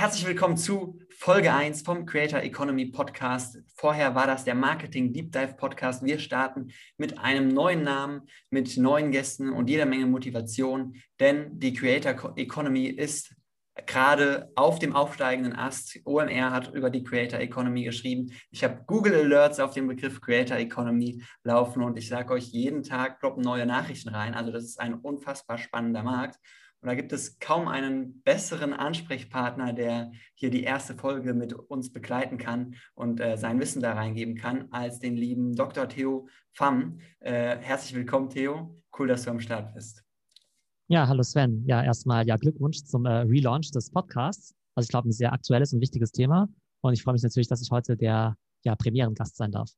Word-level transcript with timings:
Herzlich 0.00 0.28
willkommen 0.28 0.56
zu 0.56 1.00
Folge 1.10 1.52
1 1.52 1.82
vom 1.82 2.06
Creator 2.06 2.38
Economy 2.42 2.86
Podcast. 2.86 3.58
Vorher 3.74 4.14
war 4.14 4.28
das 4.28 4.44
der 4.44 4.54
Marketing 4.54 5.12
Deep 5.12 5.32
Dive 5.32 5.54
Podcast. 5.56 6.04
Wir 6.04 6.20
starten 6.20 6.70
mit 6.98 7.18
einem 7.18 7.48
neuen 7.48 7.82
Namen, 7.82 8.22
mit 8.48 8.76
neuen 8.76 9.10
Gästen 9.10 9.52
und 9.52 9.68
jeder 9.68 9.86
Menge 9.86 10.06
Motivation, 10.06 10.94
denn 11.18 11.58
die 11.58 11.72
Creator 11.72 12.34
Economy 12.36 12.86
ist 12.86 13.34
gerade 13.86 14.52
auf 14.54 14.78
dem 14.78 14.94
aufsteigenden 14.94 15.56
Ast. 15.56 15.98
OMR 16.04 16.52
hat 16.52 16.72
über 16.74 16.90
die 16.90 17.02
Creator 17.02 17.40
Economy 17.40 17.82
geschrieben. 17.82 18.30
Ich 18.52 18.62
habe 18.62 18.84
Google 18.86 19.16
Alerts 19.16 19.58
auf 19.58 19.74
den 19.74 19.88
Begriff 19.88 20.20
Creator 20.20 20.58
Economy 20.58 21.24
laufen 21.42 21.82
und 21.82 21.98
ich 21.98 22.06
sage 22.06 22.34
euch, 22.34 22.44
jeden 22.44 22.84
Tag 22.84 23.18
droppen 23.18 23.42
neue 23.42 23.66
Nachrichten 23.66 24.10
rein. 24.10 24.34
Also 24.34 24.52
das 24.52 24.62
ist 24.62 24.78
ein 24.78 24.94
unfassbar 24.94 25.58
spannender 25.58 26.04
Markt. 26.04 26.38
Und 26.80 26.86
da 26.86 26.94
gibt 26.94 27.12
es 27.12 27.40
kaum 27.40 27.66
einen 27.66 28.22
besseren 28.22 28.72
Ansprechpartner, 28.72 29.72
der 29.72 30.12
hier 30.34 30.50
die 30.50 30.62
erste 30.62 30.94
Folge 30.94 31.34
mit 31.34 31.52
uns 31.52 31.92
begleiten 31.92 32.38
kann 32.38 32.76
und 32.94 33.20
äh, 33.20 33.36
sein 33.36 33.58
Wissen 33.58 33.82
da 33.82 33.94
reingeben 33.94 34.36
kann, 34.36 34.70
als 34.70 35.00
den 35.00 35.16
lieben 35.16 35.56
Dr. 35.56 35.88
Theo 35.88 36.28
Pham. 36.52 37.00
Äh, 37.18 37.58
herzlich 37.58 37.94
willkommen, 37.94 38.30
Theo. 38.30 38.80
Cool, 38.96 39.08
dass 39.08 39.24
du 39.24 39.30
am 39.30 39.40
Start 39.40 39.74
bist. 39.74 40.04
Ja, 40.86 41.08
hallo 41.08 41.22
Sven. 41.22 41.64
Ja, 41.66 41.82
erstmal 41.82 42.26
ja 42.26 42.36
Glückwunsch 42.36 42.84
zum 42.84 43.06
äh, 43.06 43.18
Relaunch 43.18 43.72
des 43.72 43.90
Podcasts. 43.90 44.54
Also 44.76 44.86
ich 44.86 44.90
glaube, 44.90 45.08
ein 45.08 45.12
sehr 45.12 45.32
aktuelles 45.32 45.72
und 45.72 45.80
wichtiges 45.80 46.12
Thema. 46.12 46.48
Und 46.80 46.92
ich 46.92 47.02
freue 47.02 47.14
mich 47.14 47.22
natürlich, 47.24 47.48
dass 47.48 47.60
ich 47.60 47.72
heute 47.72 47.96
der 47.96 48.36
ja, 48.62 48.76
Premierengast 48.76 49.36
sein 49.36 49.50
darf. 49.50 49.70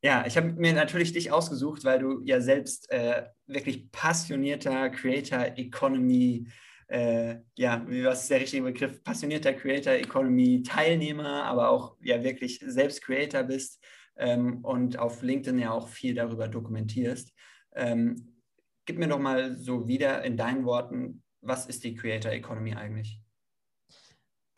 Ja, 0.00 0.24
ich 0.26 0.36
habe 0.36 0.52
mir 0.52 0.72
natürlich 0.72 1.12
dich 1.12 1.32
ausgesucht, 1.32 1.84
weil 1.84 1.98
du 1.98 2.22
ja 2.24 2.40
selbst 2.40 2.88
äh, 2.90 3.24
wirklich 3.46 3.90
passionierter 3.90 4.90
Creator 4.90 5.56
Economy, 5.56 6.46
äh, 6.86 7.36
ja, 7.56 7.84
was 7.88 8.22
ist 8.22 8.30
der 8.30 8.40
richtige 8.40 8.62
Begriff? 8.62 9.02
Passionierter 9.02 9.52
Creator 9.54 9.94
Economy 9.94 10.62
Teilnehmer, 10.62 11.42
aber 11.44 11.68
auch 11.70 11.96
ja 12.00 12.22
wirklich 12.22 12.60
selbst 12.64 13.02
Creator 13.02 13.42
bist 13.42 13.84
ähm, 14.16 14.64
und 14.64 14.98
auf 14.98 15.22
LinkedIn 15.22 15.58
ja 15.58 15.72
auch 15.72 15.88
viel 15.88 16.14
darüber 16.14 16.46
dokumentierst. 16.46 17.34
Ähm, 17.74 18.38
gib 18.86 18.98
mir 18.98 19.08
doch 19.08 19.18
mal 19.18 19.56
so 19.56 19.88
wieder 19.88 20.22
in 20.22 20.36
deinen 20.36 20.64
Worten, 20.64 21.24
was 21.40 21.66
ist 21.66 21.82
die 21.82 21.96
Creator 21.96 22.30
Economy 22.30 22.74
eigentlich? 22.74 23.20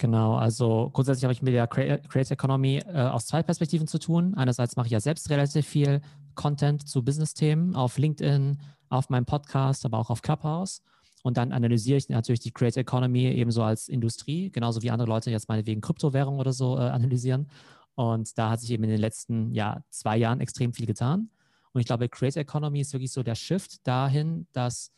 Genau, 0.01 0.35
also 0.37 0.89
grundsätzlich 0.95 1.25
habe 1.25 1.35
ich 1.35 1.43
mit 1.43 1.53
der 1.53 1.67
Creator 1.67 2.31
Economy 2.31 2.79
äh, 2.87 3.03
aus 3.03 3.27
zwei 3.27 3.43
Perspektiven 3.43 3.87
zu 3.87 3.99
tun. 3.99 4.35
Einerseits 4.35 4.75
mache 4.77 4.87
ich 4.87 4.93
ja 4.93 5.01
selbst 5.01 5.29
relativ 5.29 5.67
viel 5.67 6.01
Content 6.35 6.89
zu 6.89 7.05
Business-Themen 7.05 7.77
auf 7.77 7.99
LinkedIn, 7.99 8.63
auf 8.89 9.11
meinem 9.11 9.27
Podcast, 9.27 9.85
aber 9.85 9.99
auch 9.99 10.09
auf 10.09 10.23
Clubhouse. 10.23 10.81
Und 11.23 11.37
dann 11.37 11.53
analysiere 11.53 11.99
ich 11.99 12.09
natürlich 12.09 12.41
die 12.41 12.51
Creator 12.51 12.81
Economy 12.81 13.27
ebenso 13.27 13.63
als 13.63 13.91
Industrie, 13.91 14.51
genauso 14.51 14.81
wie 14.81 14.91
andere 14.91 15.07
Leute 15.07 15.31
jetzt 15.31 15.51
meinetwegen 15.51 15.83
Kryptowährung 15.83 16.39
oder 16.39 16.55
so 16.55 16.79
äh, 16.79 16.81
analysieren. 16.81 17.51
Und 17.95 18.39
da 18.39 18.49
hat 18.49 18.61
sich 18.61 18.71
eben 18.71 18.85
in 18.85 18.91
den 18.91 19.01
letzten 19.01 19.53
ja, 19.53 19.85
zwei 19.91 20.17
Jahren 20.17 20.41
extrem 20.41 20.73
viel 20.73 20.87
getan. 20.87 21.29
Und 21.73 21.83
ich 21.83 21.87
glaube, 21.87 22.09
Creator 22.09 22.41
Economy 22.41 22.81
ist 22.81 22.95
wirklich 22.95 23.13
so 23.13 23.23
der 23.23 23.35
Shift 23.35 23.87
dahin, 23.87 24.47
dass 24.53 24.93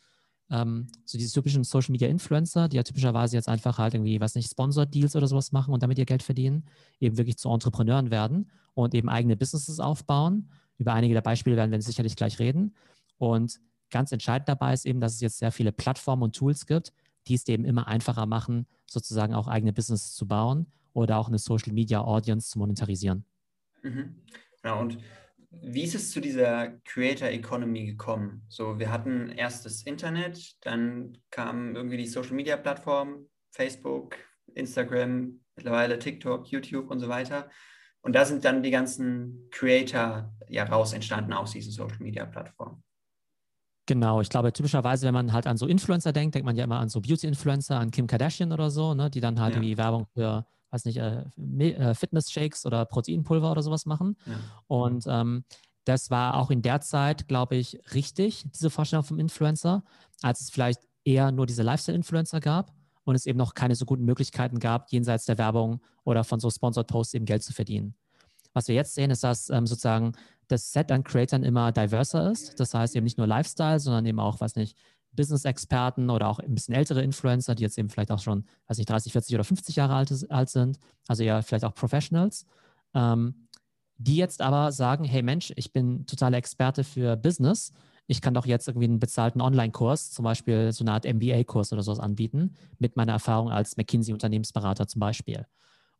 ähm, 0.53 0.87
so 1.03 1.17
diese 1.17 1.33
typischen 1.33 1.63
Social 1.63 1.91
Media 1.91 2.07
Influencer, 2.07 2.69
die 2.69 2.77
ja 2.77 2.83
typischerweise 2.83 3.35
jetzt 3.35 3.49
einfach 3.49 3.79
halt 3.79 3.95
irgendwie, 3.95 4.21
was 4.21 4.35
nicht, 4.35 4.51
Sponsored 4.51 4.93
Deals 4.93 5.15
oder 5.15 5.27
sowas 5.27 5.51
machen 5.51 5.73
und 5.73 5.81
damit 5.81 5.97
ihr 5.97 6.05
Geld 6.05 6.21
verdienen, 6.21 6.63
eben 6.99 7.17
wirklich 7.17 7.37
zu 7.37 7.49
Entrepreneuren 7.49 8.11
werden 8.11 8.51
und 8.75 8.93
eben 8.93 9.09
eigene 9.09 9.35
Businesses 9.35 9.79
aufbauen. 9.79 10.49
Über 10.77 10.93
einige 10.93 11.15
der 11.15 11.21
Beispiele 11.21 11.55
werden 11.57 11.71
wir 11.71 11.81
sicherlich 11.81 12.15
gleich 12.15 12.37
reden. 12.37 12.75
Und 13.17 13.59
ganz 13.89 14.11
entscheidend 14.11 14.47
dabei 14.47 14.73
ist 14.73 14.85
eben, 14.85 14.99
dass 14.99 15.13
es 15.13 15.21
jetzt 15.21 15.39
sehr 15.39 15.51
viele 15.51 15.71
Plattformen 15.71 16.21
und 16.21 16.35
Tools 16.35 16.67
gibt, 16.67 16.93
die 17.27 17.33
es 17.33 17.47
eben 17.47 17.65
immer 17.65 17.87
einfacher 17.87 18.27
machen, 18.27 18.67
sozusagen 18.85 19.33
auch 19.33 19.47
eigene 19.47 19.73
Businesses 19.73 20.13
zu 20.13 20.27
bauen 20.27 20.67
oder 20.93 21.17
auch 21.17 21.29
eine 21.29 21.39
Social 21.39 21.73
Media 21.73 22.01
Audience 22.01 22.51
zu 22.51 22.59
monetarisieren. 22.59 23.25
Mhm. 23.81 24.15
Ja, 24.63 24.75
und 24.75 24.99
wie 25.61 25.83
ist 25.83 25.95
es 25.95 26.11
zu 26.11 26.19
dieser 26.19 26.79
Creator 26.85 27.29
Economy 27.29 27.85
gekommen? 27.85 28.45
So, 28.49 28.79
wir 28.79 28.91
hatten 28.91 29.29
erst 29.29 29.65
das 29.65 29.83
Internet, 29.83 30.55
dann 30.61 31.17
kam 31.29 31.75
irgendwie 31.75 31.97
die 31.97 32.07
Social 32.07 32.33
Media 32.33 32.57
Plattform, 32.57 33.27
Facebook, 33.51 34.15
Instagram, 34.55 35.39
mittlerweile 35.55 35.99
TikTok, 35.99 36.47
YouTube 36.47 36.89
und 36.89 36.99
so 36.99 37.07
weiter. 37.07 37.49
Und 38.01 38.13
da 38.15 38.25
sind 38.25 38.43
dann 38.43 38.63
die 38.63 38.71
ganzen 38.71 39.47
Creator 39.51 40.33
ja 40.49 40.63
raus 40.65 40.93
entstanden 40.93 41.33
aus 41.33 41.51
diesen 41.51 41.71
Social 41.71 41.99
Media 41.99 42.25
Plattformen. 42.25 42.83
Genau, 43.85 44.21
ich 44.21 44.29
glaube, 44.29 44.53
typischerweise, 44.53 45.05
wenn 45.05 45.13
man 45.13 45.33
halt 45.33 45.45
an 45.45 45.57
so 45.57 45.67
Influencer 45.67 46.13
denkt, 46.13 46.35
denkt 46.35 46.45
man 46.45 46.55
ja 46.55 46.63
immer 46.63 46.79
an 46.79 46.89
so 46.89 47.01
Beauty-Influencer, 47.01 47.77
an 47.77 47.91
Kim 47.91 48.07
Kardashian 48.07 48.51
oder 48.53 48.69
so, 48.69 48.93
ne, 48.93 49.09
die 49.09 49.19
dann 49.19 49.39
halt 49.39 49.53
ja. 49.53 49.57
irgendwie 49.57 49.77
Werbung 49.77 50.07
für 50.13 50.45
weiß 50.73 50.85
nicht, 50.85 50.97
äh, 50.97 51.23
äh, 51.59 51.93
Fitness-Shakes 51.93 52.65
oder 52.65 52.85
Proteinpulver 52.85 53.51
oder 53.51 53.61
sowas 53.61 53.85
machen. 53.85 54.17
Ja. 54.25 54.33
Und 54.67 55.05
ähm, 55.07 55.45
das 55.85 56.09
war 56.09 56.37
auch 56.37 56.49
in 56.49 56.61
der 56.61 56.81
Zeit, 56.81 57.27
glaube 57.27 57.55
ich, 57.55 57.79
richtig, 57.93 58.45
diese 58.51 58.69
Vorstellung 58.69 59.03
vom 59.03 59.19
Influencer, 59.19 59.83
als 60.21 60.41
es 60.41 60.49
vielleicht 60.49 60.81
eher 61.03 61.31
nur 61.31 61.45
diese 61.45 61.63
Lifestyle-Influencer 61.63 62.39
gab 62.39 62.73
und 63.03 63.15
es 63.15 63.25
eben 63.25 63.37
noch 63.37 63.53
keine 63.53 63.75
so 63.75 63.85
guten 63.85 64.05
Möglichkeiten 64.05 64.59
gab, 64.59 64.91
jenseits 64.91 65.25
der 65.25 65.37
Werbung 65.37 65.81
oder 66.05 66.23
von 66.23 66.39
so 66.39 66.49
Sponsored 66.49 66.87
Posts 66.87 67.15
eben 67.15 67.25
Geld 67.25 67.43
zu 67.43 67.53
verdienen. 67.53 67.95
Was 68.53 68.67
wir 68.67 68.75
jetzt 68.75 68.95
sehen, 68.95 69.11
ist, 69.11 69.23
dass 69.23 69.49
ähm, 69.49 69.67
sozusagen 69.67 70.13
das 70.47 70.71
Set 70.71 70.91
an 70.91 71.03
Creators 71.03 71.41
immer 71.41 71.71
diverser 71.71 72.31
ist. 72.31 72.59
Das 72.59 72.73
heißt 72.73 72.95
eben 72.95 73.03
nicht 73.03 73.17
nur 73.17 73.27
Lifestyle, 73.27 73.79
sondern 73.79 74.05
eben 74.05 74.19
auch, 74.19 74.39
was 74.39 74.55
nicht, 74.55 74.77
Business-Experten 75.15 76.09
oder 76.09 76.27
auch 76.27 76.39
ein 76.39 76.53
bisschen 76.53 76.75
ältere 76.75 77.03
Influencer, 77.03 77.55
die 77.55 77.63
jetzt 77.63 77.77
eben 77.77 77.89
vielleicht 77.89 78.11
auch 78.11 78.19
schon, 78.19 78.45
weiß 78.67 78.77
nicht, 78.77 78.89
30, 78.89 79.11
40 79.11 79.35
oder 79.35 79.43
50 79.43 79.75
Jahre 79.75 79.95
alt, 79.95 80.11
alt 80.29 80.49
sind, 80.49 80.79
also 81.07 81.23
ja 81.23 81.41
vielleicht 81.41 81.65
auch 81.65 81.75
Professionals, 81.75 82.45
ähm, 82.93 83.47
die 83.97 84.15
jetzt 84.15 84.41
aber 84.41 84.71
sagen, 84.71 85.05
hey 85.05 85.21
Mensch, 85.21 85.53
ich 85.55 85.71
bin 85.71 86.05
totaler 86.05 86.37
Experte 86.37 86.83
für 86.83 87.15
Business, 87.15 87.71
ich 88.07 88.21
kann 88.21 88.33
doch 88.33 88.45
jetzt 88.45 88.67
irgendwie 88.67 88.87
einen 88.87 88.99
bezahlten 88.99 89.41
Online-Kurs, 89.41 90.11
zum 90.11 90.23
Beispiel 90.23 90.71
so 90.73 90.83
eine 90.83 90.91
Art 90.91 91.05
MBA-Kurs 91.05 91.71
oder 91.71 91.83
sowas 91.83 91.99
anbieten, 91.99 92.55
mit 92.77 92.97
meiner 92.97 93.13
Erfahrung 93.13 93.49
als 93.49 93.77
McKinsey-Unternehmensberater 93.77 94.87
zum 94.87 94.99
Beispiel. 94.99 95.45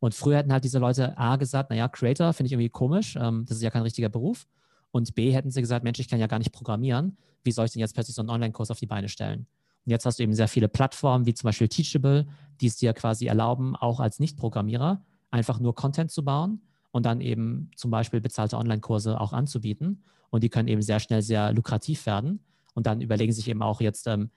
Und 0.00 0.14
früher 0.14 0.38
hätten 0.38 0.52
halt 0.52 0.64
diese 0.64 0.78
Leute 0.78 1.16
A 1.16 1.36
gesagt, 1.36 1.70
naja, 1.70 1.88
Creator 1.88 2.32
finde 2.34 2.48
ich 2.48 2.52
irgendwie 2.52 2.68
komisch, 2.68 3.16
ähm, 3.18 3.46
das 3.48 3.56
ist 3.56 3.62
ja 3.62 3.70
kein 3.70 3.82
richtiger 3.82 4.10
Beruf. 4.10 4.46
Und 4.94 5.16
B 5.16 5.32
hätten 5.32 5.50
sie 5.50 5.60
gesagt, 5.60 5.82
Mensch, 5.82 5.98
ich 5.98 6.06
kann 6.06 6.20
ja 6.20 6.28
gar 6.28 6.38
nicht 6.38 6.52
programmieren. 6.52 7.16
Wie 7.42 7.50
soll 7.50 7.66
ich 7.66 7.72
denn 7.72 7.80
jetzt 7.80 7.94
plötzlich 7.94 8.14
so 8.14 8.22
einen 8.22 8.30
Online-Kurs 8.30 8.70
auf 8.70 8.78
die 8.78 8.86
Beine 8.86 9.08
stellen? 9.08 9.40
Und 9.84 9.90
jetzt 9.90 10.06
hast 10.06 10.20
du 10.20 10.22
eben 10.22 10.34
sehr 10.34 10.46
viele 10.46 10.68
Plattformen, 10.68 11.26
wie 11.26 11.34
zum 11.34 11.48
Beispiel 11.48 11.66
Teachable, 11.66 12.28
die 12.60 12.68
es 12.68 12.76
dir 12.76 12.92
quasi 12.92 13.26
erlauben, 13.26 13.74
auch 13.74 13.98
als 13.98 14.20
Nicht-Programmierer 14.20 15.04
einfach 15.32 15.58
nur 15.58 15.74
Content 15.74 16.12
zu 16.12 16.24
bauen 16.24 16.62
und 16.92 17.06
dann 17.06 17.20
eben 17.20 17.72
zum 17.74 17.90
Beispiel 17.90 18.20
bezahlte 18.20 18.56
Online-Kurse 18.56 19.20
auch 19.20 19.32
anzubieten. 19.32 20.04
Und 20.30 20.44
die 20.44 20.48
können 20.48 20.68
eben 20.68 20.80
sehr 20.80 21.00
schnell 21.00 21.22
sehr 21.22 21.52
lukrativ 21.52 22.06
werden. 22.06 22.44
Und 22.74 22.86
dann 22.86 23.00
überlegen 23.00 23.32
sich 23.32 23.48
eben 23.48 23.62
auch 23.62 23.80
jetzt 23.80 24.06
ähm, 24.06 24.30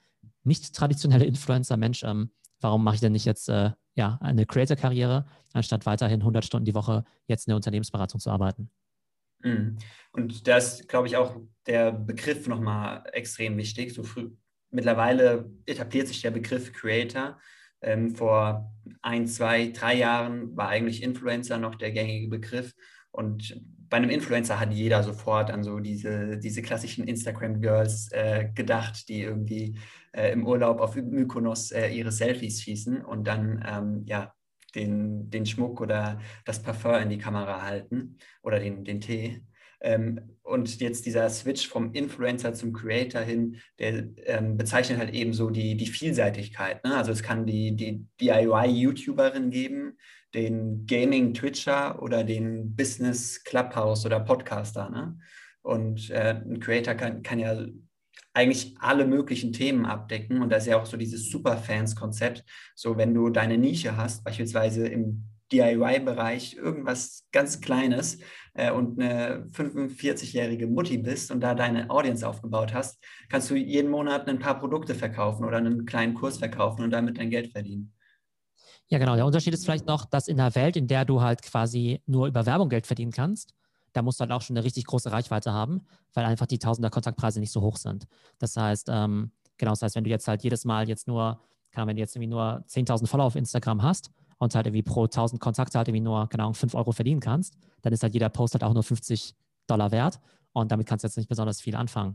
nicht 0.44 0.74
traditionelle 0.74 1.26
Influencer, 1.26 1.78
Mensch, 1.78 2.02
ähm, 2.02 2.32
warum 2.62 2.84
mache 2.84 2.96
ich 2.96 3.02
denn 3.02 3.12
nicht 3.12 3.26
jetzt 3.26 3.48
äh, 3.50 3.74
ja, 3.94 4.18
eine 4.22 4.48
Creator-Karriere, 4.48 5.28
anstatt 5.54 5.86
weiterhin 5.86 6.22
100 6.22 6.44
Stunden 6.44 6.66
die 6.66 6.74
Woche 6.74 7.04
jetzt 7.28 7.46
in 7.46 7.52
der 7.52 7.58
Unternehmensberatung 7.58 8.20
zu 8.20 8.32
arbeiten? 8.32 8.72
Mhm. 9.40 9.78
Und 10.12 10.48
da 10.48 10.58
ist, 10.58 10.88
glaube 10.88 11.08
ich, 11.08 11.16
auch 11.18 11.36
der 11.66 11.92
Begriff 11.92 12.48
nochmal 12.48 13.04
extrem 13.14 13.58
wichtig. 13.58 13.94
So 13.94 14.04
früh, 14.04 14.32
mittlerweile 14.72 15.50
etabliert 15.66 16.08
sich 16.08 16.22
der 16.22 16.32
Begriff 16.32 16.74
Creator. 16.74 17.40
Ähm, 17.82 18.16
vor 18.16 18.74
ein, 19.02 19.28
zwei, 19.28 19.68
drei 19.68 19.96
Jahren 19.96 20.56
war 20.58 20.70
eigentlich 20.70 21.04
Influencer 21.04 21.58
noch 21.58 21.76
der 21.76 21.92
gängige 21.92 22.30
Begriff. 22.30 22.74
Und 23.12 23.62
bei 23.90 23.98
einem 23.98 24.10
Influencer 24.10 24.60
hat 24.60 24.74
jeder 24.74 25.04
sofort 25.04 25.50
an 25.52 25.64
so 25.64 25.80
diese, 25.80 26.38
diese 26.38 26.62
klassischen 26.62 27.08
Instagram-Girls 27.08 28.12
äh, 28.12 28.50
gedacht, 28.54 29.08
die 29.08 29.22
irgendwie 29.22 29.80
äh, 30.12 30.32
im 30.32 30.46
Urlaub 30.46 30.82
auf 30.82 30.96
Mykonos 30.96 31.72
äh, 31.72 31.90
ihre 31.90 32.12
Selfies 32.12 32.62
schießen 32.62 33.04
und 33.04 33.28
dann 33.28 33.64
ähm, 33.66 34.04
ja, 34.06 34.34
den, 34.78 35.30
den 35.30 35.46
Schmuck 35.46 35.82
oder 35.82 36.22
das 36.46 36.62
Parfum 36.62 36.96
in 36.96 37.10
die 37.10 37.18
Kamera 37.18 37.64
halten 37.64 38.18
oder 38.42 38.60
den, 38.60 38.86
den 38.86 39.02
Tee. 39.02 39.42
Ähm, 39.82 40.38
und 40.42 40.80
jetzt 40.80 41.06
dieser 41.06 41.30
Switch 41.30 41.68
vom 41.68 41.94
Influencer 41.94 42.54
zum 42.54 42.74
Creator 42.74 43.22
hin, 43.22 43.58
der 43.80 44.08
ähm, 44.26 44.58
bezeichnet 44.58 44.98
halt 44.98 45.14
eben 45.14 45.34
so 45.34 45.50
die, 45.50 45.76
die 45.76 45.88
Vielseitigkeit. 45.88 46.84
Ne? 46.84 46.96
Also 46.96 47.12
es 47.12 47.22
kann 47.22 47.46
die, 47.46 47.76
die 47.76 48.06
DIY-YouTuberin 48.22 49.50
geben, 49.52 49.98
den 50.34 50.86
Gaming-Twitcher 50.86 52.02
oder 52.02 52.24
den 52.24 52.76
Business-Clubhouse 52.76 54.06
oder 54.06 54.20
Podcaster. 54.20 54.90
Ne? 54.90 55.18
Und 55.62 56.10
äh, 56.10 56.42
ein 56.44 56.60
Creator 56.60 56.96
kann, 56.96 57.22
kann 57.22 57.40
ja 57.40 57.66
eigentlich 58.38 58.76
alle 58.80 59.08
möglichen 59.08 59.52
Themen 59.52 59.88
abdecken. 59.88 60.44
Und 60.44 60.52
das 60.52 60.64
ist 60.64 60.70
ja 60.70 60.80
auch 60.80 60.86
so 60.86 60.96
dieses 60.96 61.32
Superfans-Konzept. 61.32 62.44
So, 62.76 62.96
wenn 62.96 63.16
du 63.16 63.30
deine 63.30 63.58
Nische 63.58 63.98
hast, 63.98 64.24
beispielsweise 64.24 64.88
im 64.88 65.24
DIY-Bereich 65.52 66.56
irgendwas 66.56 67.26
ganz 67.32 67.62
Kleines 67.62 68.20
äh, 68.54 68.72
und 68.72 69.02
eine 69.02 69.48
45-jährige 69.54 70.68
Mutti 70.68 71.00
bist 71.00 71.32
und 71.32 71.42
da 71.42 71.56
deine 71.56 71.90
Audience 71.90 72.28
aufgebaut 72.28 72.76
hast, 72.76 73.04
kannst 73.28 73.50
du 73.50 73.56
jeden 73.56 73.90
Monat 73.90 74.28
ein 74.28 74.38
paar 74.38 74.60
Produkte 74.60 74.94
verkaufen 74.94 75.44
oder 75.44 75.58
einen 75.58 75.88
kleinen 75.88 76.14
Kurs 76.14 76.38
verkaufen 76.38 76.84
und 76.84 76.92
damit 76.92 77.18
dein 77.18 77.32
Geld 77.32 77.52
verdienen. 77.52 77.92
Ja, 78.90 79.00
genau. 79.00 79.16
Der 79.16 79.26
Unterschied 79.26 79.54
ist 79.56 79.66
vielleicht 79.66 79.88
noch, 79.88 80.06
dass 80.06 80.28
in 80.28 80.40
einer 80.40 80.54
Welt, 80.54 80.78
in 80.78 80.88
der 80.88 81.06
du 81.06 81.22
halt 81.22 81.42
quasi 81.42 82.04
nur 82.06 82.28
über 82.28 82.46
Werbung 82.46 82.70
Geld 82.70 82.86
verdienen 82.86 83.12
kannst, 83.12 83.56
da 83.98 84.04
musst 84.04 84.20
du 84.20 84.22
halt 84.22 84.32
auch 84.32 84.42
schon 84.44 84.56
eine 84.56 84.64
richtig 84.64 84.86
große 84.86 85.12
Reichweite 85.12 85.52
haben, 85.52 85.82
weil 86.14 86.24
einfach 86.24 86.46
die 86.46 86.60
Tausender 86.60 86.92
Kontaktpreise 86.92 87.40
nicht 87.40 87.52
so 87.52 87.62
hoch 87.62 87.78
sind. 87.78 88.08
Das 88.38 88.56
heißt, 88.56 88.90
ähm, 88.92 89.32
genau, 89.58 89.72
das 89.72 89.82
heißt, 89.82 89.96
wenn 89.96 90.04
du 90.04 90.12
jetzt 90.12 90.28
halt 90.28 90.44
jedes 90.44 90.66
Mal 90.66 90.88
jetzt 90.88 91.08
nur, 91.08 91.42
kann, 91.72 91.88
wenn 91.88 91.96
du 91.96 92.02
jetzt 92.02 92.16
irgendwie 92.16 92.30
nur 92.30 92.64
10.000 92.68 93.08
Follower 93.08 93.26
auf 93.26 93.36
Instagram 93.36 93.82
hast 93.82 94.12
und 94.38 94.54
halt 94.54 94.68
irgendwie 94.68 94.84
pro 94.84 95.06
1.000 95.06 95.40
Kontakte 95.40 95.80
halt 95.80 95.88
irgendwie 95.88 96.04
nur, 96.04 96.30
Ahnung, 96.32 96.54
5 96.54 96.76
Euro 96.76 96.92
verdienen 96.92 97.20
kannst, 97.20 97.58
dann 97.82 97.92
ist 97.92 98.04
halt 98.04 98.14
jeder 98.14 98.30
Post 98.30 98.54
halt 98.54 98.64
auch 98.64 98.74
nur 98.74 98.84
50 98.84 99.34
Dollar 99.66 99.92
wert 99.92 100.20
und 100.54 100.72
damit 100.72 100.86
kannst 100.86 101.04
du 101.04 101.08
jetzt 101.08 101.18
nicht 101.18 101.28
besonders 101.28 101.60
viel 101.60 101.76
anfangen. 101.76 102.14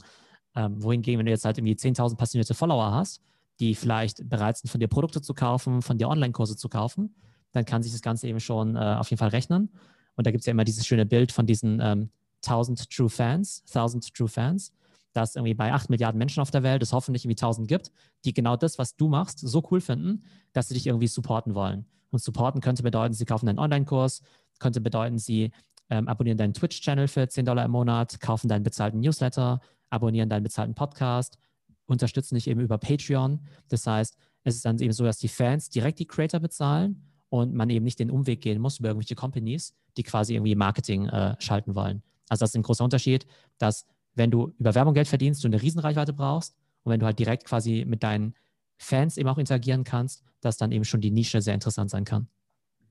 Ähm, 0.55 0.81
wohingegen, 0.83 1.19
wenn 1.19 1.27
du 1.27 1.33
jetzt 1.33 1.45
halt 1.45 1.59
irgendwie 1.59 1.75
10.000 1.75 2.17
passionierte 2.17 2.55
Follower 2.55 2.93
hast, 2.93 3.21
die 3.59 3.75
vielleicht 3.75 4.29
bereit 4.29 4.57
sind, 4.57 4.71
von 4.71 4.81
dir 4.81 4.89
Produkte 4.89 5.21
zu 5.21 5.35
kaufen, 5.35 5.83
von 5.83 5.99
dir 5.99 6.09
Online-Kurse 6.09 6.57
zu 6.57 6.69
kaufen, 6.69 7.17
dann 7.51 7.65
kann 7.65 7.83
sich 7.83 7.91
das 7.91 8.03
Ganze 8.03 8.29
eben 8.29 8.39
schon 8.39 8.77
äh, 8.77 8.97
auf 8.99 9.11
jeden 9.11 9.19
Fall 9.19 9.31
rechnen. 9.31 9.71
Und 10.17 10.27
da 10.27 10.31
gibt 10.31 10.41
es 10.41 10.47
ja 10.47 10.51
immer 10.53 10.65
dieses 10.65 10.87
schöne 10.87 11.07
Bild 11.07 11.33
von 11.33 11.47
diesen 11.47 11.81
ähm, 11.81 12.11
1000 12.45 12.91
True 12.91 13.09
Fans, 13.09 13.63
1000 13.69 14.15
True 14.15 14.29
Fans, 14.29 14.73
dass 15.13 15.37
irgendwie 15.37 15.55
bei 15.55 15.73
8 15.73 15.91
Milliarden 15.91 16.19
Menschen 16.19 16.41
auf 16.41 16.51
der 16.51 16.63
Welt 16.63 16.83
es 16.83 16.93
hoffentlich 16.93 17.25
irgendwie 17.25 17.41
1000 17.41 17.69
gibt, 17.69 17.93
die 18.25 18.33
genau 18.33 18.57
das, 18.57 18.79
was 18.79 18.97
du 18.97 19.09
machst, 19.09 19.39
so 19.39 19.63
cool 19.71 19.81
finden, 19.81 20.25
dass 20.53 20.69
sie 20.69 20.75
dich 20.75 20.87
irgendwie 20.87 21.07
supporten 21.07 21.55
wollen. 21.55 21.87
Und 22.11 22.23
supporten 22.23 22.61
könnte 22.61 22.83
bedeuten, 22.83 23.15
sie 23.15 23.25
kaufen 23.25 23.47
deinen 23.47 23.59
Online-Kurs, 23.59 24.23
könnte 24.59 24.81
bedeuten, 24.81 25.19
sie 25.19 25.51
ähm, 25.91 26.09
abonnieren 26.09 26.39
deinen 26.39 26.55
Twitch-Channel 26.55 27.09
für 27.09 27.29
10 27.29 27.47
Dollar 27.47 27.65
im 27.65 27.71
Monat, 27.71 28.21
kaufen 28.21 28.49
deinen 28.49 28.63
bezahlten 28.63 29.01
Newsletter, 29.01 29.61
abonnieren 29.91 30.29
deinen 30.29 30.43
bezahlten 30.43 30.75
Podcast, 30.75 31.39
unterstützen 31.87 32.35
dich 32.35 32.49
eben 32.49 32.61
über 32.61 32.79
Patreon. 32.79 33.41
Das 33.69 33.87
heißt, 33.87 34.17
es 34.45 34.57
ist 34.57 34.65
dann 34.65 34.79
eben 34.79 34.93
so, 34.93 35.05
dass 35.05 35.19
die 35.19 35.29
Fans 35.29 35.69
direkt 35.69 35.99
die 35.99 36.07
Creator 36.07 36.41
bezahlen 36.41 37.12
und 37.33 37.55
man 37.55 37.71
eben 37.71 37.83
nicht 37.83 37.99
den 37.99 38.11
Umweg 38.11 38.43
gehen 38.43 38.61
muss 38.61 38.79
über 38.79 38.91
irgendwelche 38.91 39.15
Companies, 39.15 39.75
die 39.97 40.03
quasi 40.03 40.35
irgendwie 40.35 40.55
Marketing 40.55 41.09
äh, 41.09 41.35
schalten 41.39 41.75
wollen. 41.75 42.03
Also 42.29 42.43
das 42.43 42.51
ist 42.51 42.57
ein 42.57 42.63
großer 42.63 42.85
Unterschied, 42.85 43.27
dass 43.57 43.87
wenn 44.15 44.31
du 44.31 44.53
über 44.59 44.75
Werbung 44.75 44.93
Geld 44.93 45.09
verdienst, 45.09 45.43
du 45.43 45.49
eine 45.49 45.63
Riesenreichweite 45.63 46.13
brauchst 46.13 46.55
und 46.83 46.93
wenn 46.93 47.01
du 47.01 47.07
halt 47.07 47.19
direkt 47.19 47.47
quasi 47.47 47.87
mit 47.89 48.03
deinen 48.03 48.35
Fans 48.77 49.17
eben 49.17 49.31
auch 49.31 49.39
interagieren 49.39 49.83
kannst, 49.83 50.23
dass 50.43 50.59
dann 50.59 50.73
eben 50.73 50.85
schon 50.85 51.01
die 51.01 51.11
Nische 51.11 51.41
sehr 51.41 51.55
interessant 51.55 51.89
sein 51.89 52.05
kann. 52.05 52.29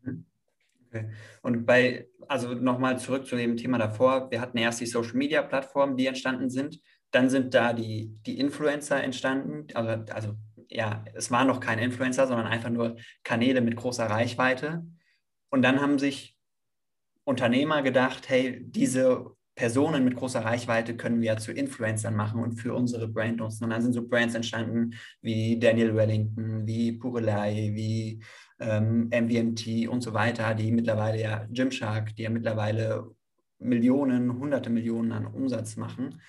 Mhm. 0.02 0.26
Okay. 0.88 1.12
Und 1.44 1.68
bei, 1.68 2.08
also 2.28 2.56
nochmal 2.56 2.98
zurück 2.98 3.28
zu 3.28 3.36
dem 3.36 3.58
Thema 3.58 3.78
davor, 3.78 4.32
wir 4.32 4.42
hatten 4.42 4.58
erst 4.58 4.82
die 4.82 4.88
Social 4.88 5.18
Media 5.18 5.44
Plattformen, 5.44 5.98
die 5.98 6.08
entstanden 6.08 6.50
sind. 6.50 6.80
Dann 7.12 7.30
sind 7.30 7.54
da 7.54 7.74
die, 7.74 8.18
die 8.26 8.40
Influencer 8.40 9.04
entstanden. 9.04 9.68
Also, 9.76 10.12
also 10.12 10.36
ja, 10.72 11.04
es 11.14 11.30
waren 11.32 11.48
noch 11.48 11.60
keine 11.60 11.84
Influencer, 11.84 12.28
sondern 12.28 12.48
einfach 12.48 12.70
nur 12.70 12.96
Kanäle 13.24 13.62
mit 13.62 13.76
großer 13.76 14.06
Reichweite. 14.06 14.86
Und 15.50 15.62
dann 15.64 15.82
haben 15.82 16.00
sich 16.00 16.38
Unternehmer 17.26 17.82
gedacht, 17.82 18.30
hey, 18.30 18.62
diese 18.64 19.32
Personen 19.54 20.06
mit 20.06 20.16
großer 20.16 20.44
Reichweite 20.44 20.96
können 20.96 21.20
wir 21.20 21.34
ja 21.34 21.38
zu 21.38 21.52
Influencern 21.52 22.16
machen 22.16 22.42
und 22.42 22.54
für 22.54 22.74
unsere 22.74 23.10
Brand 23.10 23.38
nutzen. 23.38 23.66
Und 23.66 23.72
dann 23.72 23.82
sind 23.82 23.94
so 23.94 24.08
Brands 24.08 24.34
entstanden 24.34 24.96
wie 25.22 25.60
Daniel 25.60 25.94
Wellington, 25.94 26.66
wie 26.66 26.94
Purelei, 26.94 27.72
wie 27.74 28.24
ähm, 28.60 29.10
MVMT 29.10 29.90
und 29.90 30.02
so 30.02 30.14
weiter, 30.14 30.56
die 30.56 30.72
mittlerweile 30.72 31.22
ja 31.22 31.46
Gymshark, 31.52 32.16
die 32.16 32.24
ja 32.24 32.30
mittlerweile 32.30 33.12
Millionen, 33.60 34.40
hunderte 34.40 34.70
Millionen 34.70 35.12
an 35.12 35.28
Umsatz 35.28 35.76
machen. 35.76 36.22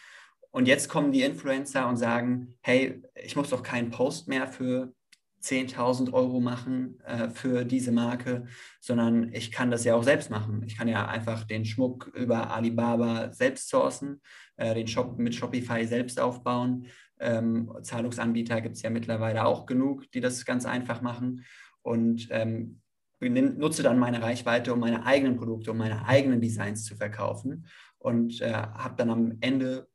Und 0.52 0.68
jetzt 0.68 0.88
kommen 0.88 1.12
die 1.12 1.22
Influencer 1.22 1.88
und 1.88 1.96
sagen, 1.96 2.54
hey, 2.60 3.02
ich 3.14 3.36
muss 3.36 3.50
doch 3.50 3.62
keinen 3.62 3.90
Post 3.90 4.28
mehr 4.28 4.46
für 4.46 4.92
10.000 5.42 6.12
Euro 6.12 6.40
machen 6.40 7.00
äh, 7.04 7.30
für 7.30 7.64
diese 7.64 7.90
Marke, 7.90 8.44
sondern 8.78 9.32
ich 9.32 9.50
kann 9.50 9.70
das 9.70 9.84
ja 9.84 9.94
auch 9.94 10.04
selbst 10.04 10.30
machen. 10.30 10.62
Ich 10.66 10.76
kann 10.76 10.88
ja 10.88 11.08
einfach 11.08 11.44
den 11.44 11.64
Schmuck 11.64 12.12
über 12.14 12.50
Alibaba 12.50 13.32
selbst 13.32 13.70
sourcen, 13.70 14.20
äh, 14.56 14.74
den 14.74 14.86
Shop 14.86 15.18
mit 15.18 15.34
Shopify 15.34 15.86
selbst 15.86 16.20
aufbauen. 16.20 16.86
Ähm, 17.18 17.72
Zahlungsanbieter 17.82 18.60
gibt 18.60 18.76
es 18.76 18.82
ja 18.82 18.90
mittlerweile 18.90 19.46
auch 19.46 19.66
genug, 19.66 20.10
die 20.12 20.20
das 20.20 20.44
ganz 20.44 20.66
einfach 20.66 21.00
machen. 21.00 21.44
Und 21.80 22.28
ähm, 22.30 22.82
nutze 23.20 23.82
dann 23.82 23.98
meine 23.98 24.20
Reichweite, 24.20 24.72
um 24.74 24.80
meine 24.80 25.06
eigenen 25.06 25.36
Produkte, 25.36 25.70
um 25.70 25.78
meine 25.78 26.06
eigenen 26.06 26.40
Designs 26.40 26.84
zu 26.84 26.94
verkaufen 26.94 27.66
und 27.98 28.40
äh, 28.40 28.52
habe 28.52 28.94
dann 28.96 29.10
am 29.10 29.38
Ende 29.40 29.88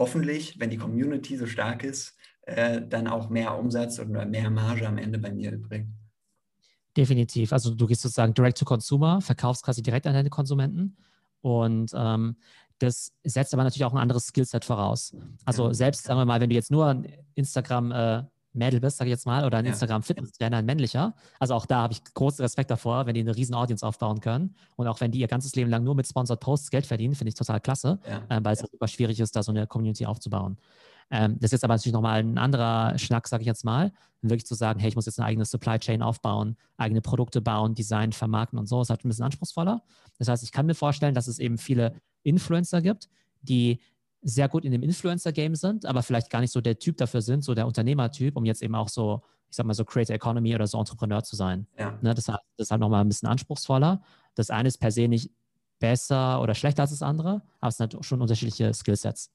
hoffentlich, 0.00 0.58
wenn 0.58 0.70
die 0.70 0.78
Community 0.78 1.36
so 1.36 1.46
stark 1.46 1.84
ist, 1.84 2.16
äh, 2.42 2.80
dann 2.88 3.06
auch 3.06 3.28
mehr 3.28 3.56
Umsatz 3.56 4.00
oder 4.00 4.24
mehr 4.24 4.50
Marge 4.50 4.88
am 4.88 4.98
Ende 4.98 5.18
bei 5.18 5.30
mir 5.30 5.52
übrig. 5.52 5.86
Definitiv. 6.96 7.52
Also 7.52 7.74
du 7.74 7.86
gehst 7.86 8.00
sozusagen 8.00 8.34
direct 8.34 8.58
to 8.58 8.64
consumer, 8.64 9.20
verkaufst 9.20 9.62
quasi 9.62 9.82
direkt 9.82 10.06
an 10.06 10.14
deine 10.14 10.30
Konsumenten 10.30 10.96
und 11.42 11.92
ähm, 11.94 12.36
das 12.78 13.12
setzt 13.22 13.52
aber 13.52 13.62
natürlich 13.62 13.84
auch 13.84 13.92
ein 13.92 13.98
anderes 13.98 14.26
Skillset 14.26 14.64
voraus. 14.64 15.14
Also 15.44 15.72
selbst, 15.74 16.04
sagen 16.04 16.18
wir 16.18 16.24
mal, 16.24 16.40
wenn 16.40 16.48
du 16.48 16.56
jetzt 16.56 16.70
nur 16.70 17.04
Instagram 17.34 17.92
äh, 17.92 18.22
Mädel 18.52 18.80
bist, 18.80 18.96
sage 18.96 19.08
ich 19.08 19.12
jetzt 19.12 19.26
mal, 19.26 19.44
oder 19.44 19.58
ein 19.58 19.64
ja. 19.64 19.70
Instagram 19.70 20.02
Fitness-Trainer, 20.02 20.58
ein 20.58 20.66
männlicher. 20.66 21.14
Also 21.38 21.54
auch 21.54 21.66
da 21.66 21.82
habe 21.82 21.92
ich 21.92 22.02
großen 22.14 22.42
Respekt 22.42 22.70
davor, 22.70 23.06
wenn 23.06 23.14
die 23.14 23.20
eine 23.20 23.36
riesen 23.36 23.54
Audience 23.54 23.86
aufbauen 23.86 24.20
können. 24.20 24.54
Und 24.76 24.86
auch 24.86 25.00
wenn 25.00 25.12
die 25.12 25.20
ihr 25.20 25.28
ganzes 25.28 25.54
Leben 25.54 25.70
lang 25.70 25.84
nur 25.84 25.94
mit 25.94 26.06
Sponsored 26.06 26.40
Posts 26.40 26.70
Geld 26.70 26.86
verdienen, 26.86 27.14
finde 27.14 27.30
ich 27.30 27.34
total 27.34 27.60
klasse, 27.60 27.98
ja. 28.08 28.36
äh, 28.36 28.40
weil 28.42 28.54
es 28.54 28.60
super 28.60 28.88
schwierig 28.88 29.20
ist, 29.20 29.36
da 29.36 29.42
so 29.42 29.52
eine 29.52 29.66
Community 29.66 30.06
aufzubauen. 30.06 30.58
Ähm, 31.10 31.36
das 31.40 31.48
ist 31.48 31.52
jetzt 31.52 31.64
aber 31.64 31.74
natürlich 31.74 31.92
nochmal 31.92 32.20
ein 32.20 32.38
anderer 32.38 32.96
Schnack, 32.98 33.26
sage 33.28 33.42
ich 33.42 33.46
jetzt 33.46 33.64
mal, 33.64 33.92
wirklich 34.22 34.46
zu 34.46 34.54
sagen, 34.54 34.78
hey, 34.78 34.88
ich 34.88 34.96
muss 34.96 35.06
jetzt 35.06 35.18
eine 35.18 35.26
eigene 35.26 35.44
Supply 35.44 35.78
Chain 35.78 36.02
aufbauen, 36.02 36.56
eigene 36.76 37.00
Produkte 37.00 37.40
bauen, 37.40 37.74
Design, 37.74 38.12
vermarkten 38.12 38.58
und 38.58 38.66
so, 38.66 38.80
ist 38.80 38.90
halt 38.90 39.04
ein 39.04 39.08
bisschen 39.08 39.24
anspruchsvoller. 39.24 39.82
Das 40.18 40.28
heißt, 40.28 40.42
ich 40.42 40.52
kann 40.52 40.66
mir 40.66 40.74
vorstellen, 40.74 41.14
dass 41.14 41.26
es 41.26 41.38
eben 41.38 41.58
viele 41.58 41.94
Influencer 42.22 42.82
gibt, 42.82 43.08
die 43.42 43.80
sehr 44.22 44.48
gut 44.48 44.64
in 44.64 44.72
dem 44.72 44.82
Influencer-Game 44.82 45.54
sind, 45.54 45.86
aber 45.86 46.02
vielleicht 46.02 46.30
gar 46.30 46.40
nicht 46.40 46.52
so 46.52 46.60
der 46.60 46.78
Typ 46.78 46.96
dafür 46.96 47.22
sind, 47.22 47.42
so 47.42 47.54
der 47.54 47.66
Unternehmertyp, 47.66 48.36
um 48.36 48.44
jetzt 48.44 48.62
eben 48.62 48.74
auch 48.74 48.88
so, 48.88 49.22
ich 49.48 49.56
sag 49.56 49.66
mal 49.66 49.74
so 49.74 49.84
Creator 49.84 50.14
Economy 50.14 50.54
oder 50.54 50.66
so 50.66 50.78
Entrepreneur 50.78 51.22
zu 51.22 51.36
sein. 51.36 51.66
Ja. 51.78 51.98
Ne, 52.02 52.14
das, 52.14 52.24
das 52.26 52.38
ist 52.58 52.70
halt 52.70 52.80
nochmal 52.80 53.02
ein 53.02 53.08
bisschen 53.08 53.28
anspruchsvoller. 53.28 54.02
Das 54.34 54.50
eine 54.50 54.68
ist 54.68 54.78
per 54.78 54.90
se 54.90 55.08
nicht 55.08 55.30
besser 55.78 56.40
oder 56.42 56.54
schlechter 56.54 56.82
als 56.82 56.90
das 56.90 57.02
andere, 57.02 57.42
aber 57.60 57.68
es 57.68 57.78
sind 57.78 57.94
halt 57.94 58.04
schon 58.04 58.20
unterschiedliche 58.20 58.72
Skillsets. 58.74 59.32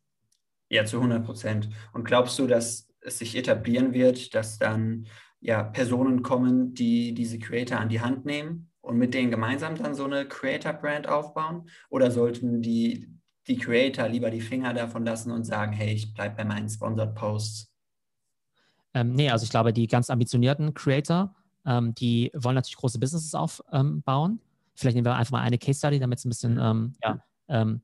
Ja, 0.70 0.86
zu 0.86 0.98
100 0.98 1.26
Prozent. 1.26 1.70
Und 1.94 2.06
glaubst 2.06 2.38
du, 2.40 2.48
dass 2.48 2.88
es 3.02 3.20
sich 3.20 3.36
etablieren 3.36 3.94
wird, 3.94 4.34
dass 4.36 4.58
dann 4.58 5.08
ja 5.42 5.64
Personen 5.64 6.24
kommen, 6.24 6.74
die 6.74 7.14
diese 7.14 7.40
Creator 7.40 7.80
an 7.80 7.90
die 7.90 8.02
Hand 8.02 8.26
nehmen 8.26 8.72
und 8.82 8.98
mit 8.98 9.14
denen 9.14 9.32
gemeinsam 9.32 9.75
dann 9.75 9.96
so 9.96 10.06
eine 10.06 10.27
Creator-Brand 10.27 11.08
aufbauen? 11.08 11.70
Oder 11.89 12.12
sollten 12.12 12.62
die 12.62 13.15
die 13.48 13.58
Creator 13.58 14.08
lieber 14.08 14.32
die 14.32 14.42
Finger 14.42 14.74
davon 14.74 15.06
lassen 15.06 15.32
und 15.32 15.44
sagen, 15.44 15.72
hey, 15.74 15.94
ich 15.94 16.14
bleibe 16.14 16.36
bei 16.36 16.46
meinen 16.46 16.70
Sponsored 16.70 17.16
Posts? 17.16 17.72
Ähm, 18.94 19.14
nee, 19.14 19.30
also 19.30 19.44
ich 19.44 19.50
glaube, 19.50 19.74
die 19.74 19.88
ganz 19.88 20.10
ambitionierten 20.10 20.74
Creator, 20.74 21.36
ähm, 21.66 21.94
die 21.96 22.32
wollen 22.34 22.56
natürlich 22.56 22.78
große 22.78 23.00
Businesses 23.00 23.36
aufbauen. 23.36 24.04
Ähm, 24.32 24.40
Vielleicht 24.78 24.96
nehmen 24.96 25.06
wir 25.06 25.16
einfach 25.16 25.32
mal 25.32 25.42
eine 25.42 25.58
Case 25.58 25.80
Study, 25.80 26.00
damit 26.00 26.20
es 26.20 26.25
ein 26.25 26.30
bisschen, 26.30 26.60
ähm, 26.60 26.94
ja, 27.04 27.20
ähm, 27.48 27.82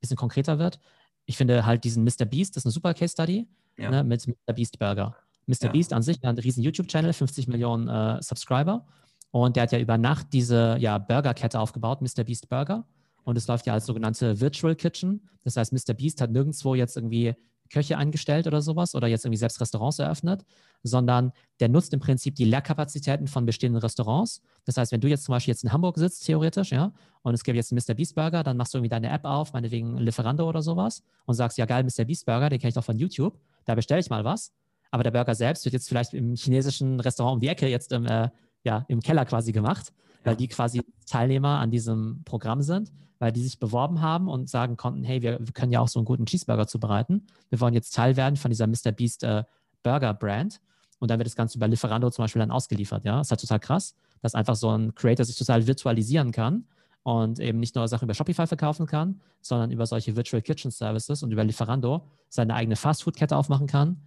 bisschen 0.00 0.16
konkreter 0.16 0.58
wird. 0.58 0.78
Ich 1.26 1.36
finde 1.36 1.64
halt 1.64 1.84
diesen 1.84 2.04
Mr. 2.04 2.26
Beast, 2.26 2.56
das 2.56 2.62
ist 2.62 2.66
eine 2.66 2.72
super 2.72 2.92
Case 2.92 3.12
Study 3.12 3.48
ja. 3.78 3.90
ne, 3.90 4.04
mit 4.04 4.26
Mr. 4.26 4.52
Beast 4.52 4.78
Burger. 4.78 5.16
Mr. 5.46 5.64
Ja. 5.64 5.70
Beast 5.70 5.92
an 5.92 6.02
sich 6.02 6.16
hat 6.18 6.24
einen 6.24 6.38
riesen 6.38 6.62
YouTube-Channel, 6.62 7.12
50 7.12 7.48
Millionen 7.48 7.88
äh, 7.88 8.22
Subscriber. 8.22 8.86
Und 9.30 9.56
der 9.56 9.64
hat 9.64 9.72
ja 9.72 9.78
über 9.78 9.98
Nacht 9.98 10.28
diese 10.32 10.76
ja, 10.78 10.98
Burgerkette 10.98 11.58
aufgebaut, 11.58 12.00
Mr. 12.02 12.24
Beast 12.24 12.48
Burger. 12.48 12.86
Und 13.24 13.36
es 13.36 13.46
läuft 13.48 13.66
ja 13.66 13.72
als 13.72 13.86
sogenannte 13.86 14.40
Virtual 14.40 14.74
Kitchen. 14.74 15.28
Das 15.42 15.56
heißt, 15.56 15.72
Mr. 15.72 15.94
Beast 15.94 16.20
hat 16.20 16.30
nirgendwo 16.30 16.74
jetzt 16.74 16.96
irgendwie 16.96 17.34
Köche 17.70 17.98
eingestellt 17.98 18.46
oder 18.46 18.62
sowas 18.62 18.94
oder 18.94 19.08
jetzt 19.08 19.24
irgendwie 19.24 19.38
selbst 19.38 19.60
Restaurants 19.60 19.98
eröffnet, 19.98 20.44
sondern 20.82 21.32
der 21.60 21.68
nutzt 21.68 21.92
im 21.92 22.00
Prinzip 22.00 22.34
die 22.36 22.44
Lehrkapazitäten 22.44 23.26
von 23.26 23.46
bestehenden 23.46 23.80
Restaurants. 23.80 24.42
Das 24.64 24.76
heißt, 24.76 24.92
wenn 24.92 25.00
du 25.00 25.08
jetzt 25.08 25.24
zum 25.24 25.32
Beispiel 25.32 25.52
jetzt 25.52 25.64
in 25.64 25.72
Hamburg 25.72 25.96
sitzt, 25.98 26.24
theoretisch, 26.26 26.72
ja, 26.72 26.92
und 27.22 27.34
es 27.34 27.42
gibt 27.42 27.56
jetzt 27.56 27.72
einen 27.72 27.80
Mr. 27.86 27.94
Beast 27.94 28.14
Burger, 28.14 28.42
dann 28.42 28.56
machst 28.56 28.74
du 28.74 28.78
irgendwie 28.78 28.90
deine 28.90 29.10
App 29.10 29.24
auf, 29.24 29.52
meinetwegen 29.52 29.96
Lieferando 29.98 30.48
oder 30.48 30.62
sowas 30.62 31.02
und 31.24 31.34
sagst, 31.34 31.58
ja 31.58 31.66
geil, 31.66 31.84
Mr. 31.84 32.04
Beast 32.04 32.26
Burger, 32.26 32.48
den 32.48 32.60
kenne 32.60 32.68
ich 32.68 32.74
doch 32.74 32.84
von 32.84 32.98
YouTube, 32.98 33.38
da 33.64 33.74
bestelle 33.74 34.00
ich 34.00 34.10
mal 34.10 34.24
was. 34.24 34.52
Aber 34.90 35.02
der 35.02 35.10
Burger 35.10 35.34
selbst 35.34 35.64
wird 35.64 35.72
jetzt 35.72 35.88
vielleicht 35.88 36.14
im 36.14 36.36
chinesischen 36.36 37.00
Restaurant 37.00 37.34
um 37.34 37.40
die 37.40 37.48
Ecke 37.48 37.66
jetzt 37.66 37.90
im, 37.92 38.06
äh, 38.06 38.28
ja, 38.62 38.84
im 38.88 39.00
Keller 39.00 39.24
quasi 39.24 39.50
gemacht, 39.52 39.92
weil 40.22 40.36
die 40.36 40.48
quasi 40.48 40.82
Teilnehmer 41.06 41.58
an 41.58 41.70
diesem 41.70 42.22
Programm 42.24 42.62
sind 42.62 42.92
weil 43.24 43.32
die 43.32 43.42
sich 43.42 43.58
beworben 43.58 44.02
haben 44.02 44.28
und 44.28 44.50
sagen 44.50 44.76
konnten, 44.76 45.02
hey, 45.02 45.22
wir, 45.22 45.38
wir 45.40 45.54
können 45.54 45.72
ja 45.72 45.80
auch 45.80 45.88
so 45.88 45.98
einen 45.98 46.04
guten 46.04 46.26
Cheeseburger 46.26 46.66
zubereiten. 46.66 47.26
Wir 47.48 47.58
wollen 47.58 47.72
jetzt 47.72 47.94
Teil 47.94 48.18
werden 48.18 48.36
von 48.36 48.50
dieser 48.50 48.66
Mr. 48.66 48.92
Beast 48.92 49.24
äh, 49.24 49.44
Burger 49.82 50.12
Brand. 50.12 50.60
Und 50.98 51.10
dann 51.10 51.18
wird 51.18 51.26
das 51.26 51.34
Ganze 51.34 51.56
über 51.56 51.66
Lieferando 51.66 52.10
zum 52.10 52.22
Beispiel 52.22 52.40
dann 52.40 52.50
ausgeliefert. 52.50 53.02
Ja, 53.06 53.16
das 53.16 53.28
ist 53.28 53.30
halt 53.30 53.40
total 53.40 53.60
krass, 53.60 53.94
dass 54.20 54.34
einfach 54.34 54.56
so 54.56 54.68
ein 54.76 54.94
Creator 54.94 55.24
sich 55.24 55.38
total 55.38 55.66
virtualisieren 55.66 56.32
kann 56.32 56.66
und 57.02 57.40
eben 57.40 57.60
nicht 57.60 57.74
nur 57.74 57.88
Sachen 57.88 58.04
über 58.04 58.12
Shopify 58.12 58.46
verkaufen 58.46 58.84
kann, 58.84 59.22
sondern 59.40 59.70
über 59.70 59.86
solche 59.86 60.14
Virtual 60.16 60.42
Kitchen 60.42 60.70
Services 60.70 61.22
und 61.22 61.32
über 61.32 61.44
Lieferando 61.44 62.06
seine 62.28 62.54
eigene 62.54 62.76
Fastfood-Kette 62.76 63.38
aufmachen 63.38 63.66
kann. 63.66 64.02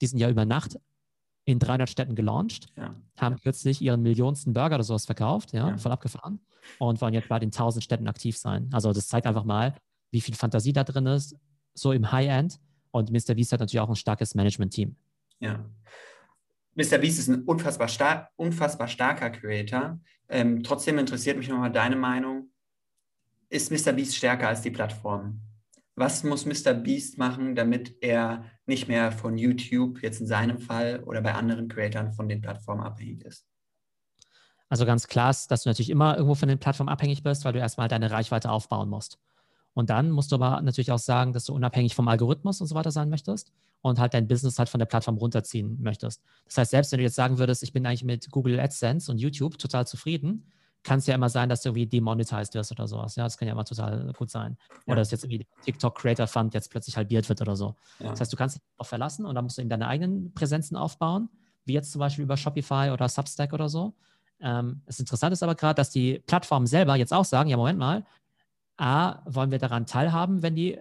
Die 0.00 0.06
sind 0.06 0.18
ja 0.18 0.30
über 0.30 0.46
Nacht 0.46 0.78
in 1.44 1.58
300 1.58 1.88
Städten 1.88 2.14
gelauncht, 2.14 2.66
ja. 2.76 2.94
haben 3.16 3.36
kürzlich 3.40 3.80
ihren 3.80 4.02
millionsten 4.02 4.52
Burger 4.52 4.76
oder 4.76 4.84
sowas 4.84 5.06
verkauft, 5.06 5.52
ja, 5.52 5.70
ja, 5.70 5.76
voll 5.76 5.92
abgefahren 5.92 6.40
und 6.78 7.00
wollen 7.00 7.14
jetzt 7.14 7.28
bald 7.28 7.42
in 7.42 7.48
1000 7.48 7.82
Städten 7.82 8.06
aktiv 8.06 8.36
sein. 8.36 8.68
Also 8.72 8.92
das 8.92 9.08
zeigt 9.08 9.26
einfach 9.26 9.44
mal, 9.44 9.74
wie 10.10 10.20
viel 10.20 10.34
Fantasie 10.34 10.72
da 10.72 10.84
drin 10.84 11.06
ist, 11.06 11.36
so 11.74 11.92
im 11.92 12.12
High-End. 12.12 12.60
Und 12.90 13.10
Mr. 13.10 13.34
Beast 13.34 13.52
hat 13.52 13.60
natürlich 13.60 13.80
auch 13.80 13.88
ein 13.88 13.96
starkes 13.96 14.34
Management-Team. 14.34 14.94
Ja. 15.40 15.64
Mr. 16.74 16.98
Beast 16.98 17.18
ist 17.18 17.28
ein 17.28 17.42
unfassbar, 17.42 17.88
star 17.88 18.30
unfassbar 18.36 18.88
starker 18.88 19.30
Creator. 19.30 19.98
Ähm, 20.28 20.62
trotzdem 20.62 20.98
interessiert 20.98 21.36
mich 21.36 21.48
nochmal 21.48 21.72
deine 21.72 21.96
Meinung. 21.96 22.50
Ist 23.48 23.70
Mr. 23.70 23.92
Beast 23.92 24.16
stärker 24.16 24.48
als 24.48 24.62
die 24.62 24.70
Plattform? 24.70 25.40
Was 25.94 26.24
muss 26.24 26.46
Mr. 26.46 26.72
Beast 26.72 27.18
machen, 27.18 27.54
damit 27.54 27.96
er 28.02 28.44
nicht 28.66 28.88
mehr 28.88 29.12
von 29.12 29.36
YouTube, 29.36 30.02
jetzt 30.02 30.20
in 30.20 30.26
seinem 30.26 30.58
Fall, 30.58 31.02
oder 31.04 31.20
bei 31.20 31.34
anderen 31.34 31.68
Creatoren 31.68 32.12
von 32.12 32.28
den 32.28 32.40
Plattformen 32.40 32.82
abhängig 32.82 33.24
ist? 33.24 33.46
Also 34.68 34.86
ganz 34.86 35.06
klar 35.06 35.30
ist, 35.30 35.50
dass 35.50 35.64
du 35.64 35.68
natürlich 35.68 35.90
immer 35.90 36.16
irgendwo 36.16 36.34
von 36.34 36.48
den 36.48 36.58
Plattformen 36.58 36.88
abhängig 36.88 37.22
bist, 37.22 37.44
weil 37.44 37.52
du 37.52 37.58
erstmal 37.58 37.88
deine 37.88 38.10
Reichweite 38.10 38.50
aufbauen 38.50 38.88
musst. 38.88 39.18
Und 39.74 39.90
dann 39.90 40.10
musst 40.10 40.32
du 40.32 40.36
aber 40.36 40.60
natürlich 40.62 40.92
auch 40.92 40.98
sagen, 40.98 41.32
dass 41.32 41.44
du 41.44 41.54
unabhängig 41.54 41.94
vom 41.94 42.08
Algorithmus 42.08 42.60
und 42.60 42.66
so 42.66 42.74
weiter 42.74 42.90
sein 42.90 43.08
möchtest 43.08 43.52
und 43.80 43.98
halt 43.98 44.14
dein 44.14 44.28
Business 44.28 44.58
halt 44.58 44.68
von 44.68 44.78
der 44.78 44.86
Plattform 44.86 45.16
runterziehen 45.16 45.78
möchtest. 45.82 46.22
Das 46.46 46.58
heißt, 46.58 46.70
selbst 46.70 46.92
wenn 46.92 46.98
du 46.98 47.04
jetzt 47.04 47.16
sagen 47.16 47.38
würdest, 47.38 47.62
ich 47.62 47.72
bin 47.72 47.86
eigentlich 47.86 48.04
mit 48.04 48.30
Google 48.30 48.60
AdSense 48.60 49.10
und 49.10 49.18
YouTube 49.18 49.58
total 49.58 49.86
zufrieden, 49.86 50.46
kann 50.82 50.98
es 50.98 51.06
ja 51.06 51.14
immer 51.14 51.28
sein, 51.28 51.48
dass 51.48 51.62
du 51.62 51.68
irgendwie 51.68 51.86
demonetized 51.86 52.54
wirst 52.54 52.72
oder 52.72 52.86
sowas. 52.88 53.16
Ja, 53.16 53.24
das 53.24 53.38
kann 53.38 53.46
ja 53.46 53.52
immer 53.52 53.64
total 53.64 54.12
gut 54.14 54.30
sein. 54.30 54.56
Oder 54.86 54.96
dass 54.96 55.10
jetzt 55.10 55.24
irgendwie 55.24 55.46
TikTok 55.64 55.96
Creator 55.96 56.26
Fund 56.26 56.54
jetzt 56.54 56.70
plötzlich 56.70 56.96
halbiert 56.96 57.28
wird 57.28 57.40
oder 57.40 57.56
so. 57.56 57.76
Ja. 58.00 58.10
Das 58.10 58.20
heißt, 58.20 58.32
du 58.32 58.36
kannst 58.36 58.56
dich 58.56 58.62
darauf 58.76 58.88
verlassen 58.88 59.24
und 59.24 59.34
dann 59.34 59.44
musst 59.44 59.58
du 59.58 59.62
eben 59.62 59.70
deine 59.70 59.86
eigenen 59.86 60.34
Präsenzen 60.34 60.76
aufbauen, 60.76 61.28
wie 61.64 61.74
jetzt 61.74 61.92
zum 61.92 62.00
Beispiel 62.00 62.24
über 62.24 62.36
Shopify 62.36 62.90
oder 62.92 63.08
Substack 63.08 63.52
oder 63.52 63.68
so. 63.68 63.94
Ähm, 64.40 64.82
das 64.86 64.98
Interessante 64.98 65.34
ist 65.34 65.42
aber 65.42 65.54
gerade, 65.54 65.76
dass 65.76 65.90
die 65.90 66.18
Plattformen 66.26 66.66
selber 66.66 66.96
jetzt 66.96 67.12
auch 67.12 67.24
sagen, 67.24 67.48
ja, 67.48 67.56
Moment 67.56 67.78
mal, 67.78 68.04
A, 68.76 69.20
wollen 69.26 69.50
wir 69.52 69.58
daran 69.58 69.86
teilhaben, 69.86 70.42
wenn 70.42 70.56
die 70.56 70.78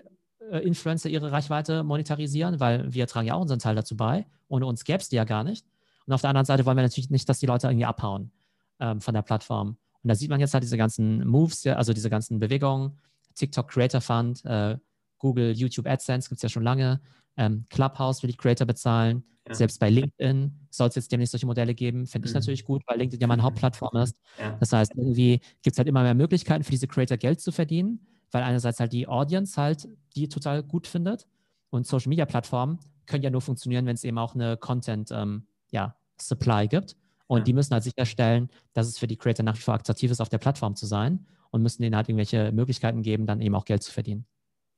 äh, 0.51 0.59
Influencer 0.59 1.09
ihre 1.09 1.31
Reichweite 1.31 1.83
monetarisieren, 1.83 2.59
weil 2.59 2.91
wir 2.91 3.05
tragen 3.05 3.27
ja 3.27 3.35
auch 3.35 3.41
unseren 3.41 3.59
Teil 3.59 3.75
dazu 3.75 3.95
bei. 3.95 4.25
Ohne 4.47 4.65
uns 4.65 4.83
gäbe 4.83 4.99
es 4.99 5.09
die 5.09 5.17
ja 5.17 5.23
gar 5.23 5.43
nicht. 5.43 5.65
Und 6.07 6.13
auf 6.13 6.21
der 6.21 6.31
anderen 6.31 6.45
Seite 6.45 6.65
wollen 6.65 6.77
wir 6.77 6.83
natürlich 6.83 7.11
nicht, 7.11 7.29
dass 7.29 7.39
die 7.39 7.45
Leute 7.45 7.67
irgendwie 7.67 7.85
abhauen 7.85 8.31
ähm, 8.79 8.99
von 9.01 9.13
der 9.13 9.21
Plattform. 9.21 9.77
Und 10.03 10.07
da 10.07 10.15
sieht 10.15 10.29
man 10.29 10.39
jetzt 10.39 10.53
halt 10.53 10.63
diese 10.63 10.77
ganzen 10.77 11.27
Moves, 11.27 11.65
also 11.67 11.93
diese 11.93 12.09
ganzen 12.09 12.39
Bewegungen, 12.39 12.97
TikTok 13.35 13.69
Creator 13.69 14.01
Fund, 14.01 14.43
äh, 14.45 14.77
Google, 15.19 15.51
YouTube 15.51 15.87
AdSense 15.87 16.29
gibt 16.29 16.39
es 16.39 16.43
ja 16.43 16.49
schon 16.49 16.63
lange, 16.63 17.01
ähm, 17.37 17.65
Clubhouse 17.69 18.23
will 18.23 18.31
die 18.31 18.37
Creator 18.37 18.65
bezahlen, 18.65 19.23
ja. 19.47 19.53
selbst 19.53 19.79
bei 19.79 19.89
LinkedIn 19.89 20.51
soll 20.69 20.89
es 20.89 20.95
jetzt 20.95 21.11
demnächst 21.11 21.31
solche 21.31 21.45
Modelle 21.45 21.75
geben, 21.75 22.07
finde 22.07 22.27
ich 22.27 22.33
mhm. 22.33 22.39
natürlich 22.39 22.63
gut, 22.65 22.81
weil 22.87 22.97
LinkedIn 22.97 23.21
ja 23.21 23.27
meine 23.27 23.43
Hauptplattform 23.43 23.95
ist. 23.97 24.17
Ja. 24.39 24.57
Das 24.59 24.73
heißt, 24.73 24.93
irgendwie 24.95 25.39
gibt 25.61 25.73
es 25.73 25.77
halt 25.77 25.87
immer 25.87 26.03
mehr 26.03 26.15
Möglichkeiten 26.15 26.63
für 26.63 26.71
diese 26.71 26.87
Creator 26.87 27.17
Geld 27.17 27.39
zu 27.39 27.51
verdienen, 27.51 28.05
weil 28.31 28.43
einerseits 28.43 28.79
halt 28.79 28.93
die 28.93 29.07
Audience 29.07 29.59
halt 29.59 29.87
die 30.15 30.27
total 30.27 30.63
gut 30.63 30.87
findet 30.87 31.27
und 31.69 31.85
Social 31.85 32.09
Media 32.09 32.25
Plattformen 32.25 32.79
können 33.05 33.23
ja 33.23 33.29
nur 33.29 33.41
funktionieren, 33.41 33.85
wenn 33.85 33.95
es 33.95 34.03
eben 34.03 34.17
auch 34.17 34.35
eine 34.35 34.57
Content 34.57 35.11
ähm, 35.11 35.45
ja, 35.71 35.95
Supply 36.19 36.67
gibt. 36.67 36.95
Und 37.31 37.47
die 37.47 37.53
müssen 37.53 37.73
halt 37.73 37.83
sicherstellen, 37.83 38.49
dass 38.73 38.87
es 38.87 38.99
für 38.99 39.07
die 39.07 39.15
Creator 39.15 39.45
nach 39.45 39.55
wie 39.55 39.61
vor 39.61 39.73
attraktiv 39.73 40.11
ist, 40.11 40.19
auf 40.19 40.27
der 40.27 40.37
Plattform 40.37 40.75
zu 40.75 40.85
sein 40.85 41.25
und 41.49 41.61
müssen 41.61 41.81
denen 41.81 41.95
halt 41.95 42.09
irgendwelche 42.09 42.51
Möglichkeiten 42.51 43.03
geben, 43.03 43.25
dann 43.25 43.39
eben 43.39 43.55
auch 43.55 43.63
Geld 43.63 43.83
zu 43.83 43.93
verdienen. 43.93 44.25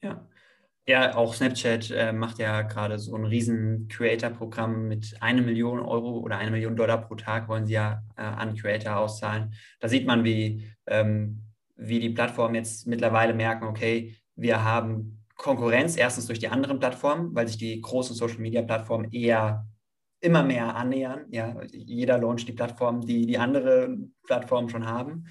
Ja. 0.04 0.24
Ja, 0.86 1.16
auch 1.16 1.34
Snapchat 1.34 1.90
äh, 1.90 2.14
macht 2.14 2.38
ja 2.38 2.62
gerade 2.62 3.00
so 3.00 3.16
ein 3.16 3.26
riesen 3.26 3.88
Creator-Programm 3.88 4.88
mit 4.88 5.16
einer 5.20 5.42
Million 5.42 5.80
Euro 5.80 6.20
oder 6.20 6.38
eine 6.38 6.52
Million 6.52 6.76
Dollar 6.76 7.02
pro 7.02 7.16
Tag 7.16 7.48
wollen 7.48 7.66
sie 7.66 7.74
ja 7.74 8.04
äh, 8.18 8.22
an 8.22 8.54
Creator 8.56 8.98
auszahlen. 8.98 9.56
Da 9.80 9.88
sieht 9.88 10.06
man, 10.06 10.24
wie, 10.24 10.70
ähm, 10.86 11.42
wie 11.76 12.00
die 12.00 12.12
Plattformen 12.12 12.54
jetzt 12.54 12.86
mittlerweile 12.86 13.34
merken, 13.34 13.66
okay, 13.66 14.16
wir 14.36 14.64
haben 14.64 15.24
Konkurrenz 15.38 15.98
erstens 15.98 16.28
durch 16.28 16.38
die 16.38 16.50
anderen 16.50 16.78
Plattformen, 16.78 17.34
weil 17.34 17.48
sich 17.48 17.58
die 17.58 17.82
großen 17.82 18.16
Social-Media-Plattformen 18.16 19.12
eher 19.12 19.66
immer 20.24 20.44
mehr 20.44 20.76
annähern. 20.76 21.26
Ja, 21.30 21.62
jeder 21.72 22.18
launcht 22.18 22.48
die 22.48 22.54
Plattform, 22.54 23.02
die 23.02 23.26
die 23.26 23.38
andere 23.38 23.98
Plattformen 24.26 24.70
schon 24.70 24.88
haben. 24.88 25.26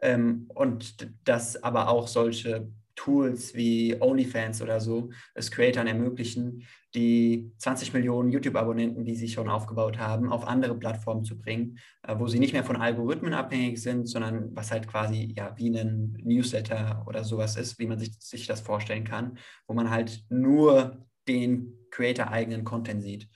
Ähm, 0.00 0.48
und 0.54 1.08
dass 1.24 1.62
aber 1.62 1.88
auch 1.88 2.08
solche 2.08 2.68
Tools 2.94 3.54
wie 3.54 3.96
OnlyFans 4.00 4.62
oder 4.62 4.80
so 4.80 5.10
es 5.34 5.50
Creatoren 5.50 5.86
ermöglichen, 5.86 6.66
die 6.94 7.52
20 7.58 7.92
Millionen 7.92 8.30
YouTube-Abonnenten, 8.30 9.04
die 9.04 9.14
sie 9.14 9.28
schon 9.28 9.50
aufgebaut 9.50 9.98
haben, 9.98 10.32
auf 10.32 10.46
andere 10.46 10.74
Plattformen 10.76 11.24
zu 11.24 11.38
bringen, 11.38 11.78
äh, 12.02 12.14
wo 12.18 12.26
sie 12.26 12.38
nicht 12.38 12.54
mehr 12.54 12.64
von 12.64 12.76
Algorithmen 12.76 13.34
abhängig 13.34 13.82
sind, 13.82 14.06
sondern 14.06 14.56
was 14.56 14.70
halt 14.70 14.88
quasi 14.88 15.32
ja 15.36 15.54
wie 15.58 15.68
ein 15.78 16.16
Newsletter 16.24 17.04
oder 17.06 17.22
sowas 17.22 17.56
ist, 17.56 17.78
wie 17.78 17.86
man 17.86 17.98
sich, 17.98 18.18
sich 18.18 18.46
das 18.46 18.62
vorstellen 18.62 19.04
kann, 19.04 19.38
wo 19.66 19.74
man 19.74 19.90
halt 19.90 20.24
nur 20.30 21.06
den 21.28 21.74
Creator-eigenen 21.90 22.64
Content 22.64 23.02
sieht. 23.02 23.28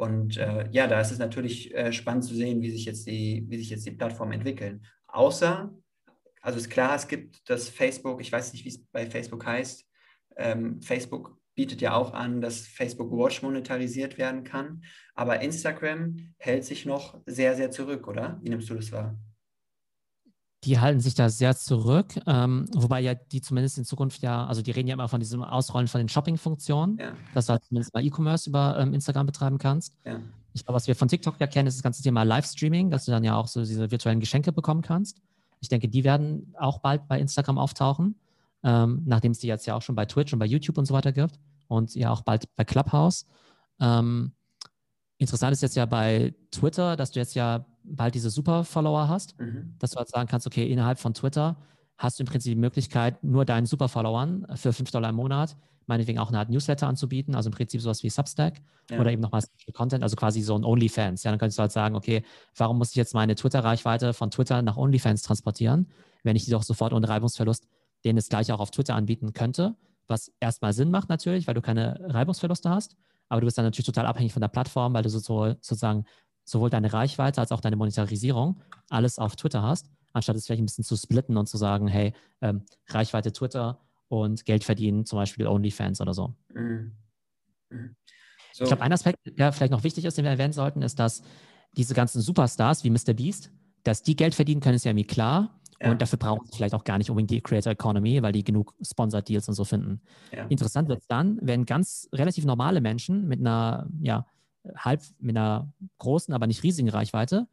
Und 0.00 0.38
äh, 0.38 0.66
ja, 0.70 0.86
da 0.86 0.98
ist 0.98 1.10
es 1.10 1.18
natürlich 1.18 1.74
äh, 1.74 1.92
spannend 1.92 2.24
zu 2.24 2.34
sehen, 2.34 2.62
wie 2.62 2.70
sich 2.70 2.86
jetzt 2.86 3.06
die, 3.06 3.44
wie 3.48 3.58
sich 3.58 3.68
jetzt 3.68 3.84
die 3.84 3.90
Plattformen 3.90 4.32
entwickeln. 4.32 4.86
Außer, 5.08 5.74
also 6.40 6.58
ist 6.58 6.70
klar, 6.70 6.94
es 6.96 7.06
gibt 7.06 7.50
das 7.50 7.68
Facebook, 7.68 8.22
ich 8.22 8.32
weiß 8.32 8.54
nicht, 8.54 8.64
wie 8.64 8.70
es 8.70 8.82
bei 8.86 9.04
Facebook 9.04 9.44
heißt. 9.44 9.86
Ähm, 10.38 10.80
Facebook 10.80 11.36
bietet 11.54 11.82
ja 11.82 11.92
auch 11.92 12.14
an, 12.14 12.40
dass 12.40 12.66
Facebook 12.66 13.12
Watch 13.12 13.42
monetarisiert 13.42 14.16
werden 14.16 14.42
kann. 14.42 14.84
Aber 15.14 15.42
Instagram 15.42 16.32
hält 16.38 16.64
sich 16.64 16.86
noch 16.86 17.20
sehr, 17.26 17.54
sehr 17.54 17.70
zurück, 17.70 18.08
oder? 18.08 18.40
Wie 18.42 18.48
nimmst 18.48 18.70
du 18.70 18.76
das 18.76 18.92
wahr? 18.92 19.18
Die 20.64 20.78
halten 20.78 21.00
sich 21.00 21.14
da 21.14 21.30
sehr 21.30 21.56
zurück, 21.56 22.20
ähm, 22.26 22.66
wobei 22.74 23.00
ja 23.00 23.14
die 23.14 23.40
zumindest 23.40 23.78
in 23.78 23.84
Zukunft 23.84 24.20
ja, 24.20 24.46
also 24.46 24.60
die 24.60 24.70
reden 24.70 24.88
ja 24.88 24.94
immer 24.94 25.08
von 25.08 25.20
diesem 25.20 25.42
Ausrollen 25.42 25.88
von 25.88 26.00
den 26.00 26.08
Shopping-Funktionen, 26.08 26.98
ja. 26.98 27.12
dass 27.32 27.46
du 27.46 27.52
halt 27.52 27.64
zumindest 27.64 27.94
mal 27.94 28.04
E-Commerce 28.04 28.48
über 28.48 28.78
ähm, 28.78 28.92
Instagram 28.92 29.24
betreiben 29.24 29.56
kannst. 29.56 29.94
Ja. 30.04 30.20
Ich 30.52 30.64
glaube, 30.64 30.76
was 30.76 30.86
wir 30.86 30.94
von 30.94 31.08
TikTok 31.08 31.40
ja 31.40 31.46
kennen, 31.46 31.66
ist 31.66 31.76
das 31.76 31.82
ganze 31.82 32.02
Thema 32.02 32.24
Livestreaming, 32.24 32.90
dass 32.90 33.06
du 33.06 33.10
dann 33.10 33.24
ja 33.24 33.36
auch 33.36 33.46
so 33.46 33.60
diese 33.60 33.90
virtuellen 33.90 34.20
Geschenke 34.20 34.52
bekommen 34.52 34.82
kannst. 34.82 35.22
Ich 35.60 35.68
denke, 35.68 35.88
die 35.88 36.04
werden 36.04 36.54
auch 36.58 36.80
bald 36.80 37.06
bei 37.08 37.18
Instagram 37.18 37.56
auftauchen, 37.56 38.16
ähm, 38.62 39.02
nachdem 39.06 39.32
es 39.32 39.38
die 39.38 39.46
jetzt 39.46 39.66
ja 39.66 39.76
auch 39.76 39.82
schon 39.82 39.94
bei 39.94 40.06
Twitch 40.06 40.32
und 40.32 40.38
bei 40.38 40.46
YouTube 40.46 40.76
und 40.76 40.86
so 40.86 40.92
weiter 40.92 41.12
gibt 41.12 41.38
und 41.68 41.94
ja 41.94 42.10
auch 42.10 42.22
bald 42.22 42.44
bei 42.56 42.64
Clubhouse. 42.64 43.26
Ähm, 43.80 44.32
interessant 45.18 45.52
ist 45.52 45.62
jetzt 45.62 45.76
ja 45.76 45.86
bei 45.86 46.34
Twitter, 46.50 46.96
dass 46.96 47.12
du 47.12 47.20
jetzt 47.20 47.34
ja 47.34 47.64
bald 47.84 48.14
diese 48.14 48.30
Super-Follower 48.30 49.08
hast, 49.08 49.38
mhm. 49.38 49.74
dass 49.78 49.92
du 49.92 49.98
halt 49.98 50.08
sagen 50.08 50.28
kannst, 50.28 50.46
okay, 50.46 50.70
innerhalb 50.70 50.98
von 50.98 51.14
Twitter 51.14 51.56
hast 51.98 52.18
du 52.18 52.22
im 52.22 52.26
Prinzip 52.26 52.54
die 52.54 52.60
Möglichkeit, 52.60 53.22
nur 53.22 53.44
deinen 53.44 53.66
Super-Followern 53.66 54.46
für 54.54 54.72
5 54.72 54.90
Dollar 54.90 55.10
im 55.10 55.16
Monat 55.16 55.56
meinetwegen 55.90 56.18
auch 56.18 56.28
eine 56.28 56.38
Art 56.38 56.48
Newsletter 56.48 56.86
anzubieten, 56.86 57.34
also 57.34 57.50
im 57.50 57.54
Prinzip 57.54 57.80
sowas 57.80 58.02
wie 58.02 58.10
Substack 58.10 58.62
ja. 58.90 59.00
oder 59.00 59.10
eben 59.10 59.20
nochmal 59.20 59.42
Content, 59.74 60.02
also 60.02 60.16
quasi 60.16 60.40
so 60.40 60.56
ein 60.56 60.64
OnlyFans. 60.64 61.24
Ja, 61.24 61.32
dann 61.32 61.38
könntest 61.38 61.58
du 61.58 61.62
halt 61.62 61.72
sagen, 61.72 61.96
okay, 61.96 62.22
warum 62.56 62.78
muss 62.78 62.90
ich 62.90 62.96
jetzt 62.96 63.12
meine 63.12 63.34
Twitter-Reichweite 63.34 64.14
von 64.14 64.30
Twitter 64.30 64.62
nach 64.62 64.76
OnlyFans 64.76 65.22
transportieren, 65.22 65.90
wenn 66.22 66.36
ich 66.36 66.44
die 66.44 66.52
doch 66.52 66.62
sofort 66.62 66.92
ohne 66.92 67.08
Reibungsverlust 67.08 67.66
denen 68.04 68.16
das 68.16 68.28
gleiche 68.28 68.54
auch 68.54 68.60
auf 68.60 68.70
Twitter 68.70 68.94
anbieten 68.94 69.34
könnte, 69.34 69.76
was 70.06 70.32
erstmal 70.40 70.72
Sinn 70.72 70.90
macht 70.90 71.10
natürlich, 71.10 71.46
weil 71.46 71.54
du 71.54 71.60
keine 71.60 72.00
Reibungsverluste 72.00 72.70
hast, 72.70 72.96
aber 73.28 73.40
du 73.40 73.46
bist 73.46 73.58
dann 73.58 73.64
natürlich 73.64 73.86
total 73.86 74.06
abhängig 74.06 74.32
von 74.32 74.40
der 74.40 74.48
Plattform, 74.48 74.94
weil 74.94 75.02
du 75.02 75.10
sozusagen 75.10 76.04
sowohl 76.50 76.70
deine 76.70 76.92
Reichweite 76.92 77.40
als 77.40 77.52
auch 77.52 77.60
deine 77.60 77.76
Monetarisierung 77.76 78.60
alles 78.88 79.18
auf 79.18 79.36
Twitter 79.36 79.62
hast, 79.62 79.90
anstatt 80.12 80.36
es 80.36 80.46
vielleicht 80.46 80.62
ein 80.62 80.66
bisschen 80.66 80.84
zu 80.84 80.96
splitten 80.96 81.36
und 81.36 81.48
zu 81.48 81.56
sagen, 81.56 81.88
hey, 81.88 82.12
ähm, 82.40 82.62
Reichweite 82.88 83.32
Twitter 83.32 83.80
und 84.08 84.44
Geld 84.44 84.64
verdienen, 84.64 85.06
zum 85.06 85.18
Beispiel 85.18 85.46
OnlyFans 85.46 86.00
oder 86.00 86.14
so. 86.14 86.34
Mhm. 86.52 86.92
Mhm. 87.70 87.96
so. 88.52 88.64
Ich 88.64 88.68
glaube, 88.68 88.82
ein 88.82 88.92
Aspekt, 88.92 89.18
der 89.24 89.52
vielleicht 89.52 89.72
noch 89.72 89.84
wichtig 89.84 90.04
ist, 90.04 90.18
den 90.18 90.24
wir 90.24 90.32
erwähnen 90.32 90.52
sollten, 90.52 90.82
ist, 90.82 90.98
dass 90.98 91.22
diese 91.76 91.94
ganzen 91.94 92.20
Superstars 92.20 92.82
wie 92.82 92.90
Mr. 92.90 93.14
Beast, 93.14 93.50
dass 93.84 94.02
die 94.02 94.16
Geld 94.16 94.34
verdienen 94.34 94.60
können, 94.60 94.74
ist 94.74 94.84
ja 94.84 94.90
irgendwie 94.90 95.06
klar. 95.06 95.60
Ja. 95.80 95.92
Und 95.92 96.02
dafür 96.02 96.18
brauchen 96.18 96.44
sie 96.46 96.56
vielleicht 96.56 96.74
auch 96.74 96.84
gar 96.84 96.98
nicht 96.98 97.08
unbedingt 97.08 97.30
die 97.30 97.40
Creator 97.40 97.72
Economy, 97.72 98.22
weil 98.22 98.32
die 98.32 98.44
genug 98.44 98.74
Sponsored 98.82 99.26
Deals 99.28 99.48
und 99.48 99.54
so 99.54 99.64
finden. 99.64 100.02
Ja. 100.30 100.44
Interessant 100.46 100.88
wird 100.88 101.00
es 101.00 101.06
dann, 101.06 101.38
wenn 101.40 101.64
ganz 101.64 102.08
relativ 102.12 102.44
normale 102.44 102.80
Menschen 102.82 103.26
mit 103.28 103.40
einer, 103.40 103.88
ja, 104.02 104.26
halb, 104.76 105.02
mit 105.18 105.36
einer 105.36 105.72
großen, 105.98 106.34
aber 106.34 106.46
nicht 106.46 106.62
riesigen 106.62 106.88
Reichweite 106.88 107.48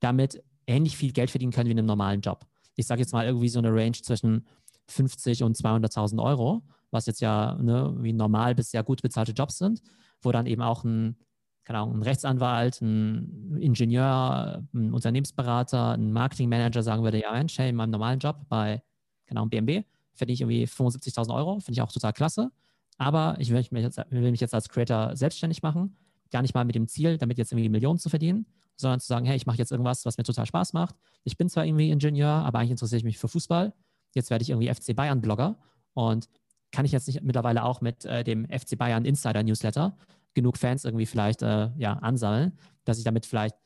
damit 0.00 0.42
ähnlich 0.66 0.96
viel 0.96 1.12
Geld 1.12 1.30
verdienen 1.30 1.52
können 1.52 1.68
wie 1.68 1.72
in 1.72 1.78
einem 1.78 1.86
normalen 1.86 2.20
Job. 2.20 2.46
Ich 2.74 2.86
sage 2.86 3.00
jetzt 3.00 3.12
mal 3.12 3.26
irgendwie 3.26 3.48
so 3.48 3.58
eine 3.58 3.72
Range 3.72 3.92
zwischen 3.92 4.46
50 4.88 5.42
und 5.42 5.56
200.000 5.56 6.22
Euro, 6.22 6.62
was 6.90 7.06
jetzt 7.06 7.20
ja 7.20 7.54
ne, 7.60 7.94
wie 7.98 8.12
normal 8.12 8.54
bis 8.54 8.70
sehr 8.70 8.82
gut 8.82 9.02
bezahlte 9.02 9.32
Jobs 9.32 9.58
sind, 9.58 9.82
wo 10.22 10.32
dann 10.32 10.46
eben 10.46 10.62
auch 10.62 10.84
ein, 10.84 11.16
keine 11.64 11.80
Ahnung, 11.80 11.98
ein 11.98 12.02
Rechtsanwalt, 12.02 12.80
ein 12.80 13.56
Ingenieur, 13.60 14.66
ein 14.74 14.92
Unternehmensberater, 14.92 15.92
ein 15.92 16.12
Marketingmanager 16.12 16.82
sagen 16.82 17.04
würde, 17.04 17.20
ja 17.20 17.32
Mensch, 17.32 17.58
hey, 17.58 17.68
in 17.68 17.76
meinem 17.76 17.90
normalen 17.90 18.18
Job 18.18 18.36
bei, 18.48 18.82
genau, 19.26 19.46
BMW 19.46 19.84
verdiene 20.14 20.34
ich 20.34 20.40
irgendwie 20.40 20.64
75.000 20.64 21.34
Euro, 21.34 21.60
finde 21.60 21.72
ich 21.72 21.82
auch 21.82 21.92
total 21.92 22.12
klasse, 22.12 22.50
aber 22.98 23.36
ich 23.38 23.50
will 23.50 23.64
mich, 23.70 23.82
jetzt, 23.82 23.98
will 24.10 24.30
mich 24.30 24.40
jetzt 24.40 24.54
als 24.54 24.68
Creator 24.68 25.16
selbstständig 25.16 25.62
machen, 25.62 25.96
gar 26.30 26.42
nicht 26.42 26.54
mal 26.54 26.64
mit 26.64 26.74
dem 26.74 26.88
Ziel, 26.88 27.18
damit 27.18 27.38
jetzt 27.38 27.52
irgendwie 27.52 27.68
Millionen 27.68 27.98
zu 27.98 28.08
verdienen, 28.08 28.46
sondern 28.76 29.00
zu 29.00 29.06
sagen, 29.06 29.26
hey, 29.26 29.36
ich 29.36 29.46
mache 29.46 29.58
jetzt 29.58 29.72
irgendwas, 29.72 30.04
was 30.04 30.16
mir 30.18 30.24
total 30.24 30.46
Spaß 30.46 30.72
macht. 30.72 30.94
Ich 31.24 31.36
bin 31.36 31.48
zwar 31.48 31.66
irgendwie 31.66 31.90
Ingenieur, 31.90 32.28
aber 32.28 32.58
eigentlich 32.58 32.72
interessiere 32.72 32.98
ich 32.98 33.04
mich 33.04 33.18
für 33.18 33.28
Fußball. 33.28 33.72
Jetzt 34.14 34.30
werde 34.30 34.42
ich 34.42 34.50
irgendwie 34.50 34.72
FC 34.72 34.94
Bayern 34.96 35.20
Blogger 35.20 35.58
und 35.94 36.28
kann 36.72 36.84
ich 36.84 36.92
jetzt 36.92 37.06
nicht 37.06 37.22
mittlerweile 37.22 37.64
auch 37.64 37.80
mit 37.80 38.04
äh, 38.04 38.24
dem 38.24 38.46
FC 38.46 38.78
Bayern 38.78 39.04
Insider 39.04 39.42
Newsletter 39.42 39.96
genug 40.34 40.56
Fans 40.56 40.84
irgendwie 40.84 41.06
vielleicht 41.06 41.42
äh, 41.42 41.70
ja, 41.76 41.94
ansammeln, 41.94 42.56
dass 42.84 42.98
ich 42.98 43.04
damit 43.04 43.26
vielleicht 43.26 43.56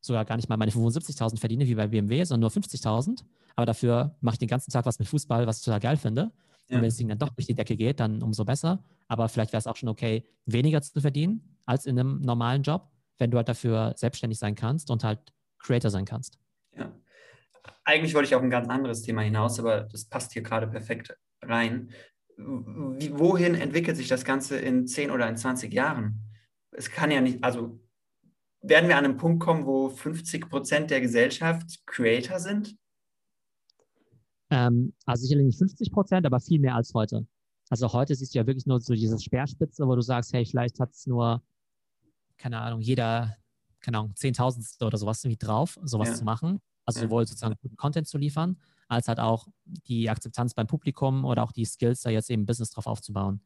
sogar 0.00 0.24
gar 0.24 0.36
nicht 0.36 0.48
mal 0.48 0.56
meine 0.56 0.72
75.000 0.72 1.38
verdiene 1.38 1.66
wie 1.66 1.74
bei 1.74 1.86
BMW, 1.86 2.24
sondern 2.24 2.52
nur 2.52 2.64
50.000. 2.64 3.22
Aber 3.54 3.66
dafür 3.66 4.16
mache 4.20 4.34
ich 4.34 4.38
den 4.38 4.48
ganzen 4.48 4.70
Tag 4.70 4.86
was 4.86 4.98
mit 4.98 5.08
Fußball, 5.08 5.46
was 5.46 5.58
ich 5.58 5.64
total 5.64 5.80
geil 5.80 5.96
finde. 5.96 6.32
Ja. 6.68 6.76
Und 6.76 6.82
wenn 6.82 6.88
es 6.88 6.96
Ding 6.96 7.08
dann 7.08 7.18
doch 7.18 7.30
durch 7.30 7.46
die 7.46 7.54
Decke 7.54 7.76
geht, 7.76 8.00
dann 8.00 8.22
umso 8.22 8.44
besser. 8.44 8.82
Aber 9.08 9.28
vielleicht 9.28 9.52
wäre 9.52 9.58
es 9.58 9.66
auch 9.66 9.76
schon 9.76 9.88
okay, 9.88 10.24
weniger 10.46 10.80
zu 10.82 11.00
verdienen 11.00 11.58
als 11.70 11.86
in 11.86 11.98
einem 11.98 12.20
normalen 12.20 12.62
Job, 12.62 12.90
wenn 13.18 13.30
du 13.30 13.36
halt 13.36 13.48
dafür 13.48 13.94
selbstständig 13.96 14.40
sein 14.40 14.56
kannst 14.56 14.90
und 14.90 15.04
halt 15.04 15.20
Creator 15.60 15.90
sein 15.90 16.04
kannst. 16.04 16.36
Ja. 16.76 16.92
Eigentlich 17.84 18.12
wollte 18.14 18.26
ich 18.26 18.34
auf 18.34 18.42
ein 18.42 18.50
ganz 18.50 18.68
anderes 18.68 19.02
Thema 19.02 19.22
hinaus, 19.22 19.60
aber 19.60 19.82
das 19.82 20.04
passt 20.04 20.32
hier 20.32 20.42
gerade 20.42 20.66
perfekt 20.66 21.16
rein. 21.42 21.90
Wie, 22.36 23.16
wohin 23.16 23.54
entwickelt 23.54 23.96
sich 23.96 24.08
das 24.08 24.24
Ganze 24.24 24.58
in 24.58 24.88
10 24.88 25.12
oder 25.12 25.28
in 25.28 25.36
20 25.36 25.72
Jahren? 25.72 26.24
Es 26.72 26.90
kann 26.90 27.12
ja 27.12 27.20
nicht, 27.20 27.44
also 27.44 27.78
werden 28.62 28.88
wir 28.88 28.96
an 28.96 29.04
einen 29.04 29.16
Punkt 29.16 29.40
kommen, 29.40 29.64
wo 29.64 29.90
50 29.90 30.48
Prozent 30.48 30.90
der 30.90 31.00
Gesellschaft 31.00 31.86
Creator 31.86 32.40
sind? 32.40 32.76
Ähm, 34.50 34.92
also 35.06 35.22
sicherlich 35.22 35.46
nicht 35.46 35.58
50 35.58 35.92
Prozent, 35.92 36.26
aber 36.26 36.40
viel 36.40 36.58
mehr 36.58 36.74
als 36.74 36.92
heute. 36.94 37.26
Also 37.68 37.92
heute 37.92 38.16
siehst 38.16 38.34
du 38.34 38.38
ja 38.38 38.46
wirklich 38.46 38.66
nur 38.66 38.80
so 38.80 38.94
diese 38.94 39.20
Speerspitze, 39.20 39.86
wo 39.86 39.94
du 39.94 40.02
sagst, 40.02 40.32
hey, 40.32 40.44
vielleicht 40.44 40.80
hat 40.80 40.90
es 40.90 41.06
nur, 41.06 41.40
keine 42.40 42.58
Ahnung, 42.58 42.80
jeder, 42.80 43.36
keine 43.80 43.98
Ahnung, 43.98 44.16
Zehntausendstel 44.16 44.86
oder 44.86 44.98
sowas 44.98 45.22
irgendwie 45.22 45.44
drauf, 45.44 45.78
sowas 45.82 46.08
ja. 46.08 46.14
zu 46.14 46.24
machen. 46.24 46.60
Also 46.86 47.00
sowohl 47.00 47.26
sozusagen 47.26 47.54
guten 47.60 47.76
Content 47.76 48.08
zu 48.08 48.18
liefern, 48.18 48.56
als 48.88 49.06
halt 49.06 49.20
auch 49.20 49.46
die 49.64 50.10
Akzeptanz 50.10 50.54
beim 50.54 50.66
Publikum 50.66 51.24
oder 51.24 51.44
auch 51.44 51.52
die 51.52 51.64
Skills, 51.64 52.00
da 52.00 52.10
jetzt 52.10 52.30
eben 52.30 52.46
Business 52.46 52.70
drauf 52.70 52.86
aufzubauen. 52.86 53.40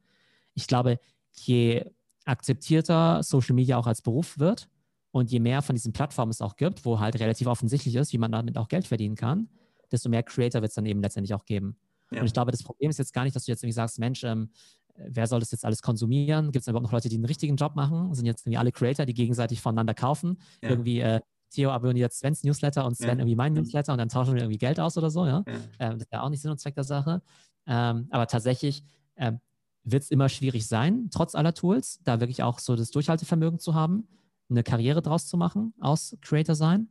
Ich 0.55 0.67
glaube, 0.67 0.99
je 1.33 1.85
akzeptierter 2.25 3.23
Social 3.23 3.55
Media 3.55 3.77
auch 3.77 3.87
als 3.87 4.01
Beruf 4.01 4.39
wird 4.39 4.69
und 5.11 5.31
je 5.31 5.41
mehr 5.41 5.61
von 5.61 5.75
diesen 5.75 5.93
Plattformen 5.93 6.31
es 6.31 6.41
auch 6.41 6.57
gibt, 6.57 6.85
wo 6.87 7.01
halt 7.01 7.19
relativ 7.21 7.49
offensichtlich 7.49 7.97
ist, 7.97 8.13
wie 8.13 8.19
man 8.19 8.33
damit 8.33 8.57
auch 8.57 8.69
Geld 8.69 8.87
verdienen 8.87 9.17
kann, 9.17 9.51
desto 9.93 10.09
mehr 10.09 10.23
Creator 10.23 10.63
wird 10.63 10.71
es 10.71 10.75
dann 10.75 10.87
eben 10.87 11.03
letztendlich 11.03 11.35
auch 11.35 11.45
geben. 11.45 11.77
Ja. 12.11 12.21
Und 12.21 12.27
ich 12.27 12.33
glaube, 12.33 12.53
das 12.53 12.63
Problem 12.63 12.89
ist 12.89 12.99
jetzt 12.99 13.13
gar 13.13 13.25
nicht, 13.25 13.37
dass 13.37 13.45
du 13.45 13.51
jetzt 13.51 13.63
irgendwie 13.63 13.75
sagst, 13.75 13.99
Mensch, 13.99 14.25
ähm, 14.25 14.51
wer 14.97 15.27
soll 15.27 15.41
das 15.41 15.51
jetzt 15.51 15.65
alles 15.65 15.83
konsumieren? 15.83 16.53
Gibt 16.53 16.63
es 16.63 16.69
überhaupt 16.69 16.85
noch 16.85 16.93
Leute, 16.93 17.09
die 17.09 17.17
einen 17.17 17.25
richtigen 17.25 17.57
Job 17.57 17.75
machen? 17.75 18.15
Sind 18.15 18.27
jetzt 18.27 18.47
irgendwie 18.47 18.59
alle 18.59 18.73
Creator, 18.73 19.07
die 19.07 19.15
gegenseitig 19.15 19.61
voneinander 19.61 19.95
kaufen? 19.95 20.39
Ja. 20.63 20.71
Irgendwie 20.71 21.01
äh, 21.01 21.21
Theo 21.51 21.71
abonniert 21.71 22.13
Svens 22.13 22.43
Newsletter 22.43 22.85
und 22.85 22.97
Sven 22.97 23.09
ja. 23.09 23.15
irgendwie 23.15 23.37
meinen 23.37 23.55
Newsletter 23.55 23.93
und 23.93 23.99
dann 23.99 24.09
tauschen 24.09 24.35
wir 24.35 24.43
irgendwie 24.43 24.59
Geld 24.59 24.81
aus 24.81 24.97
oder 24.99 25.11
so, 25.11 25.27
ja. 25.27 25.45
ja. 25.47 25.55
Ähm, 25.79 25.93
das 25.93 26.03
ist 26.03 26.13
ja 26.13 26.23
auch 26.23 26.29
nicht 26.29 26.43
Sinn 26.43 26.51
und 26.51 26.59
Zweck 26.59 26.75
der 26.75 26.85
Sache. 26.85 27.23
Ähm, 27.67 28.09
aber 28.11 28.27
tatsächlich 28.27 28.83
ähm, 29.17 29.41
wird 29.85 30.03
es 30.03 30.11
immer 30.11 30.29
schwierig 30.29 30.67
sein, 30.67 31.09
trotz 31.11 31.35
aller 31.35 31.55
Tools, 31.55 32.01
da 32.05 32.21
wirklich 32.21 32.43
auch 32.43 32.59
so 32.59 32.75
das 32.77 32.91
Durchhaltevermögen 32.91 33.59
zu 33.59 33.75
haben, 33.75 34.09
eine 34.51 34.63
Karriere 34.63 35.03
draus 35.03 35.27
zu 35.27 35.37
machen 35.37 35.75
aus 35.81 36.17
Creator 36.21 36.55
sein. 36.55 36.89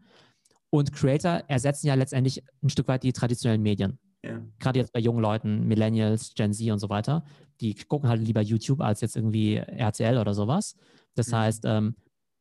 Und 0.69 0.91
Creator 0.91 1.43
ersetzen 1.47 1.87
ja 1.87 1.93
letztendlich 1.93 2.43
ein 2.63 2.69
Stück 2.69 2.87
weit 2.87 3.03
die 3.03 3.13
traditionellen 3.13 3.61
Medien. 3.61 3.99
Ja. 4.23 4.41
Gerade 4.59 4.79
jetzt 4.79 4.93
bei 4.93 4.99
jungen 4.99 5.21
Leuten, 5.21 5.67
Millennials, 5.67 6.33
Gen 6.33 6.53
Z 6.53 6.71
und 6.71 6.79
so 6.79 6.89
weiter, 6.89 7.23
die 7.59 7.75
gucken 7.75 8.09
halt 8.09 8.21
lieber 8.21 8.41
YouTube 8.41 8.81
als 8.81 9.01
jetzt 9.01 9.15
irgendwie 9.15 9.55
RTL 9.55 10.17
oder 10.17 10.33
sowas. 10.33 10.75
Das 11.15 11.27
mhm. 11.29 11.35
heißt, 11.35 11.65
ähm, 11.65 11.95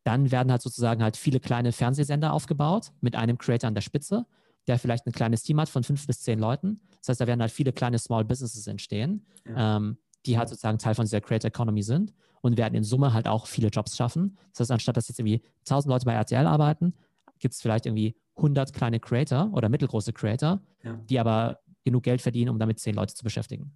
dann 0.05 0.31
werden 0.31 0.51
halt 0.51 0.62
sozusagen 0.62 1.03
halt 1.03 1.17
viele 1.17 1.41
kleine 1.41 1.73
Fernsehsender 1.73 2.33
aufgebaut 2.33 2.93
mit 3.01 3.15
einem 3.17 3.39
Creator 3.39 3.69
an 3.69 3.75
der 3.75 3.83
Spitze, 3.83 4.27
der 4.67 4.79
vielleicht 4.79 5.07
ein 5.07 5.12
kleines 5.12 5.43
Team 5.43 5.61
hat 5.61 5.69
von 5.69 5.85
fünf 5.85 6.07
bis 6.07 6.21
zehn 6.21 6.39
Leuten. 6.39 6.81
Das 7.01 7.11
heißt, 7.11 7.21
da 7.21 7.27
werden 7.27 7.41
halt 7.41 7.53
viele 7.53 7.73
kleine 7.73 7.99
Small 7.99 8.25
Businesses 8.25 8.66
entstehen, 8.66 9.27
ja. 9.47 9.77
ähm, 9.77 9.99
die 10.27 10.38
halt 10.38 10.49
sozusagen 10.49 10.79
Teil 10.79 10.95
von 10.95 11.05
dieser 11.05 11.21
Creator 11.21 11.49
Economy 11.49 11.83
sind 11.83 12.14
und 12.42 12.57
werden 12.57 12.75
in 12.75 12.85
Summe 12.85 13.12
halt 13.12 13.27
auch 13.27 13.47
viele 13.47 13.68
Jobs 13.68 13.97
schaffen. 13.97 14.38
Das 14.53 14.61
heißt, 14.61 14.71
anstatt 14.73 14.97
dass 14.97 15.09
jetzt 15.09 15.18
irgendwie 15.18 15.42
1000 15.61 15.90
Leute 15.90 16.05
bei 16.05 16.14
RTL 16.14 16.47
arbeiten, 16.47 16.95
gibt 17.38 17.55
es 17.55 17.61
vielleicht 17.61 17.87
irgendwie 17.87 18.16
100 18.37 18.73
kleine 18.73 19.01
Creator 19.01 19.51
oder 19.53 19.68
mittelgroße 19.68 20.12
Creator, 20.12 20.61
ja. 20.83 20.95
die 21.09 21.18
aber 21.18 21.59
genug 21.85 22.03
Geld 22.03 22.23
verdienen, 22.23 22.51
um 22.51 22.59
damit 22.59 22.79
zehn 22.79 22.95
Leute 22.95 23.14
zu 23.14 23.25
beschäftigen. 23.25 23.73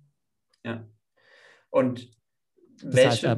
Ja. 0.65 0.85
Und 1.71 2.11
welche? 2.83 2.93
Das 2.93 3.05
heißt, 3.07 3.25
äh, 3.25 3.37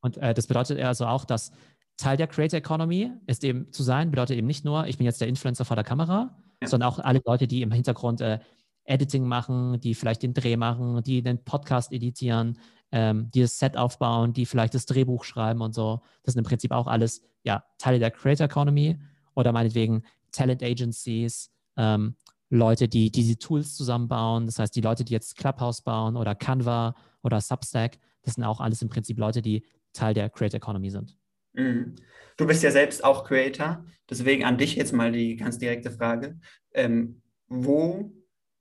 und 0.00 0.16
äh, 0.18 0.34
das 0.34 0.46
bedeutet 0.46 0.80
also 0.80 1.06
auch, 1.06 1.24
dass 1.24 1.52
Teil 1.96 2.16
der 2.16 2.26
Creator 2.26 2.58
Economy 2.58 3.12
ist 3.26 3.44
eben 3.44 3.72
zu 3.72 3.82
sein, 3.82 4.10
bedeutet 4.10 4.36
eben 4.36 4.46
nicht 4.46 4.64
nur, 4.64 4.86
ich 4.86 4.98
bin 4.98 5.04
jetzt 5.04 5.20
der 5.20 5.28
Influencer 5.28 5.64
vor 5.64 5.76
der 5.76 5.84
Kamera, 5.84 6.36
ja. 6.60 6.68
sondern 6.68 6.88
auch 6.88 6.98
alle 6.98 7.22
Leute, 7.24 7.46
die 7.46 7.62
im 7.62 7.70
Hintergrund 7.70 8.20
äh, 8.20 8.40
Editing 8.84 9.24
machen, 9.24 9.80
die 9.80 9.94
vielleicht 9.94 10.22
den 10.22 10.34
Dreh 10.34 10.56
machen, 10.56 11.02
die 11.04 11.22
den 11.22 11.44
Podcast 11.44 11.92
editieren, 11.92 12.58
ähm, 12.90 13.30
die 13.30 13.42
das 13.42 13.58
Set 13.58 13.76
aufbauen, 13.76 14.32
die 14.32 14.46
vielleicht 14.46 14.74
das 14.74 14.86
Drehbuch 14.86 15.24
schreiben 15.24 15.60
und 15.60 15.74
so. 15.74 16.02
Das 16.24 16.34
sind 16.34 16.40
im 16.40 16.48
Prinzip 16.48 16.72
auch 16.72 16.88
alles 16.88 17.22
ja, 17.44 17.64
Teile 17.78 17.98
der 17.98 18.10
Creator 18.10 18.46
Economy 18.46 18.98
oder 19.34 19.52
meinetwegen 19.52 20.02
Talent 20.32 20.62
Agencies, 20.62 21.52
ähm, 21.76 22.16
Leute, 22.52 22.86
die 22.86 23.10
diese 23.10 23.38
Tools 23.38 23.74
zusammenbauen. 23.74 24.44
Das 24.44 24.58
heißt, 24.58 24.76
die 24.76 24.82
Leute, 24.82 25.04
die 25.04 25.14
jetzt 25.14 25.36
Clubhouse 25.36 25.80
bauen 25.80 26.16
oder 26.16 26.34
Canva 26.34 26.94
oder 27.22 27.40
Substack, 27.40 27.98
das 28.22 28.34
sind 28.34 28.44
auch 28.44 28.60
alles 28.60 28.82
im 28.82 28.90
Prinzip 28.90 29.18
Leute, 29.18 29.40
die 29.40 29.64
Teil 29.94 30.12
der 30.12 30.28
Creator 30.28 30.58
Economy 30.58 30.90
sind. 30.90 31.16
Mhm. 31.54 31.94
Du 32.36 32.46
bist 32.46 32.62
ja 32.62 32.70
selbst 32.70 33.04
auch 33.04 33.24
Creator, 33.24 33.84
deswegen 34.08 34.44
an 34.44 34.58
dich 34.58 34.76
jetzt 34.76 34.92
mal 34.92 35.12
die 35.12 35.36
ganz 35.36 35.58
direkte 35.58 35.90
Frage. 35.90 36.38
Ähm, 36.74 37.22
wo 37.48 38.12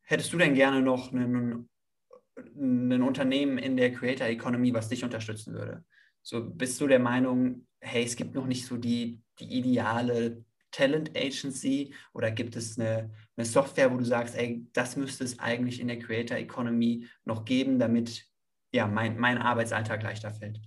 hättest 0.03 0.31
du 0.31 0.37
denn 0.37 0.53
gerne 0.53 0.81
noch 0.81 1.11
einen, 1.11 1.69
ein 2.55 3.01
Unternehmen 3.01 3.57
in 3.57 3.75
der 3.75 3.91
Creator 3.91 4.27
Economy, 4.27 4.73
was 4.73 4.87
dich 4.87 5.03
unterstützen 5.03 5.53
würde? 5.53 5.83
So 6.21 6.49
bist 6.49 6.79
du 6.79 6.87
der 6.87 6.99
Meinung, 6.99 7.67
hey, 7.81 8.05
es 8.05 8.15
gibt 8.15 8.35
noch 8.35 8.47
nicht 8.47 8.65
so 8.65 8.77
die, 8.77 9.21
die 9.39 9.57
ideale 9.57 10.45
Talent 10.81 11.15
Agency 11.15 11.93
oder 12.13 12.31
gibt 12.31 12.55
es 12.55 12.79
eine, 12.79 13.11
eine 13.37 13.45
Software, 13.45 13.91
wo 13.91 13.97
du 13.97 14.03
sagst, 14.03 14.35
ey, 14.35 14.67
das 14.73 14.95
müsste 14.95 15.23
es 15.23 15.37
eigentlich 15.37 15.79
in 15.79 15.87
der 15.87 15.99
Creator 15.99 16.37
Economy 16.37 17.07
noch 17.23 17.45
geben, 17.45 17.77
damit 17.77 18.25
ja, 18.73 18.87
mein, 18.87 19.17
mein 19.19 19.37
Arbeitsalltag 19.37 20.01
leichter 20.01 20.31
fällt? 20.31 20.59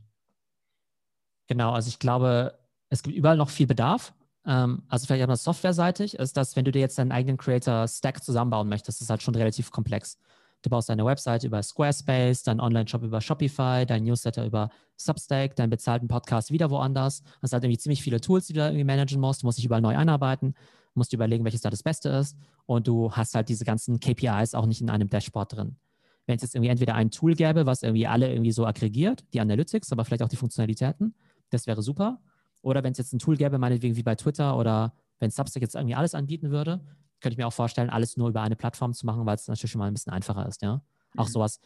Genau, 1.49 1.73
also 1.73 1.89
ich 1.89 1.99
glaube, 1.99 2.59
es 2.91 3.03
gibt 3.03 3.17
überall 3.17 3.37
noch 3.37 3.51
viel 3.51 3.67
Bedarf. 3.67 4.15
Ähm, 4.47 4.85
also 4.89 5.07
vielleicht 5.07 5.25
aber 5.25 5.37
softwareseitig 5.37 6.15
ist 6.15 6.37
das, 6.37 6.55
wenn 6.55 6.65
du 6.65 6.71
dir 6.71 6.81
jetzt 6.81 6.99
deinen 6.99 7.13
eigenen 7.13 7.37
Creator-Stack 7.37 8.23
zusammenbauen 8.23 8.69
möchtest, 8.69 9.01
ist 9.01 9.11
halt 9.11 9.23
schon 9.23 9.35
relativ 9.35 9.73
komplex. 9.73 10.19
Du 10.65 10.71
baust 10.71 10.89
deine 10.89 11.05
Website 11.05 11.45
über 11.45 11.63
Squarespace, 11.63 12.43
deinen 12.43 12.59
Online-Shop 12.59 13.03
über 13.03 13.21
Shopify, 13.21 13.85
dein 13.87 14.05
Newsletter 14.05 14.47
über 14.47 14.71
Substack, 14.97 15.55
deinen 15.57 15.69
bezahlten 15.69 16.09
Podcast 16.09 16.51
wieder 16.51 16.71
woanders. 16.71 17.23
Das 17.43 17.51
sind 17.51 17.57
halt 17.57 17.65
irgendwie 17.65 17.79
ziemlich 17.79 18.03
viele 18.03 18.19
Tools, 18.19 18.47
die 18.47 18.55
du 18.55 18.61
da 18.61 18.69
irgendwie 18.69 18.85
managen 18.85 19.21
musst. 19.21 19.43
Du 19.43 19.47
musst 19.47 19.59
dich 19.59 19.67
überall 19.67 19.83
neu 19.83 19.95
einarbeiten, 19.95 20.55
musst 20.95 21.13
dir 21.13 21.17
überlegen, 21.17 21.45
welches 21.45 21.61
da 21.61 21.69
das 21.69 21.83
Beste 21.83 22.09
ist. 22.09 22.39
Und 22.65 22.89
du 22.89 23.13
hast 23.13 23.35
halt 23.35 23.51
diese 23.51 23.67
ganzen 23.67 24.01
KPIs 24.01 24.55
auch 24.55 24.65
nicht 24.65 24.81
in 24.81 24.89
einem 24.89 25.11
Dashboard 25.11 25.55
drin. 25.55 25.77
Wenn 26.25 26.37
es 26.37 26.43
jetzt 26.43 26.55
irgendwie 26.55 26.71
entweder 26.71 26.95
ein 26.95 27.11
Tool 27.11 27.35
gäbe, 27.35 27.67
was 27.67 27.83
irgendwie 27.83 28.07
alle 28.07 28.33
irgendwie 28.33 28.53
so 28.53 28.65
aggregiert, 28.65 29.23
die 29.35 29.41
Analytics, 29.41 29.93
aber 29.93 30.07
vielleicht 30.07 30.23
auch 30.23 30.31
die 30.31 30.37
Funktionalitäten, 30.37 31.15
das 31.51 31.67
wäre 31.67 31.83
super. 31.83 32.23
Oder 32.63 32.83
wenn 32.83 32.93
es 32.93 32.99
jetzt 32.99 33.13
ein 33.13 33.19
Tool 33.19 33.37
gäbe, 33.37 33.59
meinetwegen 33.59 33.97
wie 33.97 34.03
bei 34.03 34.15
Twitter 34.15 34.57
oder 34.57 34.95
wenn 35.19 35.31
Substack 35.31 35.61
jetzt 35.61 35.75
irgendwie 35.75 35.95
alles 35.95 36.15
anbieten 36.15 36.51
würde, 36.51 36.81
könnte 37.25 37.35
ich 37.35 37.39
mir 37.39 37.47
auch 37.47 37.55
vorstellen, 37.55 37.89
alles 37.89 38.19
nur 38.19 38.29
über 38.29 38.43
eine 38.43 38.55
Plattform 38.55 38.93
zu 38.93 39.07
machen, 39.07 39.25
weil 39.25 39.37
es 39.37 39.49
natürlich 39.49 39.71
schon 39.71 39.79
mal 39.79 39.87
ein 39.87 39.95
bisschen 39.95 40.13
einfacher 40.13 40.47
ist, 40.47 40.61
ja. 40.61 40.75
Mhm. 40.75 41.21
Auch 41.21 41.29
sowas, 41.29 41.59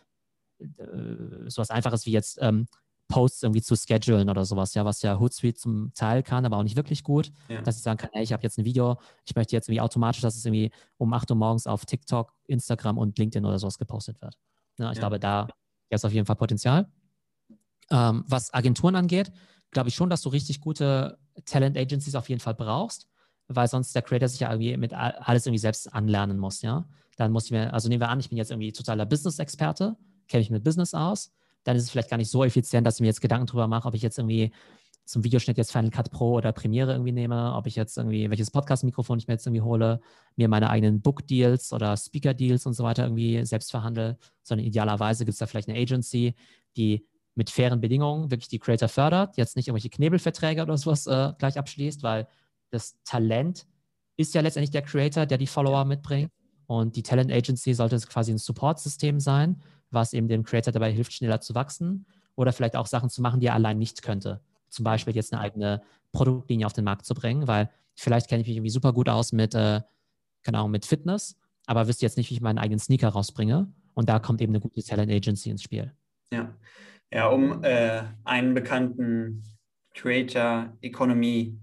äh, 0.60 0.66
sowas 1.48 1.70
Einfaches 1.70 2.06
wie 2.06 2.12
jetzt 2.12 2.38
ähm, 2.40 2.68
Posts 3.08 3.42
irgendwie 3.42 3.60
zu 3.60 3.74
schedulen 3.74 4.30
oder 4.30 4.44
sowas, 4.44 4.72
ja, 4.74 4.84
was 4.84 5.02
ja 5.02 5.18
Hootsuite 5.18 5.58
zum 5.58 5.92
Teil 5.94 6.22
kann, 6.22 6.46
aber 6.46 6.58
auch 6.58 6.62
nicht 6.62 6.76
wirklich 6.76 7.02
gut, 7.02 7.32
ja. 7.48 7.60
dass 7.60 7.76
ich 7.76 7.82
sagen 7.82 7.98
kann, 7.98 8.10
hey, 8.12 8.22
ich 8.22 8.32
habe 8.32 8.44
jetzt 8.44 8.56
ein 8.56 8.64
Video, 8.64 9.00
ich 9.24 9.34
möchte 9.34 9.56
jetzt 9.56 9.68
irgendwie 9.68 9.80
automatisch, 9.80 10.20
dass 10.20 10.36
es 10.36 10.44
irgendwie 10.44 10.70
um 10.96 11.12
8 11.12 11.28
Uhr 11.32 11.36
morgens 11.36 11.66
auf 11.66 11.84
TikTok, 11.84 12.32
Instagram 12.46 12.96
und 12.96 13.18
LinkedIn 13.18 13.44
oder 13.44 13.58
sowas 13.58 13.78
gepostet 13.78 14.22
wird. 14.22 14.38
Ja, 14.78 14.92
ich 14.92 14.98
ja. 14.98 15.00
glaube, 15.00 15.18
da 15.18 15.48
ist 15.90 16.04
auf 16.04 16.12
jeden 16.12 16.26
Fall 16.26 16.36
Potenzial. 16.36 16.86
Ähm, 17.90 18.22
was 18.28 18.54
Agenturen 18.54 18.94
angeht, 18.94 19.32
glaube 19.72 19.88
ich 19.88 19.96
schon, 19.96 20.08
dass 20.08 20.22
du 20.22 20.28
richtig 20.28 20.60
gute 20.60 21.18
Talent 21.46 21.76
Agencies 21.76 22.14
auf 22.14 22.28
jeden 22.28 22.40
Fall 22.40 22.54
brauchst 22.54 23.08
weil 23.48 23.66
sonst 23.66 23.94
der 23.94 24.02
Creator 24.02 24.28
sich 24.28 24.40
ja 24.40 24.50
irgendwie 24.50 24.76
mit 24.76 24.92
alles 24.92 25.46
irgendwie 25.46 25.58
selbst 25.58 25.92
anlernen 25.92 26.38
muss, 26.38 26.62
ja. 26.62 26.86
Dann 27.16 27.32
muss 27.32 27.46
ich 27.46 27.50
mir, 27.50 27.72
also 27.74 27.88
nehmen 27.88 28.00
wir 28.00 28.10
an, 28.10 28.20
ich 28.20 28.28
bin 28.28 28.38
jetzt 28.38 28.50
irgendwie 28.50 28.72
totaler 28.72 29.06
Business-Experte, 29.06 29.96
kenne 30.28 30.40
mich 30.40 30.50
mit 30.50 30.62
Business 30.62 30.94
aus, 30.94 31.32
dann 31.64 31.76
ist 31.76 31.84
es 31.84 31.90
vielleicht 31.90 32.10
gar 32.10 32.18
nicht 32.18 32.30
so 32.30 32.44
effizient, 32.44 32.86
dass 32.86 32.96
ich 32.96 33.00
mir 33.00 33.08
jetzt 33.08 33.20
Gedanken 33.20 33.46
darüber 33.46 33.66
mache, 33.66 33.88
ob 33.88 33.94
ich 33.94 34.02
jetzt 34.02 34.18
irgendwie 34.18 34.52
zum 35.08 35.24
Videoschnitt 35.24 35.56
jetzt 35.56 35.72
Final 35.72 35.90
Cut 35.90 36.10
Pro 36.10 36.34
oder 36.34 36.52
Premiere 36.52 36.92
irgendwie 36.92 37.12
nehme, 37.12 37.54
ob 37.54 37.66
ich 37.66 37.76
jetzt 37.76 37.96
irgendwie, 37.96 38.28
welches 38.28 38.50
Podcast-Mikrofon 38.50 39.18
ich 39.18 39.26
mir 39.26 39.34
jetzt 39.34 39.46
irgendwie 39.46 39.62
hole, 39.62 40.00
mir 40.36 40.48
meine 40.48 40.68
eigenen 40.68 41.00
Book-Deals 41.00 41.72
oder 41.72 41.96
Speaker-Deals 41.96 42.66
und 42.66 42.74
so 42.74 42.84
weiter 42.84 43.04
irgendwie 43.04 43.44
selbst 43.46 43.70
verhandle, 43.70 44.18
sondern 44.42 44.66
idealerweise 44.66 45.24
gibt 45.24 45.32
es 45.32 45.38
da 45.38 45.46
vielleicht 45.46 45.68
eine 45.68 45.78
Agency, 45.78 46.34
die 46.76 47.06
mit 47.34 47.48
fairen 47.48 47.80
Bedingungen 47.80 48.30
wirklich 48.30 48.48
die 48.48 48.58
Creator 48.58 48.88
fördert, 48.88 49.36
jetzt 49.38 49.56
nicht 49.56 49.68
irgendwelche 49.68 49.90
Knebelverträge 49.90 50.62
oder 50.62 50.76
sowas 50.76 51.06
äh, 51.06 51.32
gleich 51.38 51.56
abschließt, 51.56 52.02
weil 52.02 52.28
das 52.70 52.96
Talent 53.04 53.66
ist 54.16 54.34
ja 54.34 54.40
letztendlich 54.40 54.70
der 54.70 54.82
Creator, 54.82 55.26
der 55.26 55.38
die 55.38 55.46
Follower 55.46 55.84
mitbringt. 55.84 56.30
Und 56.66 56.96
die 56.96 57.02
Talent 57.02 57.32
Agency 57.32 57.72
sollte 57.72 57.98
quasi 58.00 58.32
ein 58.32 58.38
Support-System 58.38 59.20
sein, 59.20 59.62
was 59.90 60.12
eben 60.12 60.28
dem 60.28 60.44
Creator 60.44 60.72
dabei 60.72 60.92
hilft, 60.92 61.12
schneller 61.12 61.40
zu 61.40 61.54
wachsen 61.54 62.06
oder 62.34 62.52
vielleicht 62.52 62.76
auch 62.76 62.86
Sachen 62.86 63.08
zu 63.08 63.22
machen, 63.22 63.40
die 63.40 63.46
er 63.46 63.54
allein 63.54 63.78
nicht 63.78 64.02
könnte. 64.02 64.40
Zum 64.68 64.84
Beispiel 64.84 65.14
jetzt 65.14 65.32
eine 65.32 65.40
eigene 65.40 65.82
Produktlinie 66.12 66.66
auf 66.66 66.74
den 66.74 66.84
Markt 66.84 67.06
zu 67.06 67.14
bringen, 67.14 67.46
weil 67.46 67.70
vielleicht 67.94 68.28
kenne 68.28 68.42
ich 68.42 68.48
mich 68.48 68.56
irgendwie 68.56 68.70
super 68.70 68.92
gut 68.92 69.08
aus 69.08 69.32
mit, 69.32 69.54
äh, 69.54 69.80
genau, 70.42 70.68
mit 70.68 70.84
Fitness, 70.84 71.36
aber 71.66 71.88
wüsste 71.88 72.04
jetzt 72.04 72.16
nicht, 72.18 72.28
wie 72.30 72.34
ich 72.34 72.40
meinen 72.40 72.58
eigenen 72.58 72.78
Sneaker 72.78 73.08
rausbringe. 73.08 73.72
Und 73.94 74.08
da 74.08 74.18
kommt 74.18 74.40
eben 74.40 74.52
eine 74.52 74.60
gute 74.60 74.82
Talent 74.82 75.10
Agency 75.10 75.50
ins 75.50 75.62
Spiel. 75.62 75.92
Ja, 76.32 76.54
ja 77.12 77.28
um 77.28 77.64
äh, 77.64 78.02
einen 78.24 78.54
bekannten 78.54 79.42
Creator 79.94 80.76
Economy 80.82 81.58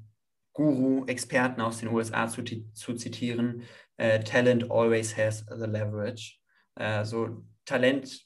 Guru, 0.55 1.05
Experten 1.05 1.61
aus 1.61 1.79
den 1.79 1.89
USA 1.89 2.27
zu, 2.27 2.43
zu 2.43 2.93
zitieren, 2.95 3.63
äh, 3.97 4.21
Talent 4.21 4.71
always 4.71 5.15
has 5.15 5.45
the 5.49 5.65
leverage. 5.65 6.37
Äh, 6.75 7.03
Talent, 7.65 8.25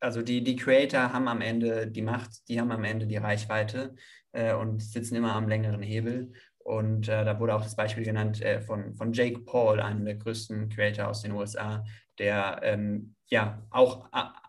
also 0.00 0.22
die, 0.22 0.44
die 0.44 0.56
Creator 0.56 1.12
haben 1.12 1.26
am 1.26 1.40
Ende 1.40 1.88
die 1.88 2.02
Macht, 2.02 2.48
die 2.48 2.60
haben 2.60 2.70
am 2.70 2.84
Ende 2.84 3.06
die 3.06 3.16
Reichweite 3.16 3.96
äh, 4.32 4.54
und 4.54 4.82
sitzen 4.82 5.16
immer 5.16 5.34
am 5.34 5.48
längeren 5.48 5.82
Hebel. 5.82 6.32
Und 6.58 7.08
äh, 7.08 7.24
da 7.24 7.40
wurde 7.40 7.56
auch 7.56 7.62
das 7.62 7.74
Beispiel 7.74 8.04
genannt 8.04 8.40
äh, 8.40 8.60
von, 8.60 8.94
von 8.94 9.12
Jake 9.12 9.40
Paul, 9.40 9.80
einem 9.80 10.04
der 10.04 10.14
größten 10.14 10.68
Creator 10.68 11.08
aus 11.08 11.22
den 11.22 11.32
USA, 11.32 11.84
der 12.18 12.60
ähm, 12.62 13.16
ja 13.26 13.66
auch 13.70 14.08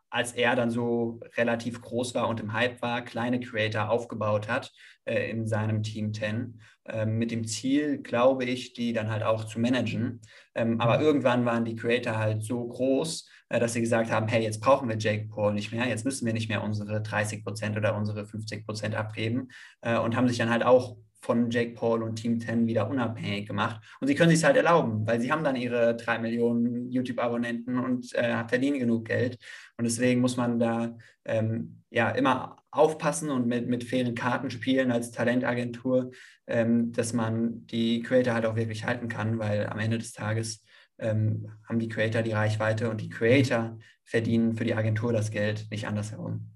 als 0.09 0.33
er 0.33 0.55
dann 0.55 0.71
so 0.71 1.19
relativ 1.37 1.81
groß 1.81 2.15
war 2.15 2.27
und 2.27 2.39
im 2.39 2.53
Hype 2.53 2.81
war, 2.81 3.03
kleine 3.03 3.39
Creator 3.39 3.89
aufgebaut 3.89 4.47
hat 4.47 4.71
äh, 5.05 5.29
in 5.29 5.47
seinem 5.47 5.83
Team 5.83 6.13
10, 6.13 6.59
äh, 6.78 6.78
mit 7.05 7.31
dem 7.31 7.45
Ziel, 7.45 7.99
glaube 7.99 8.45
ich, 8.45 8.73
die 8.73 8.93
dann 8.93 9.09
halt 9.09 9.23
auch 9.23 9.45
zu 9.45 9.59
managen. 9.59 10.21
Ähm, 10.55 10.79
aber 10.81 10.99
mhm. 10.99 11.05
irgendwann 11.05 11.45
waren 11.45 11.65
die 11.65 11.75
Creator 11.75 12.17
halt 12.17 12.43
so 12.43 12.67
groß, 12.67 13.29
äh, 13.49 13.59
dass 13.59 13.73
sie 13.73 13.81
gesagt 13.81 14.11
haben, 14.11 14.27
hey, 14.27 14.43
jetzt 14.43 14.61
brauchen 14.61 14.89
wir 14.89 14.97
Jake 14.97 15.27
Paul 15.27 15.53
nicht 15.53 15.71
mehr, 15.71 15.87
jetzt 15.87 16.05
müssen 16.05 16.25
wir 16.25 16.33
nicht 16.33 16.49
mehr 16.49 16.63
unsere 16.63 17.01
30 17.01 17.43
Prozent 17.43 17.77
oder 17.77 17.95
unsere 17.95 18.25
50 18.25 18.65
Prozent 18.65 18.95
abgeben 18.95 19.49
äh, 19.81 19.97
und 19.97 20.15
haben 20.15 20.27
sich 20.27 20.37
dann 20.37 20.49
halt 20.49 20.63
auch 20.63 20.97
von 21.21 21.49
Jake 21.49 21.73
Paul 21.73 22.03
und 22.03 22.15
Team 22.15 22.39
10 22.39 22.65
wieder 22.65 22.89
unabhängig 22.89 23.47
gemacht. 23.47 23.81
Und 23.99 24.07
sie 24.07 24.15
können 24.15 24.31
sich 24.31 24.43
halt 24.43 24.55
erlauben, 24.55 25.05
weil 25.05 25.19
sie 25.19 25.31
haben 25.31 25.43
dann 25.43 25.55
ihre 25.55 25.95
drei 25.95 26.17
Millionen 26.17 26.89
YouTube-Abonnenten 26.89 27.77
und 27.77 28.13
äh, 28.15 28.47
verdienen 28.47 28.79
genug 28.79 29.05
Geld. 29.05 29.37
Und 29.77 29.83
deswegen 29.83 30.21
muss 30.21 30.37
man 30.37 30.59
da 30.59 30.95
ähm, 31.25 31.83
ja 31.89 32.09
immer 32.11 32.58
aufpassen 32.71 33.29
und 33.29 33.47
mit, 33.47 33.67
mit 33.67 33.83
fairen 33.83 34.15
Karten 34.15 34.49
spielen 34.49 34.91
als 34.91 35.11
Talentagentur, 35.11 36.11
ähm, 36.47 36.91
dass 36.91 37.13
man 37.13 37.65
die 37.67 38.01
Creator 38.01 38.33
halt 38.33 38.45
auch 38.45 38.55
wirklich 38.55 38.85
halten 38.85 39.07
kann, 39.07 39.39
weil 39.39 39.67
am 39.67 39.79
Ende 39.79 39.97
des 39.97 40.13
Tages 40.13 40.63
ähm, 40.99 41.51
haben 41.67 41.79
die 41.79 41.89
Creator 41.89 42.21
die 42.21 42.31
Reichweite 42.31 42.89
und 42.89 43.01
die 43.01 43.09
Creator 43.09 43.77
verdienen 44.03 44.55
für 44.55 44.65
die 44.65 44.75
Agentur 44.75 45.13
das 45.13 45.31
Geld, 45.31 45.67
nicht 45.71 45.87
andersherum. 45.87 46.51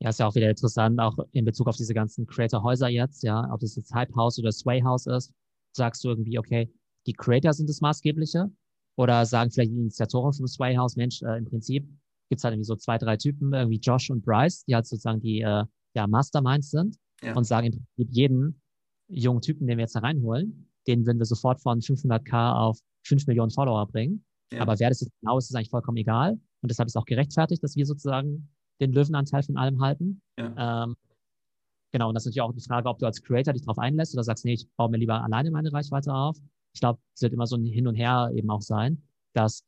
Ja, 0.00 0.10
ist 0.10 0.20
ja 0.20 0.26
auch 0.26 0.34
wieder 0.34 0.50
interessant, 0.50 1.00
auch 1.00 1.16
in 1.32 1.44
Bezug 1.44 1.68
auf 1.68 1.76
diese 1.76 1.94
ganzen 1.94 2.26
Creator-Häuser 2.26 2.88
jetzt, 2.88 3.22
ja, 3.22 3.48
ob 3.52 3.60
das 3.60 3.76
jetzt 3.76 3.94
Hype 3.94 4.14
House 4.14 4.38
oder 4.38 4.52
Sway 4.52 4.82
House 4.82 5.06
ist, 5.06 5.32
sagst 5.72 6.04
du 6.04 6.08
irgendwie, 6.08 6.38
okay, 6.38 6.70
die 7.06 7.14
Creator 7.14 7.52
sind 7.52 7.68
das 7.68 7.80
Maßgebliche? 7.80 8.50
Oder 8.96 9.26
sagen 9.26 9.50
vielleicht 9.50 9.72
die 9.72 9.78
Initiatoren 9.78 10.32
vom 10.32 10.46
Sway 10.46 10.76
House, 10.76 10.96
Mensch, 10.96 11.22
äh, 11.22 11.36
im 11.36 11.44
Prinzip 11.44 11.86
gibt 12.28 12.40
es 12.40 12.44
halt 12.44 12.54
irgendwie 12.54 12.66
so 12.66 12.76
zwei, 12.76 12.98
drei 12.98 13.16
Typen, 13.16 13.52
irgendwie 13.52 13.78
Josh 13.78 14.10
und 14.10 14.24
Bryce, 14.24 14.64
die 14.64 14.74
halt 14.74 14.86
sozusagen 14.86 15.20
die 15.20 15.40
äh, 15.40 15.64
ja, 15.94 16.06
Masterminds 16.06 16.70
sind 16.70 16.96
ja. 17.22 17.34
und 17.34 17.44
sagen 17.44 17.66
im 17.66 17.72
Prinzip 17.72 18.14
jeden 18.14 18.60
jungen 19.08 19.40
Typen, 19.40 19.66
den 19.66 19.78
wir 19.78 19.82
jetzt 19.82 19.96
da 19.96 20.00
reinholen, 20.00 20.68
den 20.86 21.06
würden 21.06 21.18
wir 21.18 21.26
sofort 21.26 21.60
von 21.60 21.80
500k 21.80 22.54
auf 22.54 22.78
5 23.06 23.26
Millionen 23.26 23.50
Follower 23.50 23.86
bringen. 23.86 24.24
Ja. 24.52 24.60
Aber 24.60 24.78
wer 24.78 24.88
das 24.88 25.00
jetzt 25.00 25.12
genau 25.20 25.38
ist, 25.38 25.50
ist 25.50 25.56
eigentlich 25.56 25.70
vollkommen 25.70 25.96
egal. 25.96 26.32
Und 26.62 26.70
deshalb 26.70 26.88
ist 26.88 26.96
auch 26.96 27.04
gerechtfertigt, 27.04 27.62
dass 27.62 27.76
wir 27.76 27.86
sozusagen 27.86 28.48
den 28.80 28.92
Löwenanteil 28.92 29.42
von 29.42 29.56
allem 29.56 29.80
halten. 29.80 30.20
Ja. 30.38 30.84
Ähm, 30.84 30.96
genau, 31.92 32.08
und 32.08 32.14
das 32.14 32.22
ist 32.22 32.26
natürlich 32.26 32.42
auch 32.42 32.52
die 32.52 32.60
Frage, 32.60 32.88
ob 32.88 32.98
du 32.98 33.06
als 33.06 33.22
Creator 33.22 33.52
dich 33.52 33.62
darauf 33.62 33.78
einlässt 33.78 34.14
oder 34.14 34.22
sagst, 34.22 34.44
nee, 34.44 34.54
ich 34.54 34.68
baue 34.76 34.90
mir 34.90 34.98
lieber 34.98 35.22
alleine 35.22 35.50
meine 35.50 35.72
Reichweite 35.72 36.12
auf. 36.12 36.36
Ich 36.74 36.80
glaube, 36.80 37.00
es 37.14 37.22
wird 37.22 37.32
immer 37.32 37.46
so 37.46 37.56
ein 37.56 37.64
Hin 37.64 37.86
und 37.86 37.94
Her 37.94 38.30
eben 38.34 38.50
auch 38.50 38.60
sein, 38.60 39.02
dass 39.34 39.64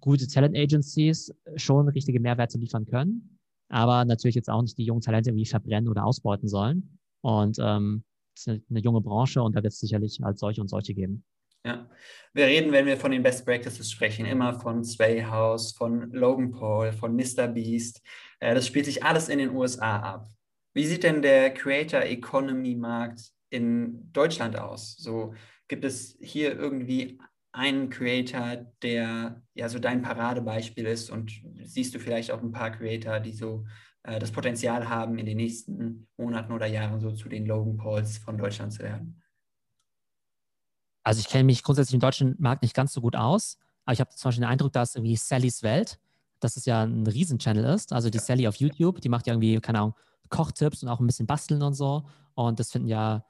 gute 0.00 0.26
Talent 0.26 0.56
Agencies 0.56 1.34
schon 1.56 1.88
richtige 1.88 2.20
Mehrwerte 2.20 2.58
liefern 2.58 2.86
können, 2.86 3.38
aber 3.68 4.04
natürlich 4.04 4.36
jetzt 4.36 4.50
auch 4.50 4.62
nicht 4.62 4.78
die 4.78 4.84
jungen 4.84 5.00
Talente 5.00 5.30
irgendwie 5.30 5.46
verbrennen 5.46 5.88
oder 5.88 6.04
ausbeuten 6.04 6.48
sollen. 6.48 6.98
Und 7.22 7.58
ähm, 7.60 8.04
es 8.34 8.46
ist 8.46 8.62
eine 8.70 8.80
junge 8.80 9.00
Branche 9.00 9.42
und 9.42 9.54
da 9.56 9.62
wird 9.62 9.72
es 9.72 9.80
sicherlich 9.80 10.18
halt 10.22 10.38
solche 10.38 10.60
und 10.60 10.68
solche 10.68 10.94
geben. 10.94 11.24
Ja, 11.64 11.88
wir 12.34 12.46
reden, 12.46 12.72
wenn 12.72 12.86
wir 12.86 12.96
von 12.96 13.12
den 13.12 13.22
Best 13.22 13.44
Practices 13.44 13.90
sprechen, 13.90 14.26
immer 14.26 14.58
von 14.58 14.82
Sway 14.82 15.22
House, 15.22 15.72
von 15.72 16.10
Logan 16.10 16.50
Paul, 16.50 16.92
von 16.92 17.14
Mr. 17.14 17.46
Beast. 17.46 18.02
Äh, 18.40 18.54
das 18.54 18.66
spielt 18.66 18.86
sich 18.86 19.04
alles 19.04 19.28
in 19.28 19.38
den 19.38 19.54
USA 19.54 20.00
ab. 20.00 20.28
Wie 20.74 20.86
sieht 20.86 21.04
denn 21.04 21.22
der 21.22 21.54
Creator 21.54 22.00
Economy 22.00 22.74
Markt 22.74 23.30
in 23.50 24.10
Deutschland 24.12 24.58
aus? 24.58 24.96
So 24.96 25.34
gibt 25.68 25.84
es 25.84 26.18
hier 26.20 26.58
irgendwie 26.58 27.18
einen 27.52 27.90
Creator, 27.90 28.66
der 28.82 29.42
ja 29.54 29.68
so 29.68 29.78
dein 29.78 30.02
Paradebeispiel 30.02 30.86
ist 30.86 31.10
und 31.10 31.32
siehst 31.64 31.94
du 31.94 31.98
vielleicht 31.98 32.30
auch 32.30 32.42
ein 32.42 32.52
paar 32.52 32.70
Creator, 32.70 33.20
die 33.20 33.32
so 33.32 33.66
äh, 34.04 34.18
das 34.18 34.32
Potenzial 34.32 34.88
haben, 34.88 35.18
in 35.18 35.26
den 35.26 35.36
nächsten 35.36 36.08
Monaten 36.16 36.52
oder 36.52 36.66
Jahren 36.66 37.00
so 37.00 37.12
zu 37.12 37.28
den 37.28 37.46
Logan 37.46 37.76
Pauls 37.76 38.18
von 38.18 38.38
Deutschland 38.38 38.72
zu 38.72 38.80
werden? 38.80 39.22
Also 41.04 41.20
ich 41.20 41.28
kenne 41.28 41.44
mich 41.44 41.62
grundsätzlich 41.62 41.94
im 41.94 42.00
deutschen 42.00 42.36
Markt 42.38 42.62
nicht 42.62 42.74
ganz 42.74 42.92
so 42.92 43.00
gut 43.00 43.16
aus, 43.16 43.58
aber 43.84 43.92
ich 43.92 44.00
habe 44.00 44.10
zum 44.10 44.28
Beispiel 44.28 44.44
den 44.44 44.50
Eindruck, 44.50 44.72
dass 44.72 44.94
irgendwie 44.94 45.16
Sallys 45.16 45.62
Welt, 45.62 45.98
dass 46.40 46.56
es 46.56 46.64
ja 46.64 46.84
ein 46.84 47.06
Riesen-Channel 47.06 47.64
ist. 47.64 47.92
Also 47.92 48.08
die 48.08 48.18
ja. 48.18 48.24
Sally 48.24 48.48
auf 48.48 48.56
YouTube, 48.56 49.00
die 49.00 49.08
macht 49.08 49.26
ja 49.26 49.34
irgendwie, 49.34 49.60
keine 49.60 49.80
Ahnung, 49.80 49.94
Kochtipps 50.28 50.82
und 50.82 50.88
auch 50.88 51.00
ein 51.00 51.06
bisschen 51.06 51.26
Basteln 51.26 51.62
und 51.62 51.74
so. 51.74 52.04
Und 52.34 52.58
das 52.58 52.70
finden 52.70 52.88
ja 52.88 53.24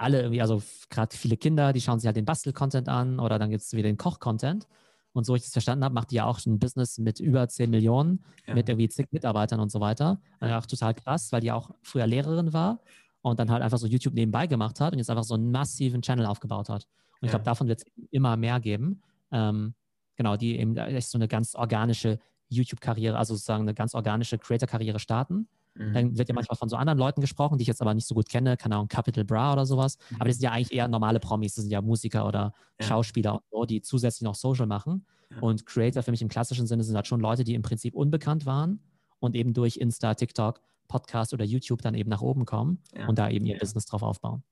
alle 0.00 0.22
irgendwie, 0.22 0.40
also 0.40 0.62
gerade 0.88 1.16
viele 1.16 1.36
Kinder, 1.36 1.72
die 1.72 1.80
schauen 1.80 2.00
sich 2.00 2.06
halt 2.06 2.16
den 2.16 2.24
Bastel-Content 2.24 2.88
an 2.88 3.20
oder 3.20 3.38
dann 3.38 3.50
gibt 3.50 3.62
es 3.62 3.72
wieder 3.72 3.88
den 3.88 3.96
Koch-Content. 3.96 4.66
Und 5.12 5.24
so 5.24 5.34
ich 5.34 5.42
das 5.42 5.52
verstanden 5.52 5.84
habe, 5.84 5.94
macht 5.94 6.12
die 6.12 6.16
ja 6.16 6.24
auch 6.24 6.44
ein 6.46 6.58
Business 6.58 6.98
mit 6.98 7.18
über 7.18 7.48
10 7.48 7.68
Millionen, 7.68 8.24
ja. 8.46 8.54
mit 8.54 8.68
irgendwie 8.68 8.88
zig 8.88 9.08
Mitarbeitern 9.10 9.58
und 9.58 9.70
so 9.70 9.80
weiter. 9.80 10.20
Ja. 10.40 10.58
auch 10.58 10.66
total 10.66 10.94
krass, 10.94 11.32
weil 11.32 11.40
die 11.40 11.50
auch 11.50 11.70
früher 11.82 12.06
Lehrerin 12.06 12.52
war 12.52 12.80
und 13.22 13.38
dann 13.40 13.50
halt 13.50 13.62
einfach 13.62 13.78
so 13.78 13.86
YouTube 13.86 14.14
nebenbei 14.14 14.46
gemacht 14.46 14.80
hat 14.80 14.92
und 14.92 14.98
jetzt 14.98 15.10
einfach 15.10 15.24
so 15.24 15.34
einen 15.34 15.50
massiven 15.50 16.00
Channel 16.00 16.26
aufgebaut 16.26 16.68
hat. 16.68 16.86
Und 17.20 17.26
ich 17.26 17.30
glaube, 17.30 17.44
davon 17.44 17.68
wird 17.68 17.82
es 17.84 18.06
immer 18.10 18.36
mehr 18.36 18.60
geben. 18.60 19.02
Ähm, 19.32 19.74
genau, 20.16 20.36
die 20.36 20.58
eben 20.58 20.76
echt 20.76 21.08
so 21.08 21.18
eine 21.18 21.28
ganz 21.28 21.54
organische 21.54 22.18
YouTube-Karriere, 22.48 23.18
also 23.18 23.34
sozusagen 23.34 23.62
eine 23.62 23.74
ganz 23.74 23.94
organische 23.94 24.38
Creator-Karriere 24.38 24.98
starten. 24.98 25.48
Mhm. 25.74 25.92
Dann 25.92 26.18
wird 26.18 26.28
ja 26.28 26.34
manchmal 26.34 26.56
von 26.56 26.68
so 26.68 26.76
anderen 26.76 26.98
Leuten 26.98 27.20
gesprochen, 27.20 27.58
die 27.58 27.62
ich 27.62 27.68
jetzt 27.68 27.80
aber 27.80 27.94
nicht 27.94 28.06
so 28.06 28.14
gut 28.14 28.28
kenne, 28.28 28.56
keine 28.56 28.76
Ahnung, 28.76 28.88
Capital 28.88 29.24
Bra 29.24 29.52
oder 29.52 29.66
sowas. 29.66 29.98
Mhm. 30.10 30.16
Aber 30.16 30.24
das 30.26 30.36
sind 30.36 30.44
ja 30.44 30.52
eigentlich 30.52 30.72
eher 30.72 30.88
normale 30.88 31.20
Promis, 31.20 31.54
das 31.54 31.64
sind 31.64 31.72
ja 31.72 31.80
Musiker 31.80 32.26
oder 32.26 32.52
ja. 32.80 32.86
Schauspieler 32.86 33.34
und 33.34 33.42
so, 33.50 33.64
die 33.64 33.82
zusätzlich 33.82 34.22
noch 34.22 34.34
Social 34.34 34.66
machen. 34.66 35.06
Ja. 35.30 35.40
Und 35.40 35.66
Creator 35.66 36.02
für 36.02 36.10
mich 36.10 36.22
im 36.22 36.28
klassischen 36.28 36.66
Sinne 36.66 36.82
sind 36.82 36.96
halt 36.96 37.06
schon 37.06 37.20
Leute, 37.20 37.44
die 37.44 37.54
im 37.54 37.62
Prinzip 37.62 37.94
unbekannt 37.94 38.46
waren 38.46 38.80
und 39.20 39.36
eben 39.36 39.54
durch 39.54 39.76
Insta, 39.76 40.14
TikTok 40.14 40.60
Podcast 40.88 41.32
oder 41.32 41.44
YouTube 41.44 41.82
dann 41.82 41.94
eben 41.94 42.10
nach 42.10 42.20
oben 42.20 42.44
kommen 42.44 42.82
ja. 42.92 43.06
und 43.06 43.18
da 43.18 43.30
eben 43.30 43.46
ihr. 43.46 43.58
Business 43.58 43.86
drauf 43.86 44.02
aufbauen. 44.02 44.42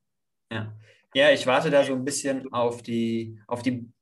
Ja. 0.53 0.73
ja, 1.15 1.31
ich 1.31 1.47
warte 1.47 1.71
da 1.71 1.85
so 1.85 1.93
ein 1.95 2.05
bisschen 2.05 2.51
auf 2.53 2.83
die, 2.83 3.41
auf 3.49 3.63
die 3.63 3.93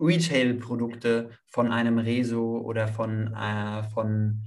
Retail-Produkte 0.00 1.30
von 1.46 1.72
einem 1.72 1.98
Rezo 1.98 2.58
oder 2.58 2.88
von, 2.88 3.34
äh, 3.34 3.82
von 3.90 4.40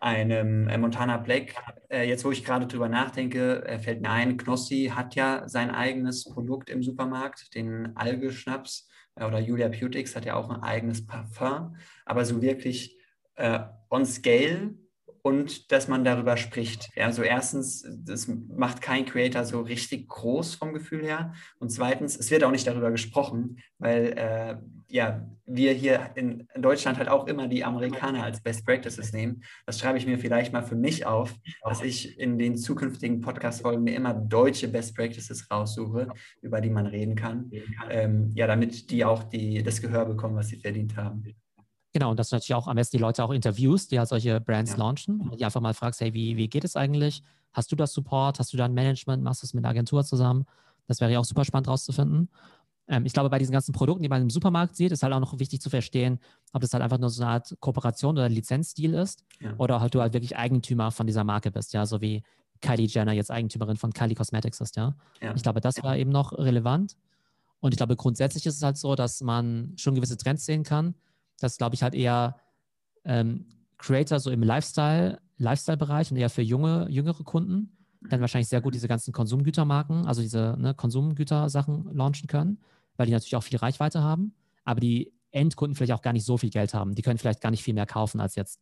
einem 0.00 0.68
äh, 0.68 0.78
Montana 0.78 1.16
Black. 1.16 1.54
Äh, 1.88 2.08
jetzt, 2.08 2.24
wo 2.24 2.30
ich 2.30 2.44
gerade 2.44 2.66
drüber 2.66 2.88
nachdenke, 2.88 3.64
äh, 3.66 3.78
fällt 3.78 4.00
mir 4.00 4.10
ein, 4.10 4.36
Knossi 4.36 4.92
hat 4.94 5.14
ja 5.14 5.48
sein 5.48 5.70
eigenes 5.70 6.24
Produkt 6.24 6.70
im 6.70 6.82
Supermarkt, 6.82 7.54
den 7.54 7.96
Alge-Schnaps 7.96 8.88
äh, 9.16 9.24
oder 9.24 9.38
Julia 9.38 9.68
Putix 9.68 10.16
hat 10.16 10.24
ja 10.24 10.34
auch 10.34 10.50
ein 10.50 10.62
eigenes 10.62 11.06
Parfum, 11.06 11.76
aber 12.04 12.24
so 12.24 12.42
wirklich 12.42 12.98
äh, 13.36 13.60
on 13.90 14.04
scale 14.04 14.74
und 15.22 15.72
dass 15.72 15.88
man 15.88 16.04
darüber 16.04 16.36
spricht. 16.36 16.90
Also 16.96 17.22
erstens, 17.22 17.86
das 18.04 18.28
macht 18.28 18.80
kein 18.80 19.06
Creator 19.06 19.44
so 19.44 19.60
richtig 19.60 20.08
groß 20.08 20.54
vom 20.56 20.72
Gefühl 20.72 21.04
her. 21.04 21.32
Und 21.58 21.70
zweitens, 21.70 22.16
es 22.16 22.30
wird 22.30 22.44
auch 22.44 22.50
nicht 22.50 22.66
darüber 22.66 22.90
gesprochen, 22.90 23.58
weil 23.78 24.12
äh, 24.16 24.56
ja, 24.90 25.26
wir 25.44 25.72
hier 25.72 26.10
in 26.14 26.46
Deutschland 26.56 26.98
halt 26.98 27.08
auch 27.08 27.26
immer 27.26 27.46
die 27.48 27.64
Amerikaner 27.64 28.24
als 28.24 28.40
Best 28.40 28.64
Practices 28.64 29.12
nehmen. 29.12 29.42
Das 29.66 29.78
schreibe 29.78 29.98
ich 29.98 30.06
mir 30.06 30.18
vielleicht 30.18 30.52
mal 30.52 30.62
für 30.62 30.76
mich 30.76 31.04
auf, 31.04 31.34
dass 31.62 31.82
ich 31.82 32.18
in 32.18 32.38
den 32.38 32.56
zukünftigen 32.56 33.20
Podcast-Folgen 33.20 33.84
mir 33.84 33.94
immer 33.94 34.14
deutsche 34.14 34.68
Best 34.68 34.96
Practices 34.96 35.50
raussuche, 35.50 36.08
über 36.40 36.60
die 36.60 36.70
man 36.70 36.86
reden 36.86 37.16
kann. 37.16 37.50
Ähm, 37.90 38.30
ja, 38.34 38.46
damit 38.46 38.90
die 38.90 39.04
auch 39.04 39.24
die, 39.24 39.62
das 39.62 39.80
Gehör 39.80 40.06
bekommen, 40.06 40.36
was 40.36 40.48
sie 40.48 40.56
verdient 40.56 40.96
haben. 40.96 41.24
Genau, 41.98 42.12
und 42.12 42.20
dass 42.20 42.28
du 42.28 42.36
natürlich 42.36 42.54
auch 42.54 42.68
am 42.68 42.76
besten 42.76 42.96
die 42.96 43.00
Leute 43.00 43.24
auch 43.24 43.32
interviewst, 43.32 43.90
die 43.90 43.98
halt 43.98 44.08
solche 44.08 44.40
Brands 44.40 44.70
ja. 44.70 44.76
launchen, 44.76 45.20
und 45.20 45.40
die 45.40 45.44
einfach 45.44 45.60
mal 45.60 45.74
fragst, 45.74 46.00
hey, 46.00 46.14
wie, 46.14 46.36
wie 46.36 46.46
geht 46.46 46.62
es 46.62 46.76
eigentlich? 46.76 47.24
Hast 47.52 47.72
du 47.72 47.76
das 47.76 47.92
Support? 47.92 48.38
Hast 48.38 48.52
du 48.52 48.56
da 48.56 48.66
ein 48.66 48.72
Management? 48.72 49.20
Machst 49.24 49.42
du 49.42 49.46
es 49.46 49.52
mit 49.52 49.64
einer 49.64 49.70
Agentur 49.70 50.04
zusammen? 50.04 50.46
Das 50.86 51.00
wäre 51.00 51.10
ja 51.10 51.18
auch 51.18 51.24
super 51.24 51.44
spannend 51.44 51.66
rauszufinden. 51.66 52.28
Ähm, 52.86 53.04
ich 53.04 53.12
glaube, 53.12 53.30
bei 53.30 53.40
diesen 53.40 53.50
ganzen 53.50 53.72
Produkten, 53.72 54.04
die 54.04 54.08
man 54.08 54.22
im 54.22 54.30
Supermarkt 54.30 54.76
sieht, 54.76 54.92
ist 54.92 55.02
halt 55.02 55.12
auch 55.12 55.18
noch 55.18 55.40
wichtig 55.40 55.60
zu 55.60 55.70
verstehen, 55.70 56.20
ob 56.52 56.62
das 56.62 56.72
halt 56.72 56.84
einfach 56.84 56.98
nur 56.98 57.10
so 57.10 57.20
eine 57.20 57.32
Art 57.32 57.56
Kooperation 57.58 58.16
oder 58.16 58.28
Lizenzdeal 58.28 58.94
ist 58.94 59.24
ja. 59.40 59.54
oder 59.58 59.80
halt 59.80 59.92
du 59.92 60.00
halt 60.00 60.12
wirklich 60.12 60.36
Eigentümer 60.36 60.92
von 60.92 61.08
dieser 61.08 61.24
Marke 61.24 61.50
bist, 61.50 61.72
ja, 61.72 61.84
so 61.84 62.00
wie 62.00 62.22
Kylie 62.60 62.86
Jenner 62.86 63.12
jetzt 63.12 63.32
Eigentümerin 63.32 63.76
von 63.76 63.92
Kylie 63.92 64.14
Cosmetics 64.14 64.60
ist, 64.60 64.76
ja. 64.76 64.94
ja. 65.20 65.34
Ich 65.34 65.42
glaube, 65.42 65.60
das 65.60 65.82
war 65.82 65.96
eben 65.96 66.12
noch 66.12 66.32
relevant. 66.32 66.96
Und 67.58 67.72
ich 67.72 67.76
glaube, 67.76 67.96
grundsätzlich 67.96 68.46
ist 68.46 68.54
es 68.54 68.62
halt 68.62 68.76
so, 68.76 68.94
dass 68.94 69.20
man 69.20 69.72
schon 69.76 69.96
gewisse 69.96 70.16
Trends 70.16 70.46
sehen 70.46 70.62
kann. 70.62 70.94
Das 71.40 71.56
glaube 71.56 71.74
ich 71.74 71.82
halt 71.82 71.94
eher 71.94 72.36
ähm, 73.04 73.46
Creator 73.78 74.20
so 74.20 74.30
im 74.30 74.42
Lifestyle, 74.42 75.20
Lifestyle-Bereich 75.36 76.10
und 76.10 76.16
eher 76.16 76.30
für 76.30 76.42
junge, 76.42 76.86
jüngere 76.90 77.24
Kunden 77.24 77.74
dann 78.00 78.20
wahrscheinlich 78.20 78.48
sehr 78.48 78.60
gut 78.60 78.74
diese 78.74 78.86
ganzen 78.86 79.12
Konsumgütermarken, 79.12 80.06
also 80.06 80.22
diese 80.22 80.54
ne, 80.56 80.72
Konsumgütersachen 80.72 81.92
launchen 81.96 82.28
können 82.28 82.58
weil 82.98 83.06
die 83.06 83.12
natürlich 83.12 83.36
auch 83.36 83.42
viel 83.42 83.58
Reichweite 83.58 84.02
haben, 84.02 84.34
aber 84.64 84.80
die 84.80 85.14
Endkunden 85.30 85.74
vielleicht 85.74 85.92
auch 85.92 86.02
gar 86.02 86.12
nicht 86.12 86.24
so 86.24 86.36
viel 86.36 86.50
Geld 86.50 86.74
haben. 86.74 86.94
Die 86.94 87.02
können 87.02 87.18
vielleicht 87.18 87.40
gar 87.40 87.50
nicht 87.50 87.62
viel 87.62 87.74
mehr 87.74 87.86
kaufen 87.86 88.20
als 88.20 88.34
jetzt, 88.34 88.60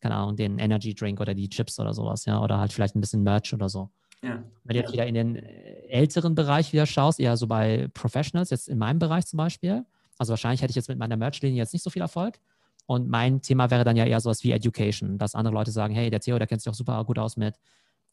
keine 0.00 0.14
Ahnung, 0.14 0.36
den 0.36 0.58
Energy 0.58 0.94
Drink 0.94 1.20
oder 1.20 1.34
die 1.34 1.48
Chips 1.48 1.78
oder 1.78 1.94
sowas, 1.94 2.26
ja, 2.26 2.42
oder 2.42 2.58
halt 2.58 2.72
vielleicht 2.72 2.96
ein 2.96 3.00
bisschen 3.00 3.22
Merch 3.22 3.54
oder 3.54 3.68
so. 3.68 3.88
Ja. 4.22 4.42
Wenn 4.64 4.74
du 4.74 4.82
jetzt 4.82 4.92
wieder 4.92 5.06
in 5.06 5.14
den 5.14 5.36
äh, 5.36 5.86
älteren 5.88 6.34
Bereich 6.34 6.72
wieder 6.72 6.86
schaust, 6.86 7.20
eher 7.20 7.36
so 7.36 7.46
bei 7.46 7.88
Professionals, 7.94 8.50
jetzt 8.50 8.68
in 8.68 8.78
meinem 8.78 8.98
Bereich 8.98 9.26
zum 9.26 9.36
Beispiel, 9.36 9.84
also 10.18 10.30
wahrscheinlich 10.30 10.62
hätte 10.62 10.70
ich 10.70 10.76
jetzt 10.76 10.88
mit 10.88 10.98
meiner 10.98 11.16
Merch-Linie 11.16 11.58
jetzt 11.58 11.72
nicht 11.72 11.82
so 11.82 11.90
viel 11.90 12.02
Erfolg. 12.02 12.38
Und 12.86 13.08
mein 13.08 13.42
Thema 13.42 13.70
wäre 13.70 13.84
dann 13.84 13.96
ja 13.96 14.04
eher 14.04 14.20
sowas 14.20 14.44
wie 14.44 14.52
Education, 14.52 15.18
dass 15.18 15.34
andere 15.34 15.54
Leute 15.54 15.72
sagen, 15.72 15.94
hey, 15.94 16.08
der 16.08 16.20
Theo, 16.20 16.38
der 16.38 16.46
kennt 16.46 16.62
sich 16.62 16.70
auch 16.70 16.74
super 16.74 17.04
gut 17.04 17.18
aus 17.18 17.36
mit 17.36 17.56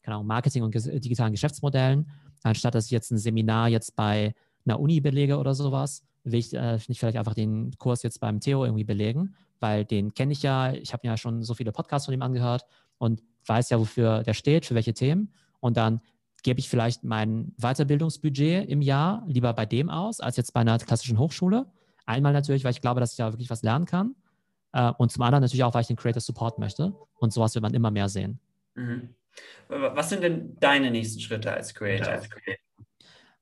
keine 0.04 0.16
Ahnung, 0.16 0.26
Marketing 0.26 0.62
und 0.62 0.74
digitalen 0.74 1.32
Geschäftsmodellen, 1.32 2.10
anstatt 2.42 2.74
dass 2.74 2.84
ich 2.84 2.90
jetzt 2.90 3.10
ein 3.10 3.18
Seminar 3.18 3.68
jetzt 3.68 3.96
bei 3.96 4.34
einer 4.66 4.78
Uni 4.78 5.00
belege 5.00 5.38
oder 5.38 5.54
sowas, 5.54 6.04
will 6.24 6.34
ich 6.34 6.54
äh, 6.54 6.78
nicht 6.88 6.98
vielleicht 6.98 7.16
einfach 7.16 7.34
den 7.34 7.72
Kurs 7.78 8.02
jetzt 8.02 8.20
beim 8.20 8.40
Theo 8.40 8.64
irgendwie 8.64 8.84
belegen, 8.84 9.34
weil 9.60 9.84
den 9.84 10.14
kenne 10.14 10.32
ich 10.32 10.42
ja. 10.42 10.72
Ich 10.72 10.92
habe 10.92 11.06
ja 11.06 11.16
schon 11.16 11.42
so 11.42 11.54
viele 11.54 11.72
Podcasts 11.72 12.06
von 12.06 12.14
ihm 12.14 12.22
angehört 12.22 12.64
und 12.98 13.22
weiß 13.46 13.70
ja, 13.70 13.78
wofür 13.78 14.22
der 14.22 14.34
steht, 14.34 14.66
für 14.66 14.74
welche 14.74 14.94
Themen. 14.94 15.32
Und 15.60 15.76
dann 15.76 16.00
gebe 16.42 16.60
ich 16.60 16.68
vielleicht 16.68 17.04
mein 17.04 17.54
Weiterbildungsbudget 17.58 18.68
im 18.68 18.82
Jahr 18.82 19.24
lieber 19.26 19.52
bei 19.54 19.66
dem 19.66 19.88
aus, 19.88 20.20
als 20.20 20.36
jetzt 20.36 20.52
bei 20.52 20.60
einer 20.60 20.78
klassischen 20.78 21.18
Hochschule. 21.18 21.66
Einmal 22.06 22.32
natürlich, 22.32 22.64
weil 22.64 22.72
ich 22.72 22.80
glaube, 22.80 23.00
dass 23.00 23.12
ich 23.12 23.16
da 23.16 23.32
wirklich 23.32 23.50
was 23.50 23.62
lernen 23.62 23.86
kann. 23.86 24.14
Äh, 24.72 24.92
und 24.98 25.12
zum 25.12 25.22
anderen 25.22 25.42
natürlich 25.42 25.64
auch, 25.64 25.74
weil 25.74 25.82
ich 25.82 25.86
den 25.86 25.96
Creator 25.96 26.20
Support 26.20 26.58
möchte. 26.58 26.94
Und 27.18 27.32
sowas 27.32 27.54
wird 27.54 27.62
man 27.62 27.74
immer 27.74 27.90
mehr 27.90 28.08
sehen. 28.08 28.40
Mhm. 28.74 29.14
Was 29.68 30.10
sind 30.10 30.22
denn 30.22 30.56
deine 30.60 30.90
nächsten 30.90 31.20
Schritte 31.20 31.52
als 31.52 31.74
Creator? 31.74 32.12
Als 32.12 32.30
Creator? 32.30 32.64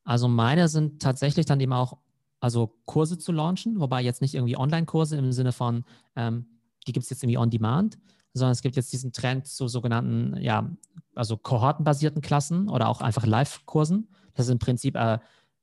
Also 0.05 0.29
meine 0.29 0.69
sind 0.69 1.03
tatsächlich 1.03 1.47
dann 1.47 1.61
eben 1.61 1.73
auch, 1.73 1.99
also 2.41 2.79
Kurse 2.87 3.19
zu 3.19 3.33
launchen, 3.33 3.79
wobei 3.79 4.03
jetzt 4.03 4.21
nicht 4.21 4.35
irgendwie 4.35 4.57
Online-Kurse 4.57 5.17
im 5.17 5.33
Sinne 5.33 5.53
von, 5.53 5.85
ähm, 6.17 6.47
die 6.87 6.93
gibt 6.93 7.05
es 7.05 7.11
jetzt 7.11 7.23
irgendwie 7.23 7.39
on 7.39 7.51
demand, 7.51 7.99
sondern 8.35 8.53
es 8.53 8.63
gibt 8.63 8.77
jetzt 8.77 8.93
diesen 8.93 9.13
Trend 9.13 9.47
zu 9.47 9.69
sogenannten, 9.69 10.37
ja, 10.41 10.69
also 11.15 11.37
kohortenbasierten 11.37 12.23
Klassen 12.23 12.69
oder 12.69 12.89
auch 12.89 13.01
einfach 13.01 13.27
Live-Kursen. 13.27 14.09
Das 14.35 14.47
ist 14.47 14.53
im 14.53 14.59
Prinzip 14.59 14.97
äh, 14.97 15.19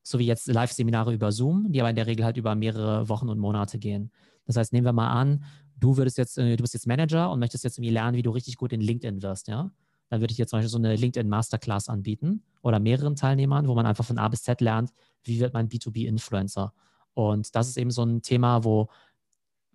so 0.09 0.19
wie 0.19 0.25
jetzt 0.25 0.47
Live-Seminare 0.47 1.13
über 1.13 1.31
Zoom, 1.31 1.71
die 1.71 1.79
aber 1.79 1.89
in 1.89 1.95
der 1.95 2.07
Regel 2.07 2.25
halt 2.25 2.37
über 2.37 2.55
mehrere 2.55 3.09
Wochen 3.09 3.29
und 3.29 3.39
Monate 3.39 3.79
gehen. 3.79 4.11
Das 4.45 4.55
heißt, 4.55 4.73
nehmen 4.73 4.85
wir 4.85 4.93
mal 4.93 5.11
an, 5.11 5.43
du 5.77 5.97
würdest 5.97 6.17
jetzt, 6.17 6.37
äh, 6.37 6.55
du 6.55 6.63
bist 6.63 6.73
jetzt 6.73 6.87
Manager 6.87 7.31
und 7.31 7.39
möchtest 7.39 7.63
jetzt 7.63 7.77
irgendwie 7.77 7.93
lernen, 7.93 8.17
wie 8.17 8.23
du 8.23 8.31
richtig 8.31 8.57
gut 8.57 8.73
in 8.73 8.81
LinkedIn 8.81 9.21
wirst, 9.21 9.47
ja 9.47 9.71
dann 10.09 10.21
würde 10.21 10.31
ich 10.31 10.37
jetzt 10.37 10.49
zum 10.49 10.57
Beispiel 10.57 10.69
so 10.69 10.77
eine 10.77 10.95
LinkedIn 10.95 11.29
Masterclass 11.29 11.87
anbieten 11.87 12.43
oder 12.61 12.79
mehreren 12.79 13.15
Teilnehmern, 13.15 13.67
wo 13.67 13.75
man 13.75 13.85
einfach 13.85 14.03
von 14.03 14.17
A 14.17 14.27
bis 14.27 14.43
Z 14.43 14.59
lernt, 14.59 14.91
wie 15.23 15.39
wird 15.39 15.53
man 15.53 15.69
B2B-Influencer. 15.69 16.73
Und 17.13 17.55
das 17.55 17.69
ist 17.69 17.77
eben 17.77 17.91
so 17.91 18.03
ein 18.03 18.21
Thema, 18.21 18.63
wo 18.63 18.89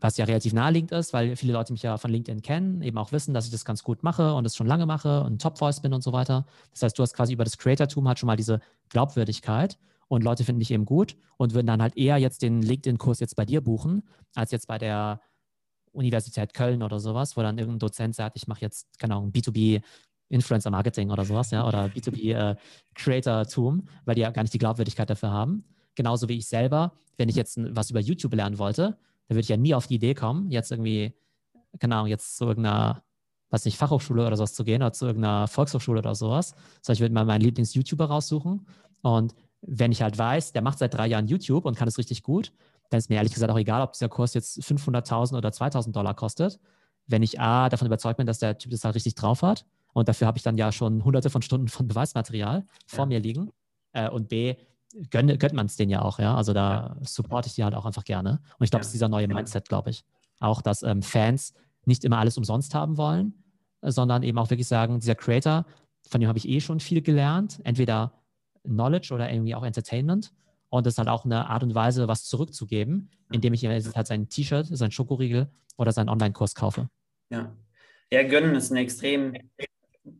was 0.01 0.16
ja 0.18 0.25
relativ 0.27 0.53
naheliegend 0.53 0.92
ist, 0.92 1.12
weil 1.14 1.35
viele 1.37 1.55
Leute 1.55 1.73
mich 1.73 1.83
ja 1.83 1.97
von 1.97 2.11
LinkedIn 2.11 2.42
kennen, 2.42 2.83
eben 2.83 2.99
auch 2.99 3.12
wissen, 3.12 3.33
dass 3.33 3.47
ich 3.47 3.53
das 3.53 3.64
ganz 3.64 3.83
gut 3.85 4.03
mache 4.03 4.35
und 4.35 4.44
es 4.44 4.55
schon 4.55 4.66
lange 4.66 4.85
mache 4.85 5.23
und 5.23 5.40
Top-Voice 5.40 5.81
bin 5.81 5.94
und 5.94 6.03
so 6.03 6.12
weiter. 6.12 6.44
Das 6.73 6.83
heißt, 6.83 6.99
du 6.99 7.03
hast 7.03 7.14
quasi 7.14 7.33
über 7.33 7.44
das 7.44 7.57
Creatortum 7.57 8.07
halt 8.09 8.18
schon 8.18 8.27
mal 8.27 8.37
diese 8.37 8.61
Glaubwürdigkeit 8.90 9.79
und 10.14 10.22
Leute 10.22 10.44
finden 10.44 10.61
dich 10.61 10.70
eben 10.70 10.85
gut 10.85 11.16
und 11.37 11.55
würden 11.55 11.66
dann 11.66 11.83
halt 11.83 11.96
eher 11.96 12.18
jetzt 12.18 12.42
den 12.42 12.62
LinkedIn-Kurs 12.62 13.20
jetzt 13.20 13.37
bei 13.37 13.44
dir 13.44 13.61
buchen, 13.61 14.03
als 14.35 14.50
jetzt 14.53 14.68
bei 14.68 14.79
der 14.79 15.20
Universität 15.92 16.55
Köln 16.55 16.83
oder 16.83 17.00
sowas, 17.00 17.37
wo 17.37 17.42
dann 17.42 17.59
irgendein 17.59 17.81
Dozent 17.81 18.14
sagt, 18.14 18.37
ich 18.37 18.46
mache 18.46 18.61
jetzt, 18.61 18.98
keine 18.98 19.14
Ahnung, 19.14 19.33
B2B 19.33 19.83
Influencer 20.29 20.70
Marketing 20.70 21.11
oder 21.11 21.24
sowas, 21.24 21.50
ja, 21.50 21.66
oder 21.66 21.87
B2B 21.87 22.35
äh, 22.35 22.57
Creator-Tum, 22.94 23.87
weil 24.05 24.14
die 24.14 24.22
ja 24.22 24.31
gar 24.31 24.42
nicht 24.42 24.55
die 24.55 24.59
Glaubwürdigkeit 24.59 25.09
dafür 25.09 25.31
haben. 25.31 25.64
Genauso 25.94 26.29
wie 26.29 26.38
ich 26.38 26.46
selber, 26.46 26.92
wenn 27.16 27.29
ich 27.29 27.37
jetzt 27.37 27.59
was 27.59 27.90
über 27.90 28.00
YouTube 28.00 28.35
lernen 28.35 28.59
wollte, 28.59 28.98
dann 29.29 29.37
würde 29.37 29.40
ich 29.40 29.48
ja 29.48 29.57
nie 29.57 29.74
auf 29.74 29.87
die 29.87 29.94
Idee 29.94 30.14
kommen, 30.14 30.50
jetzt 30.50 30.70
irgendwie, 30.70 31.14
keine 31.79 31.96
Ahnung, 31.96 32.09
jetzt 32.09 32.37
zu 32.37 32.46
irgendeiner, 32.46 33.05
was 33.50 33.64
nicht, 33.64 33.79
Fachhochschule 33.79 34.27
oder 34.27 34.37
sowas 34.37 34.55
zu 34.55 34.64
gehen 34.64 34.83
oder 34.83 34.92
zu 34.92 35.07
irgendeiner 35.07 35.46
Volkshochschule 35.46 35.98
oder 35.98 36.14
sowas, 36.14 36.55
sondern 36.83 36.94
ich 36.94 37.00
würde 37.00 37.14
mal 37.14 37.24
meinen 37.24 37.42
Lieblings-YouTuber 37.42 38.07
raussuchen 38.07 38.66
und 39.03 39.35
wenn 39.66 39.92
ich 39.92 40.03
halt 40.03 40.16
weiß, 40.18 40.53
der 40.53 40.62
macht 40.62 40.79
seit 40.79 40.94
drei 40.94 41.07
Jahren 41.07 41.27
YouTube 41.27 41.64
und 41.64 41.77
kann 41.77 41.88
es 41.88 41.98
richtig 41.98 42.22
gut, 42.22 42.53
dann 42.90 42.98
ist 42.98 43.09
mir 43.09 43.16
ehrlich 43.16 43.33
gesagt 43.33 43.50
auch 43.50 43.59
egal, 43.59 43.83
ob 43.83 43.92
dieser 43.92 44.09
Kurs 44.09 44.35
jetzt 44.35 44.59
500.000 44.61 45.37
oder 45.37 45.48
2.000 45.48 45.92
Dollar 45.92 46.14
kostet. 46.14 46.61
Wenn 47.07 47.22
ich 47.22 47.40
A, 47.40 47.68
davon 47.68 47.87
überzeugt 47.87 48.16
bin, 48.16 48.27
dass 48.27 48.38
der 48.38 48.59
Typ 48.59 48.70
das 48.70 48.85
halt 48.85 48.94
richtig 48.94 49.14
drauf 49.14 49.42
hat 49.42 49.64
und 49.92 50.09
dafür 50.09 50.27
habe 50.27 50.38
ich 50.38 50.42
dann 50.42 50.59
ja 50.59 50.72
schon 50.72 51.05
hunderte 51.05 51.31
von 51.31 51.42
Stunden 51.42 51.68
von 51.68 51.88
Beweismaterial 51.88 52.66
vor 52.87 53.05
ja. 53.05 53.07
mir 53.07 53.20
liegen. 53.20 53.50
Äh, 53.92 54.11
und 54.11 54.29
B, 54.29 54.57
gönnt, 55.11 55.38
gönnt 55.40 55.55
man 55.55 55.66
es 55.66 55.77
denen 55.77 55.90
ja 55.90 56.03
auch, 56.03 56.18
ja. 56.18 56.35
Also 56.35 56.53
da 56.53 56.96
ja. 57.00 57.07
supporte 57.07 57.48
ich 57.48 57.55
die 57.55 57.64
halt 57.64 57.74
auch 57.74 57.87
einfach 57.87 58.05
gerne. 58.05 58.40
Und 58.59 58.64
ich 58.64 58.70
glaube, 58.70 58.83
es 58.83 58.87
ja. 58.87 58.88
ist 58.88 58.94
dieser 58.94 59.09
neue 59.09 59.29
Mindset, 59.29 59.68
glaube 59.68 59.90
ich. 59.90 60.05
Auch, 60.40 60.62
dass 60.62 60.83
ähm, 60.83 61.03
Fans 61.03 61.55
nicht 61.87 62.05
immer 62.05 62.18
alles 62.18 62.37
umsonst 62.37 62.74
haben 62.74 62.96
wollen, 62.96 63.44
sondern 63.83 64.22
eben 64.22 64.38
auch 64.38 64.50
wirklich 64.50 64.66
sagen, 64.66 64.98
dieser 64.98 65.14
Creator, 65.14 65.64
von 66.09 66.20
dem 66.20 66.29
habe 66.29 66.38
ich 66.38 66.48
eh 66.48 66.61
schon 66.61 66.81
viel 66.81 67.03
gelernt, 67.03 67.61
entweder 67.64 68.12
Knowledge 68.64 69.14
oder 69.14 69.31
irgendwie 69.31 69.55
auch 69.55 69.64
Entertainment. 69.64 70.33
Und 70.70 70.87
das 70.87 70.94
ist 70.94 70.98
halt 70.98 71.09
auch 71.09 71.24
eine 71.24 71.48
Art 71.48 71.62
und 71.62 71.74
Weise, 71.74 72.09
was 72.09 72.24
zurückzugeben, 72.24 73.11
indem 73.31 73.55
ich 73.55 73.64
halt 73.64 74.07
sein 74.07 74.29
T-Shirt, 74.29 74.66
sein 74.66 74.90
Schokoriegel 74.90 75.48
oder 75.77 75.92
seinen 75.92 76.09
Online-Kurs 76.09 76.55
kaufe. 76.55 76.88
Ja. 77.31 77.55
Ja, 78.11 78.22
gönnen 78.22 78.55
ist 78.55 78.70
ein 78.70 78.77
extrem 78.77 79.35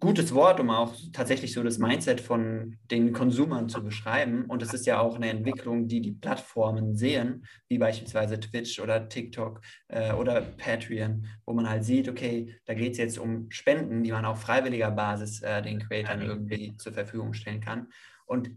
gutes 0.01 0.33
Wort, 0.35 0.61
um 0.61 0.71
auch 0.71 0.95
tatsächlich 1.13 1.53
so 1.53 1.63
das 1.63 1.79
Mindset 1.79 2.21
von 2.21 2.79
den 2.91 3.13
Konsumern 3.13 3.69
zu 3.69 3.83
beschreiben. 3.83 4.47
Und 4.47 4.63
es 4.63 4.73
ist 4.73 4.87
ja 4.87 4.99
auch 5.01 5.17
eine 5.17 5.29
Entwicklung, 5.29 5.89
die 5.89 6.01
die 6.01 6.13
Plattformen 6.13 6.97
sehen, 6.97 7.45
wie 7.69 7.79
beispielsweise 7.79 8.41
Twitch 8.41 8.81
oder 8.81 9.09
TikTok 9.09 9.61
äh, 9.89 10.13
oder 10.13 10.41
Patreon, 10.41 11.27
wo 11.45 11.53
man 11.53 11.69
halt 11.69 11.85
sieht, 11.85 12.09
okay, 12.09 12.57
da 12.65 12.75
geht 12.75 12.93
es 12.93 12.99
jetzt 12.99 13.19
um 13.19 13.51
Spenden, 13.51 14.03
die 14.03 14.13
man 14.13 14.25
auf 14.25 14.41
freiwilliger 14.41 14.91
Basis 14.91 15.43
äh, 15.43 15.61
den 15.61 15.81
Creatoren 15.81 16.23
irgendwie 16.23 16.77
zur 16.79 16.93
Verfügung 16.93 17.35
stellen 17.35 17.61
kann. 17.61 17.89
Und 18.27 18.51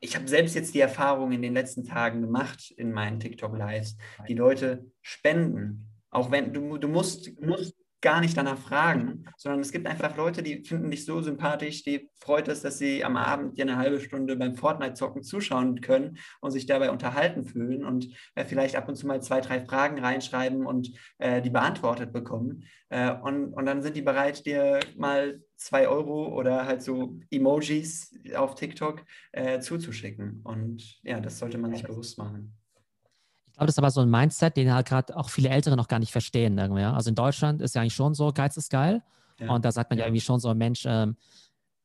ich 0.00 0.16
habe 0.16 0.26
selbst 0.28 0.54
jetzt 0.54 0.74
die 0.74 0.80
Erfahrung 0.80 1.32
in 1.32 1.42
den 1.42 1.54
letzten 1.54 1.84
Tagen 1.84 2.22
gemacht 2.22 2.70
in 2.70 2.92
meinen 2.92 3.20
TikTok-Lives. 3.20 3.96
Die 4.28 4.34
Leute 4.34 4.90
spenden. 5.02 5.86
Auch 6.10 6.30
wenn 6.30 6.52
du, 6.52 6.78
du 6.78 6.88
musst, 6.88 7.40
musst 7.40 7.74
gar 8.00 8.20
nicht 8.20 8.36
danach 8.36 8.58
fragen, 8.58 9.24
sondern 9.36 9.60
es 9.60 9.72
gibt 9.72 9.86
einfach 9.86 10.16
Leute, 10.16 10.42
die 10.42 10.64
finden 10.64 10.90
dich 10.90 11.04
so 11.04 11.20
sympathisch, 11.20 11.82
die 11.82 12.10
freut 12.16 12.48
es, 12.48 12.62
dass 12.62 12.78
sie 12.78 13.04
am 13.04 13.16
Abend 13.16 13.58
dir 13.58 13.62
eine 13.62 13.76
halbe 13.76 14.00
Stunde 14.00 14.36
beim 14.36 14.54
Fortnite-Zocken 14.54 15.22
zuschauen 15.22 15.80
können 15.80 16.18
und 16.40 16.50
sich 16.50 16.66
dabei 16.66 16.90
unterhalten 16.90 17.44
fühlen 17.44 17.84
und 17.84 18.08
äh, 18.34 18.44
vielleicht 18.44 18.76
ab 18.76 18.88
und 18.88 18.96
zu 18.96 19.06
mal 19.06 19.22
zwei, 19.22 19.40
drei 19.40 19.60
Fragen 19.60 19.98
reinschreiben 19.98 20.66
und 20.66 20.92
äh, 21.18 21.42
die 21.42 21.50
beantwortet 21.50 22.12
bekommen. 22.12 22.64
Äh, 22.88 23.12
und, 23.12 23.52
und 23.52 23.66
dann 23.66 23.82
sind 23.82 23.96
die 23.96 24.02
bereit, 24.02 24.46
dir 24.46 24.80
mal 24.96 25.42
zwei 25.56 25.86
Euro 25.86 26.34
oder 26.34 26.66
halt 26.66 26.82
so 26.82 27.18
Emojis 27.30 28.14
auf 28.34 28.54
TikTok 28.54 29.04
äh, 29.32 29.60
zuzuschicken. 29.60 30.40
Und 30.42 31.00
ja, 31.02 31.20
das 31.20 31.38
sollte 31.38 31.58
man 31.58 31.74
sich 31.74 31.82
bewusst 31.82 32.16
machen 32.18 32.59
glaube, 33.60 33.66
das 33.66 33.74
ist 33.74 33.78
aber 33.78 33.90
so 33.90 34.00
ein 34.00 34.10
Mindset, 34.10 34.56
den 34.56 34.72
halt 34.72 34.88
gerade 34.88 35.16
auch 35.16 35.28
viele 35.28 35.50
Ältere 35.50 35.76
noch 35.76 35.88
gar 35.88 35.98
nicht 35.98 36.12
verstehen. 36.12 36.56
Irgendwie. 36.56 36.82
Also 36.82 37.10
in 37.10 37.14
Deutschland 37.14 37.60
ist 37.60 37.74
ja 37.74 37.82
eigentlich 37.82 37.94
schon 37.94 38.14
so, 38.14 38.32
Geiz 38.32 38.56
ist 38.56 38.70
geil. 38.70 39.02
Ja. 39.38 39.52
Und 39.52 39.64
da 39.64 39.72
sagt 39.72 39.90
man 39.90 39.98
ja. 39.98 40.04
ja 40.04 40.08
irgendwie 40.08 40.22
schon 40.22 40.40
so, 40.40 40.52
Mensch, 40.54 40.84
ähm, 40.86 41.16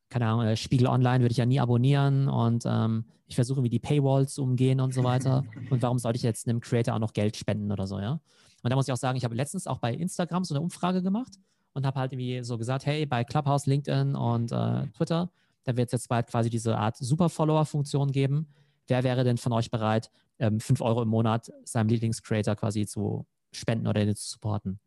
keine 0.08 0.26
Ahnung, 0.26 0.46
äh, 0.46 0.56
Spiegel 0.56 0.86
Online 0.86 1.22
würde 1.22 1.32
ich 1.32 1.38
ja 1.38 1.46
nie 1.46 1.60
abonnieren 1.60 2.28
und 2.28 2.64
ähm, 2.66 3.04
ich 3.26 3.34
versuche 3.34 3.58
irgendwie 3.58 3.70
die 3.70 3.78
Paywalls 3.78 4.34
zu 4.34 4.42
umgehen 4.42 4.80
und 4.80 4.94
so 4.94 5.04
weiter. 5.04 5.44
und 5.70 5.82
warum 5.82 5.98
sollte 5.98 6.16
ich 6.16 6.22
jetzt 6.22 6.48
einem 6.48 6.60
Creator 6.60 6.94
auch 6.94 6.98
noch 6.98 7.12
Geld 7.12 7.36
spenden 7.36 7.70
oder 7.72 7.86
so, 7.86 7.98
ja? 7.98 8.20
Und 8.62 8.70
da 8.70 8.76
muss 8.76 8.88
ich 8.88 8.92
auch 8.92 8.98
sagen, 8.98 9.16
ich 9.16 9.24
habe 9.24 9.34
letztens 9.34 9.66
auch 9.66 9.78
bei 9.78 9.92
Instagram 9.92 10.44
so 10.44 10.54
eine 10.54 10.62
Umfrage 10.62 11.02
gemacht 11.02 11.34
und 11.74 11.84
habe 11.84 12.00
halt 12.00 12.12
irgendwie 12.12 12.42
so 12.42 12.56
gesagt, 12.56 12.86
hey, 12.86 13.04
bei 13.04 13.22
Clubhouse, 13.22 13.66
LinkedIn 13.66 14.16
und 14.16 14.50
äh, 14.50 14.86
Twitter, 14.96 15.30
da 15.64 15.76
wird 15.76 15.88
es 15.88 15.92
jetzt 15.92 16.08
bald 16.08 16.26
quasi 16.28 16.48
diese 16.48 16.76
Art 16.78 16.96
Super-Follower-Funktion 16.96 18.12
geben. 18.12 18.48
Wer 18.86 19.04
wäre 19.04 19.24
denn 19.24 19.36
von 19.36 19.52
euch 19.52 19.70
bereit, 19.70 20.10
ähm, 20.38 20.60
5 20.60 20.80
Euro 20.80 21.02
im 21.02 21.08
Monat 21.08 21.52
seinem 21.64 21.88
Lieblingscreator 21.88 22.56
quasi 22.56 22.86
zu 22.86 23.26
spenden 23.52 23.86
oder 23.86 24.02
zu 24.14 24.28
supporten. 24.28 24.80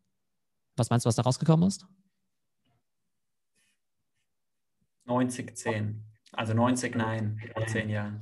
Was 0.76 0.90
meinst 0.90 1.06
du, 1.06 1.08
was 1.08 1.16
da 1.16 1.24
rausgekommen 1.24 1.68
ist? 1.68 1.86
90, 5.06 5.58
10. 5.58 6.04
Also 6.34 6.54
90 6.54 6.96
Nein 6.96 7.42
vor 7.54 7.66
10 7.66 7.90
Jahren. 7.90 8.22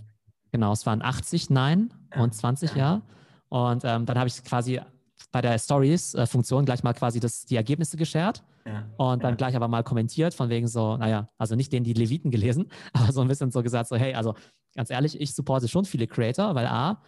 Genau, 0.51 0.71
es 0.71 0.85
waren 0.85 1.01
80 1.01 1.49
Nein 1.49 1.93
ja. 2.15 2.21
und 2.21 2.33
20 2.33 2.75
Ja. 2.75 3.01
Und 3.49 3.83
ähm, 3.85 4.05
dann 4.05 4.17
habe 4.17 4.27
ich 4.27 4.43
quasi 4.43 4.81
bei 5.31 5.41
der 5.41 5.57
Stories-Funktion 5.57 6.65
gleich 6.65 6.83
mal 6.83 6.93
quasi 6.93 7.19
das, 7.19 7.45
die 7.45 7.55
Ergebnisse 7.55 7.97
geshared 7.97 8.43
ja. 8.65 8.85
und 8.97 9.23
dann 9.23 9.31
ja. 9.31 9.35
gleich 9.35 9.55
aber 9.55 9.67
mal 9.67 9.83
kommentiert, 9.83 10.33
von 10.33 10.49
wegen 10.49 10.67
so, 10.67 10.97
naja, 10.97 11.29
also 11.37 11.55
nicht 11.55 11.71
den 11.71 11.83
die 11.83 11.93
Leviten 11.93 12.31
gelesen, 12.31 12.69
aber 12.93 13.11
so 13.11 13.21
ein 13.21 13.27
bisschen 13.27 13.51
so 13.51 13.63
gesagt, 13.63 13.89
so, 13.89 13.95
hey, 13.95 14.13
also 14.13 14.35
ganz 14.77 14.91
ehrlich, 14.91 15.19
ich 15.19 15.33
supporte 15.33 15.67
schon 15.67 15.83
viele 15.85 16.07
Creator, 16.07 16.55
weil 16.55 16.67
A, 16.67 17.01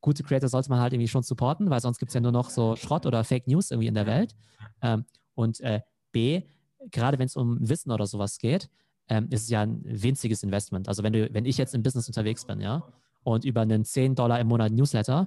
gute 0.00 0.22
Creator 0.22 0.48
sollte 0.48 0.68
man 0.68 0.80
halt 0.80 0.92
irgendwie 0.92 1.08
schon 1.08 1.22
supporten, 1.22 1.70
weil 1.70 1.80
sonst 1.80 1.98
gibt 1.98 2.10
es 2.10 2.14
ja 2.14 2.20
nur 2.20 2.30
noch 2.30 2.50
so 2.50 2.76
Schrott 2.76 3.06
oder 3.06 3.24
Fake 3.24 3.48
News 3.48 3.70
irgendwie 3.70 3.88
in 3.88 3.94
der 3.94 4.06
Welt. 4.06 4.36
Ähm, 4.82 5.04
und 5.34 5.60
äh, 5.60 5.80
B, 6.12 6.42
gerade 6.90 7.18
wenn 7.18 7.26
es 7.26 7.36
um 7.36 7.56
Wissen 7.66 7.90
oder 7.90 8.06
sowas 8.06 8.38
geht, 8.38 8.68
ähm, 9.08 9.28
ist 9.30 9.44
es 9.44 9.48
ja 9.48 9.62
ein 9.62 9.82
winziges 9.82 10.42
Investment. 10.42 10.88
Also 10.88 11.02
wenn 11.02 11.14
du, 11.14 11.32
wenn 11.32 11.46
ich 11.46 11.56
jetzt 11.56 11.74
im 11.74 11.82
Business 11.82 12.06
unterwegs 12.06 12.44
bin, 12.44 12.60
ja, 12.60 12.82
und 13.24 13.44
über 13.46 13.62
einen 13.62 13.84
10 13.84 14.14
Dollar 14.14 14.38
im 14.38 14.48
Monat 14.48 14.70
Newsletter 14.70 15.26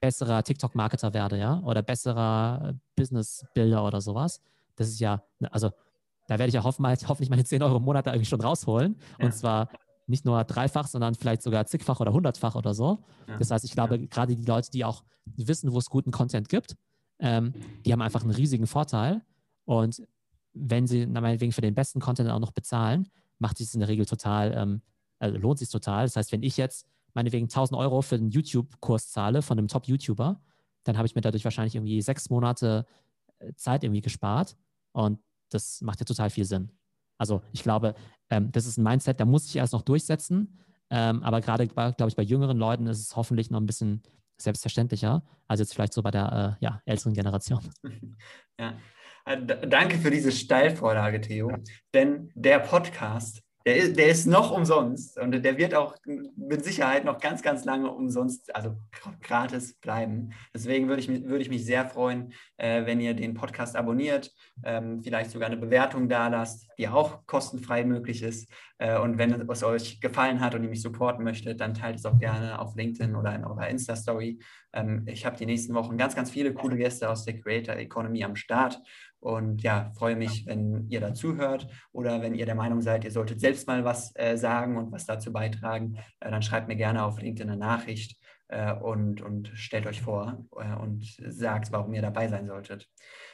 besserer 0.00 0.42
TikTok-Marketer 0.42 1.12
werde, 1.12 1.38
ja, 1.38 1.60
oder 1.60 1.82
besserer 1.82 2.74
Business-Builder 2.96 3.84
oder 3.84 4.00
sowas, 4.00 4.40
das 4.76 4.88
ist 4.88 4.98
ja, 4.98 5.22
also 5.50 5.70
da 6.26 6.38
werde 6.38 6.48
ich 6.48 6.54
ja 6.54 6.64
hoffentlich, 6.64 7.06
hoffentlich 7.06 7.28
meine 7.28 7.44
10 7.44 7.62
Euro 7.62 7.76
im 7.76 7.82
Monat 7.82 8.06
da 8.06 8.12
irgendwie 8.12 8.28
schon 8.28 8.40
rausholen. 8.40 8.96
Ja. 9.18 9.26
Und 9.26 9.34
zwar 9.34 9.68
nicht 10.10 10.24
nur 10.24 10.44
dreifach, 10.44 10.86
sondern 10.86 11.14
vielleicht 11.14 11.42
sogar 11.42 11.66
zigfach 11.66 12.00
oder 12.00 12.12
hundertfach 12.12 12.54
oder 12.54 12.74
so. 12.74 13.02
Ja. 13.26 13.38
Das 13.38 13.50
heißt, 13.50 13.64
ich 13.64 13.72
glaube, 13.72 13.96
ja. 13.96 14.06
gerade 14.06 14.36
die 14.36 14.44
Leute, 14.44 14.70
die 14.70 14.84
auch 14.84 15.04
wissen, 15.24 15.72
wo 15.72 15.78
es 15.78 15.88
guten 15.88 16.10
Content 16.10 16.48
gibt, 16.48 16.76
ähm, 17.18 17.52
die 17.84 17.92
haben 17.92 18.02
einfach 18.02 18.22
einen 18.22 18.32
riesigen 18.32 18.66
Vorteil. 18.66 19.22
Und 19.64 20.02
wenn 20.52 20.86
sie 20.86 21.06
meinetwegen 21.06 21.52
für 21.52 21.60
den 21.60 21.74
besten 21.74 22.00
Content 22.00 22.30
auch 22.30 22.40
noch 22.40 22.52
bezahlen, 22.52 23.08
macht 23.38 23.58
sich 23.58 23.68
das 23.68 23.74
in 23.74 23.80
der 23.80 23.88
Regel 23.88 24.06
total, 24.06 24.52
ähm, 24.56 24.82
also 25.18 25.38
lohnt 25.38 25.58
sich 25.58 25.68
total. 25.68 26.06
Das 26.06 26.16
heißt, 26.16 26.32
wenn 26.32 26.42
ich 26.42 26.56
jetzt 26.56 26.86
meinetwegen 27.14 27.44
1000 27.44 27.78
Euro 27.78 28.02
für 28.02 28.16
einen 28.16 28.30
YouTube-Kurs 28.30 29.10
zahle 29.10 29.42
von 29.42 29.58
einem 29.58 29.68
Top-YouTuber, 29.68 30.40
dann 30.84 30.96
habe 30.96 31.06
ich 31.06 31.14
mir 31.14 31.20
dadurch 31.20 31.44
wahrscheinlich 31.44 31.74
irgendwie 31.74 32.00
sechs 32.02 32.30
Monate 32.30 32.86
äh, 33.38 33.52
Zeit 33.54 33.84
irgendwie 33.84 34.00
gespart 34.00 34.56
und 34.92 35.20
das 35.50 35.80
macht 35.82 36.00
ja 36.00 36.04
total 36.04 36.30
viel 36.30 36.44
Sinn. 36.44 36.70
Also 37.20 37.42
ich 37.52 37.62
glaube, 37.62 37.94
ähm, 38.30 38.50
das 38.50 38.64
ist 38.64 38.78
ein 38.78 38.82
Mindset, 38.82 39.20
da 39.20 39.26
muss 39.26 39.44
ich 39.44 39.56
erst 39.56 39.74
noch 39.74 39.82
durchsetzen, 39.82 40.58
ähm, 40.88 41.22
aber 41.22 41.42
gerade, 41.42 41.68
glaube 41.68 42.08
ich, 42.08 42.16
bei 42.16 42.22
jüngeren 42.22 42.56
Leuten 42.56 42.86
ist 42.86 42.98
es 42.98 43.14
hoffentlich 43.14 43.50
noch 43.50 43.60
ein 43.60 43.66
bisschen 43.66 44.02
selbstverständlicher, 44.38 45.22
als 45.46 45.60
jetzt 45.60 45.74
vielleicht 45.74 45.92
so 45.92 46.02
bei 46.02 46.10
der 46.10 46.58
äh, 46.58 46.64
ja, 46.64 46.80
älteren 46.86 47.14
Generation. 47.14 47.60
Ja, 48.58 48.76
äh, 49.24 49.38
danke 49.68 49.96
für 49.96 50.10
diese 50.10 50.32
Steilvorlage, 50.32 51.22
Theo. 51.22 51.50
Denn 51.94 52.30
der 52.34 52.58
Podcast 52.58 53.42
der 53.66 53.76
ist, 53.76 53.98
der 53.98 54.06
ist 54.06 54.26
noch 54.26 54.50
umsonst 54.50 55.18
und 55.18 55.32
der 55.32 55.58
wird 55.58 55.74
auch 55.74 55.96
mit 56.36 56.64
Sicherheit 56.64 57.04
noch 57.04 57.20
ganz, 57.20 57.42
ganz 57.42 57.64
lange 57.64 57.90
umsonst, 57.90 58.54
also 58.54 58.76
gratis 59.20 59.74
bleiben. 59.74 60.30
Deswegen 60.54 60.88
würde 60.88 61.00
ich, 61.02 61.08
würde 61.08 61.42
ich 61.42 61.50
mich 61.50 61.64
sehr 61.66 61.86
freuen, 61.86 62.32
äh, 62.56 62.86
wenn 62.86 63.00
ihr 63.00 63.12
den 63.12 63.34
Podcast 63.34 63.76
abonniert, 63.76 64.32
ähm, 64.64 65.02
vielleicht 65.02 65.30
sogar 65.30 65.48
eine 65.48 65.58
Bewertung 65.58 66.08
da 66.08 66.28
lasst, 66.28 66.68
die 66.78 66.88
auch 66.88 67.26
kostenfrei 67.26 67.84
möglich 67.84 68.22
ist. 68.22 68.50
Äh, 68.78 68.98
und 68.98 69.18
wenn 69.18 69.32
es 69.32 69.62
euch 69.62 70.00
gefallen 70.00 70.40
hat 70.40 70.54
und 70.54 70.64
ihr 70.64 70.70
mich 70.70 70.80
supporten 70.82 71.22
möchtet, 71.22 71.60
dann 71.60 71.74
teilt 71.74 71.96
es 71.96 72.06
auch 72.06 72.18
gerne 72.18 72.58
auf 72.58 72.74
LinkedIn 72.76 73.14
oder 73.14 73.34
in 73.34 73.44
eurer 73.44 73.68
Insta-Story. 73.68 74.40
Ähm, 74.72 75.04
ich 75.06 75.26
habe 75.26 75.36
die 75.36 75.46
nächsten 75.46 75.74
Wochen 75.74 75.98
ganz, 75.98 76.16
ganz 76.16 76.30
viele 76.30 76.54
coole 76.54 76.78
Gäste 76.78 77.10
aus 77.10 77.26
der 77.26 77.38
Creator 77.38 77.76
Economy 77.76 78.24
am 78.24 78.36
Start 78.36 78.80
und 79.20 79.62
ja, 79.62 79.92
freue 79.96 80.16
mich, 80.16 80.46
wenn 80.46 80.86
ihr 80.88 81.00
dazu 81.00 81.36
hört 81.36 81.66
oder 81.92 82.22
wenn 82.22 82.34
ihr 82.34 82.46
der 82.46 82.54
Meinung 82.54 82.80
seid, 82.80 83.04
ihr 83.04 83.10
solltet 83.10 83.40
selbst 83.40 83.66
mal 83.66 83.84
was 83.84 84.12
äh, 84.16 84.36
sagen 84.36 84.76
und 84.76 84.90
was 84.92 85.06
dazu 85.06 85.32
beitragen, 85.32 85.96
äh, 86.20 86.30
dann 86.30 86.42
schreibt 86.42 86.68
mir 86.68 86.76
gerne 86.76 87.04
auf 87.04 87.20
LinkedIn 87.20 87.50
eine 87.50 87.60
Nachricht 87.60 88.16
äh, 88.48 88.72
und, 88.72 89.20
und 89.20 89.50
stellt 89.54 89.86
euch 89.86 90.00
vor 90.00 90.44
äh, 90.56 90.74
und 90.80 91.04
sagt, 91.28 91.70
warum 91.70 91.92
ihr 91.92 92.02
dabei 92.02 92.28
sein 92.28 92.46
solltet. 92.46 92.88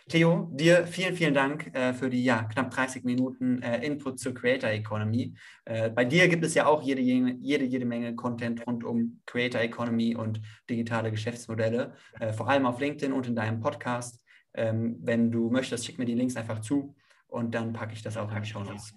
Theo, 0.09 0.51
dir 0.53 0.87
vielen, 0.87 1.14
vielen 1.14 1.35
Dank 1.35 1.75
äh, 1.75 1.92
für 1.92 2.11
die 2.11 2.25
ja, 2.25 2.42
knapp 2.44 2.70
30 2.70 3.05
Minuten 3.05 3.62
äh, 3.62 3.85
Input 3.85 4.18
zur 4.18 4.35
Creator 4.35 4.70
Economy. 4.70 5.35
bei 5.64 6.05
dir 6.05 6.29
gibt 6.29 6.44
es 6.44 6.55
ja 6.55 6.66
auch 6.66 6.83
jede, 6.83 7.01
jede, 7.01 7.64
jede 7.64 7.85
Menge 7.85 8.14
Content 8.14 8.64
rund 8.66 8.85
um 8.85 9.20
Creator 9.27 9.61
Economy 9.61 10.14
und 10.14 10.40
digitale 10.70 11.11
Geschäftsmodelle, 11.11 11.94
vor 12.37 12.49
allem 12.49 12.66
auf 12.66 12.79
LinkedIn 12.79 13.12
und 13.12 13.27
in 13.27 13.35
deinem 13.35 13.59
Podcast. 13.59 14.20
Ähm, 14.57 14.99
wenn 15.03 15.31
du 15.31 15.51
möchtest, 15.51 15.85
schick 15.85 15.99
mir 15.99 16.07
die 16.07 16.14
Links 16.14 16.37
einfach 16.37 16.61
zu 16.61 16.95
und 17.29 17.55
dann 17.55 17.73
packe 17.73 17.92
ich 17.92 18.03
das 18.03 18.16
auch 18.16 18.31
in 18.35 18.42
die 18.42 18.49
Show 18.49 18.64
Notes. 18.64 18.95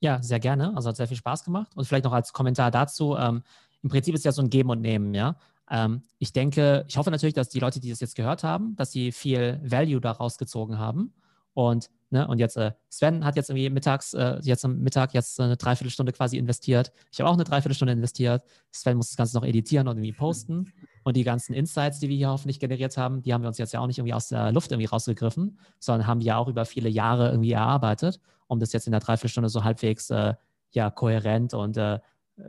Ja, 0.00 0.22
sehr 0.22 0.40
gerne. 0.40 0.74
Also 0.76 0.88
hat 0.88 0.96
sehr 0.96 1.08
viel 1.08 1.16
Spaß 1.16 1.44
gemacht. 1.44 1.72
Und 1.74 1.84
vielleicht 1.86 2.04
noch 2.04 2.12
als 2.12 2.32
Kommentar 2.32 2.70
dazu, 2.70 3.16
ähm, 3.16 3.42
im 3.82 3.90
Prinzip 3.90 4.14
ist 4.14 4.24
ja 4.24 4.32
so 4.32 4.42
ein 4.42 4.50
Geben 4.50 4.70
und 4.70 4.80
Nehmen, 4.80 5.14
ja. 5.14 5.36
Ähm, 5.70 6.02
ich 6.18 6.32
denke, 6.32 6.84
ich 6.88 6.96
hoffe 6.96 7.10
natürlich, 7.10 7.34
dass 7.34 7.48
die 7.48 7.60
Leute, 7.60 7.80
die 7.80 7.90
das 7.90 8.00
jetzt 8.00 8.14
gehört 8.14 8.44
haben, 8.44 8.76
dass 8.76 8.92
sie 8.92 9.10
viel 9.12 9.60
Value 9.64 10.00
daraus 10.00 10.38
gezogen 10.38 10.78
haben. 10.78 11.12
Und, 11.54 11.90
ne, 12.10 12.28
und 12.28 12.38
jetzt, 12.38 12.56
äh, 12.56 12.72
Sven 12.90 13.24
hat 13.24 13.36
jetzt 13.36 13.48
irgendwie 13.50 13.70
mittags, 13.70 14.12
äh, 14.14 14.38
jetzt 14.42 14.64
am 14.64 14.78
Mittag 14.80 15.14
jetzt 15.14 15.40
eine 15.40 15.56
Dreiviertelstunde 15.56 16.12
quasi 16.12 16.36
investiert. 16.36 16.92
Ich 17.10 17.18
habe 17.18 17.30
auch 17.30 17.34
eine 17.34 17.44
Dreiviertelstunde 17.44 17.92
investiert. 17.92 18.44
Sven 18.70 18.96
muss 18.96 19.08
das 19.08 19.16
Ganze 19.16 19.36
noch 19.36 19.44
editieren 19.44 19.88
und 19.88 19.96
irgendwie 19.96 20.12
posten. 20.12 20.72
Und 21.06 21.16
die 21.16 21.22
ganzen 21.22 21.54
Insights, 21.54 22.00
die 22.00 22.08
wir 22.08 22.16
hier 22.16 22.30
hoffentlich 22.30 22.58
generiert 22.58 22.96
haben, 22.96 23.22
die 23.22 23.32
haben 23.32 23.42
wir 23.42 23.46
uns 23.46 23.58
jetzt 23.58 23.72
ja 23.72 23.78
auch 23.78 23.86
nicht 23.86 23.98
irgendwie 23.98 24.12
aus 24.12 24.26
der 24.26 24.50
Luft 24.50 24.72
irgendwie 24.72 24.88
rausgegriffen, 24.88 25.56
sondern 25.78 26.08
haben 26.08 26.18
die 26.18 26.26
ja 26.26 26.36
auch 26.36 26.48
über 26.48 26.64
viele 26.64 26.88
Jahre 26.88 27.30
irgendwie 27.30 27.52
erarbeitet, 27.52 28.18
um 28.48 28.58
das 28.58 28.72
jetzt 28.72 28.88
in 28.88 28.90
der 28.90 28.98
Dreiviertelstunde 28.98 29.48
so 29.48 29.62
halbwegs 29.62 30.10
äh, 30.10 30.34
ja, 30.72 30.90
kohärent 30.90 31.54
und 31.54 31.76
äh, 31.76 32.00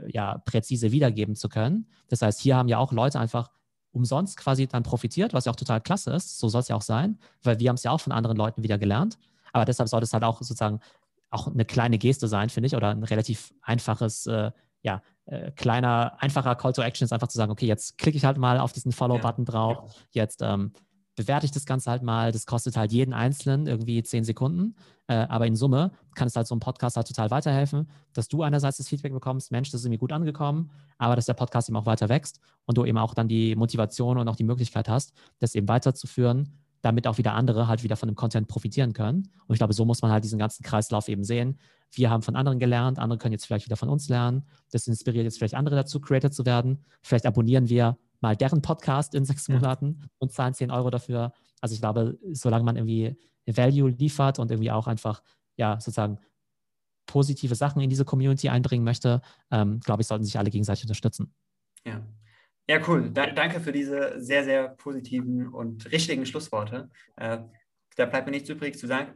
ja, 0.08 0.40
präzise 0.40 0.92
wiedergeben 0.92 1.36
zu 1.36 1.50
können. 1.50 1.86
Das 2.08 2.24
heißt, 2.24 2.42
hier 2.42 2.58
haben 2.58 2.68
ja 2.68 2.80
auch 2.80 2.92
Leute 2.92 3.20
einfach 3.20 3.52
umsonst 3.92 4.38
quasi 4.38 4.66
dann 4.66 4.82
profitiert, 4.82 5.36
was 5.36 5.46
ja 5.46 5.52
auch 5.52 5.56
total 5.56 5.80
klasse 5.80 6.10
ist. 6.14 6.40
So 6.40 6.50
soll 6.50 6.62
es 6.62 6.68
ja 6.68 6.76
auch 6.76 6.82
sein, 6.82 7.20
weil 7.44 7.60
wir 7.60 7.70
haben 7.70 7.76
es 7.76 7.84
ja 7.84 7.92
auch 7.92 8.02
von 8.02 8.12
anderen 8.12 8.38
Leuten 8.38 8.64
wieder 8.64 8.80
gelernt. 8.80 9.20
Aber 9.54 9.66
deshalb 9.66 9.88
sollte 9.88 10.06
es 10.06 10.14
halt 10.14 10.24
auch 10.24 10.40
sozusagen 10.40 10.80
auch 11.30 11.46
eine 11.46 11.64
kleine 11.64 12.00
Geste 12.00 12.28
sein, 12.28 12.50
finde 12.50 12.66
ich, 12.66 12.76
oder 12.76 12.90
ein 12.90 13.04
relativ 13.04 13.54
einfaches 13.62 14.26
äh, 14.26 14.50
ja, 14.88 15.02
äh, 15.26 15.52
kleiner, 15.52 16.14
einfacher 16.20 16.56
Call 16.56 16.72
to 16.72 16.82
Action 16.82 17.04
ist 17.04 17.12
einfach 17.12 17.28
zu 17.28 17.38
sagen, 17.38 17.52
okay, 17.52 17.66
jetzt 17.66 17.98
klicke 17.98 18.18
ich 18.18 18.24
halt 18.24 18.38
mal 18.38 18.58
auf 18.58 18.72
diesen 18.72 18.94
Follow-Button 18.94 19.44
drauf, 19.44 19.94
jetzt 20.12 20.42
ähm, 20.42 20.72
bewerte 21.18 21.46
ich 21.46 21.52
das 21.52 21.66
Ganze 21.66 21.92
halt 21.92 22.04
mal, 22.04 22.32
das 22.32 22.46
kostet 22.46 22.78
halt 22.78 22.94
jeden 22.94 23.14
Einzelnen 23.14 23.68
irgendwie 23.68 24.02
zehn 24.02 24.24
Sekunden, 24.24 24.76
äh, 25.08 25.16
aber 25.16 25.46
in 25.46 25.58
Summe 25.58 25.92
kann 26.16 26.30
es 26.30 26.38
halt 26.38 26.48
so 26.48 26.56
einem 26.56 26.62
Podcast 26.62 26.96
halt 26.96 27.06
total 27.06 27.30
weiterhelfen, 27.32 27.90
dass 28.14 28.30
du 28.30 28.44
einerseits 28.44 28.78
das 28.78 28.88
Feedback 28.88 29.12
bekommst, 29.12 29.52
Mensch, 29.52 29.72
das 29.72 29.84
ist 29.84 29.90
mir 29.90 29.98
gut 29.98 30.14
angekommen, 30.14 30.72
aber 30.98 31.18
dass 31.18 31.26
der 31.26 31.34
Podcast 31.34 31.68
eben 31.68 31.76
auch 31.76 31.86
weiter 31.86 32.08
wächst 32.08 32.40
und 32.64 32.78
du 32.78 32.86
eben 32.86 32.98
auch 32.98 33.14
dann 33.14 33.28
die 33.28 33.58
Motivation 33.58 34.18
und 34.18 34.30
auch 34.30 34.38
die 34.38 34.46
Möglichkeit 34.46 34.88
hast, 34.88 35.12
das 35.40 35.54
eben 35.54 35.68
weiterzuführen 35.68 36.54
damit 36.82 37.08
auch 37.08 37.18
wieder 37.18 37.34
andere 37.34 37.68
halt 37.68 37.84
wieder 37.84 37.96
von 37.96 38.08
dem 38.08 38.16
Content 38.16 38.48
profitieren 38.48 38.94
können. 38.94 39.30
Und 39.48 39.56
ich 39.56 39.60
glaube, 39.60 39.74
so 39.74 39.86
muss 39.86 40.02
man 40.02 40.12
halt 40.12 40.24
diesen 40.24 40.40
ganzen 40.40 40.64
Kreislauf 40.64 41.08
eben 41.08 41.24
sehen. 41.24 41.60
Wir 41.92 42.10
haben 42.10 42.22
von 42.22 42.36
anderen 42.36 42.60
gelernt, 42.60 43.00
andere 43.00 43.18
können 43.18 43.32
jetzt 43.32 43.46
vielleicht 43.46 43.66
wieder 43.66 43.78
von 43.78 43.90
uns 43.90 44.10
lernen. 44.10 44.48
Das 44.72 44.88
inspiriert 44.88 45.24
jetzt 45.24 45.38
vielleicht 45.38 45.56
andere 45.56 45.76
dazu, 45.76 46.00
Creator 46.00 46.32
zu 46.32 46.46
werden. 46.46 46.86
Vielleicht 47.02 47.26
abonnieren 47.26 47.70
wir 47.70 47.98
mal 48.20 48.36
deren 48.36 48.62
Podcast 48.62 49.16
in 49.16 49.26
sechs 49.26 49.48
Monaten 49.50 50.10
und 50.18 50.32
zahlen 50.32 50.54
10 50.54 50.72
Euro 50.72 50.90
dafür. 50.90 51.32
Also 51.62 51.74
ich 51.74 51.82
glaube, 51.82 52.18
solange 52.32 52.64
man 52.64 52.76
irgendwie 52.76 53.18
Value 53.46 53.90
liefert 53.90 54.40
und 54.40 54.52
irgendwie 54.52 54.72
auch 54.72 54.88
einfach, 54.88 55.22
ja, 55.56 55.80
sozusagen 55.80 56.20
positive 57.06 57.56
Sachen 57.56 57.82
in 57.82 57.90
diese 57.90 58.06
Community 58.06 58.50
einbringen 58.50 58.84
möchte, 58.84 59.22
ähm, 59.50 59.80
glaube 59.80 60.02
ich, 60.02 60.08
sollten 60.08 60.26
sich 60.26 60.38
alle 60.38 60.50
gegenseitig 60.50 60.84
unterstützen. 60.84 61.34
Ja. 61.86 62.02
Ja, 62.70 62.80
cool. 62.88 63.10
Da, 63.12 63.28
danke 63.28 63.60
für 63.62 63.72
diese 63.72 64.16
sehr, 64.22 64.44
sehr 64.44 64.70
positiven 64.70 65.48
und 65.48 65.90
richtigen 65.92 66.26
Schlussworte. 66.26 66.90
Äh, 67.16 67.40
da 67.96 68.06
bleibt 68.06 68.28
mir 68.28 68.32
nichts 68.32 68.50
übrig 68.50 68.78
zu 68.78 68.88
sagen. 68.88 69.14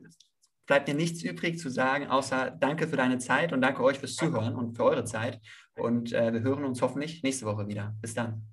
Bleibt 0.65 0.87
mir 0.87 0.93
nichts 0.93 1.21
übrig 1.21 1.59
zu 1.59 1.69
sagen, 1.69 2.07
außer 2.07 2.51
danke 2.51 2.87
für 2.87 2.95
deine 2.95 3.17
Zeit 3.17 3.51
und 3.51 3.61
danke 3.61 3.83
euch 3.83 3.99
fürs 3.99 4.15
Zuhören 4.15 4.55
und 4.55 4.77
für 4.77 4.85
eure 4.85 5.03
Zeit. 5.03 5.41
Und 5.75 6.13
äh, 6.13 6.31
wir 6.31 6.41
hören 6.41 6.63
uns 6.63 6.81
hoffentlich 6.81 7.23
nächste 7.23 7.45
Woche 7.45 7.67
wieder. 7.67 7.93
Bis 8.01 8.13
dann. 8.13 8.43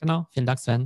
Genau. 0.00 0.26
Vielen 0.30 0.46
Dank, 0.46 0.58
Sven. 0.58 0.82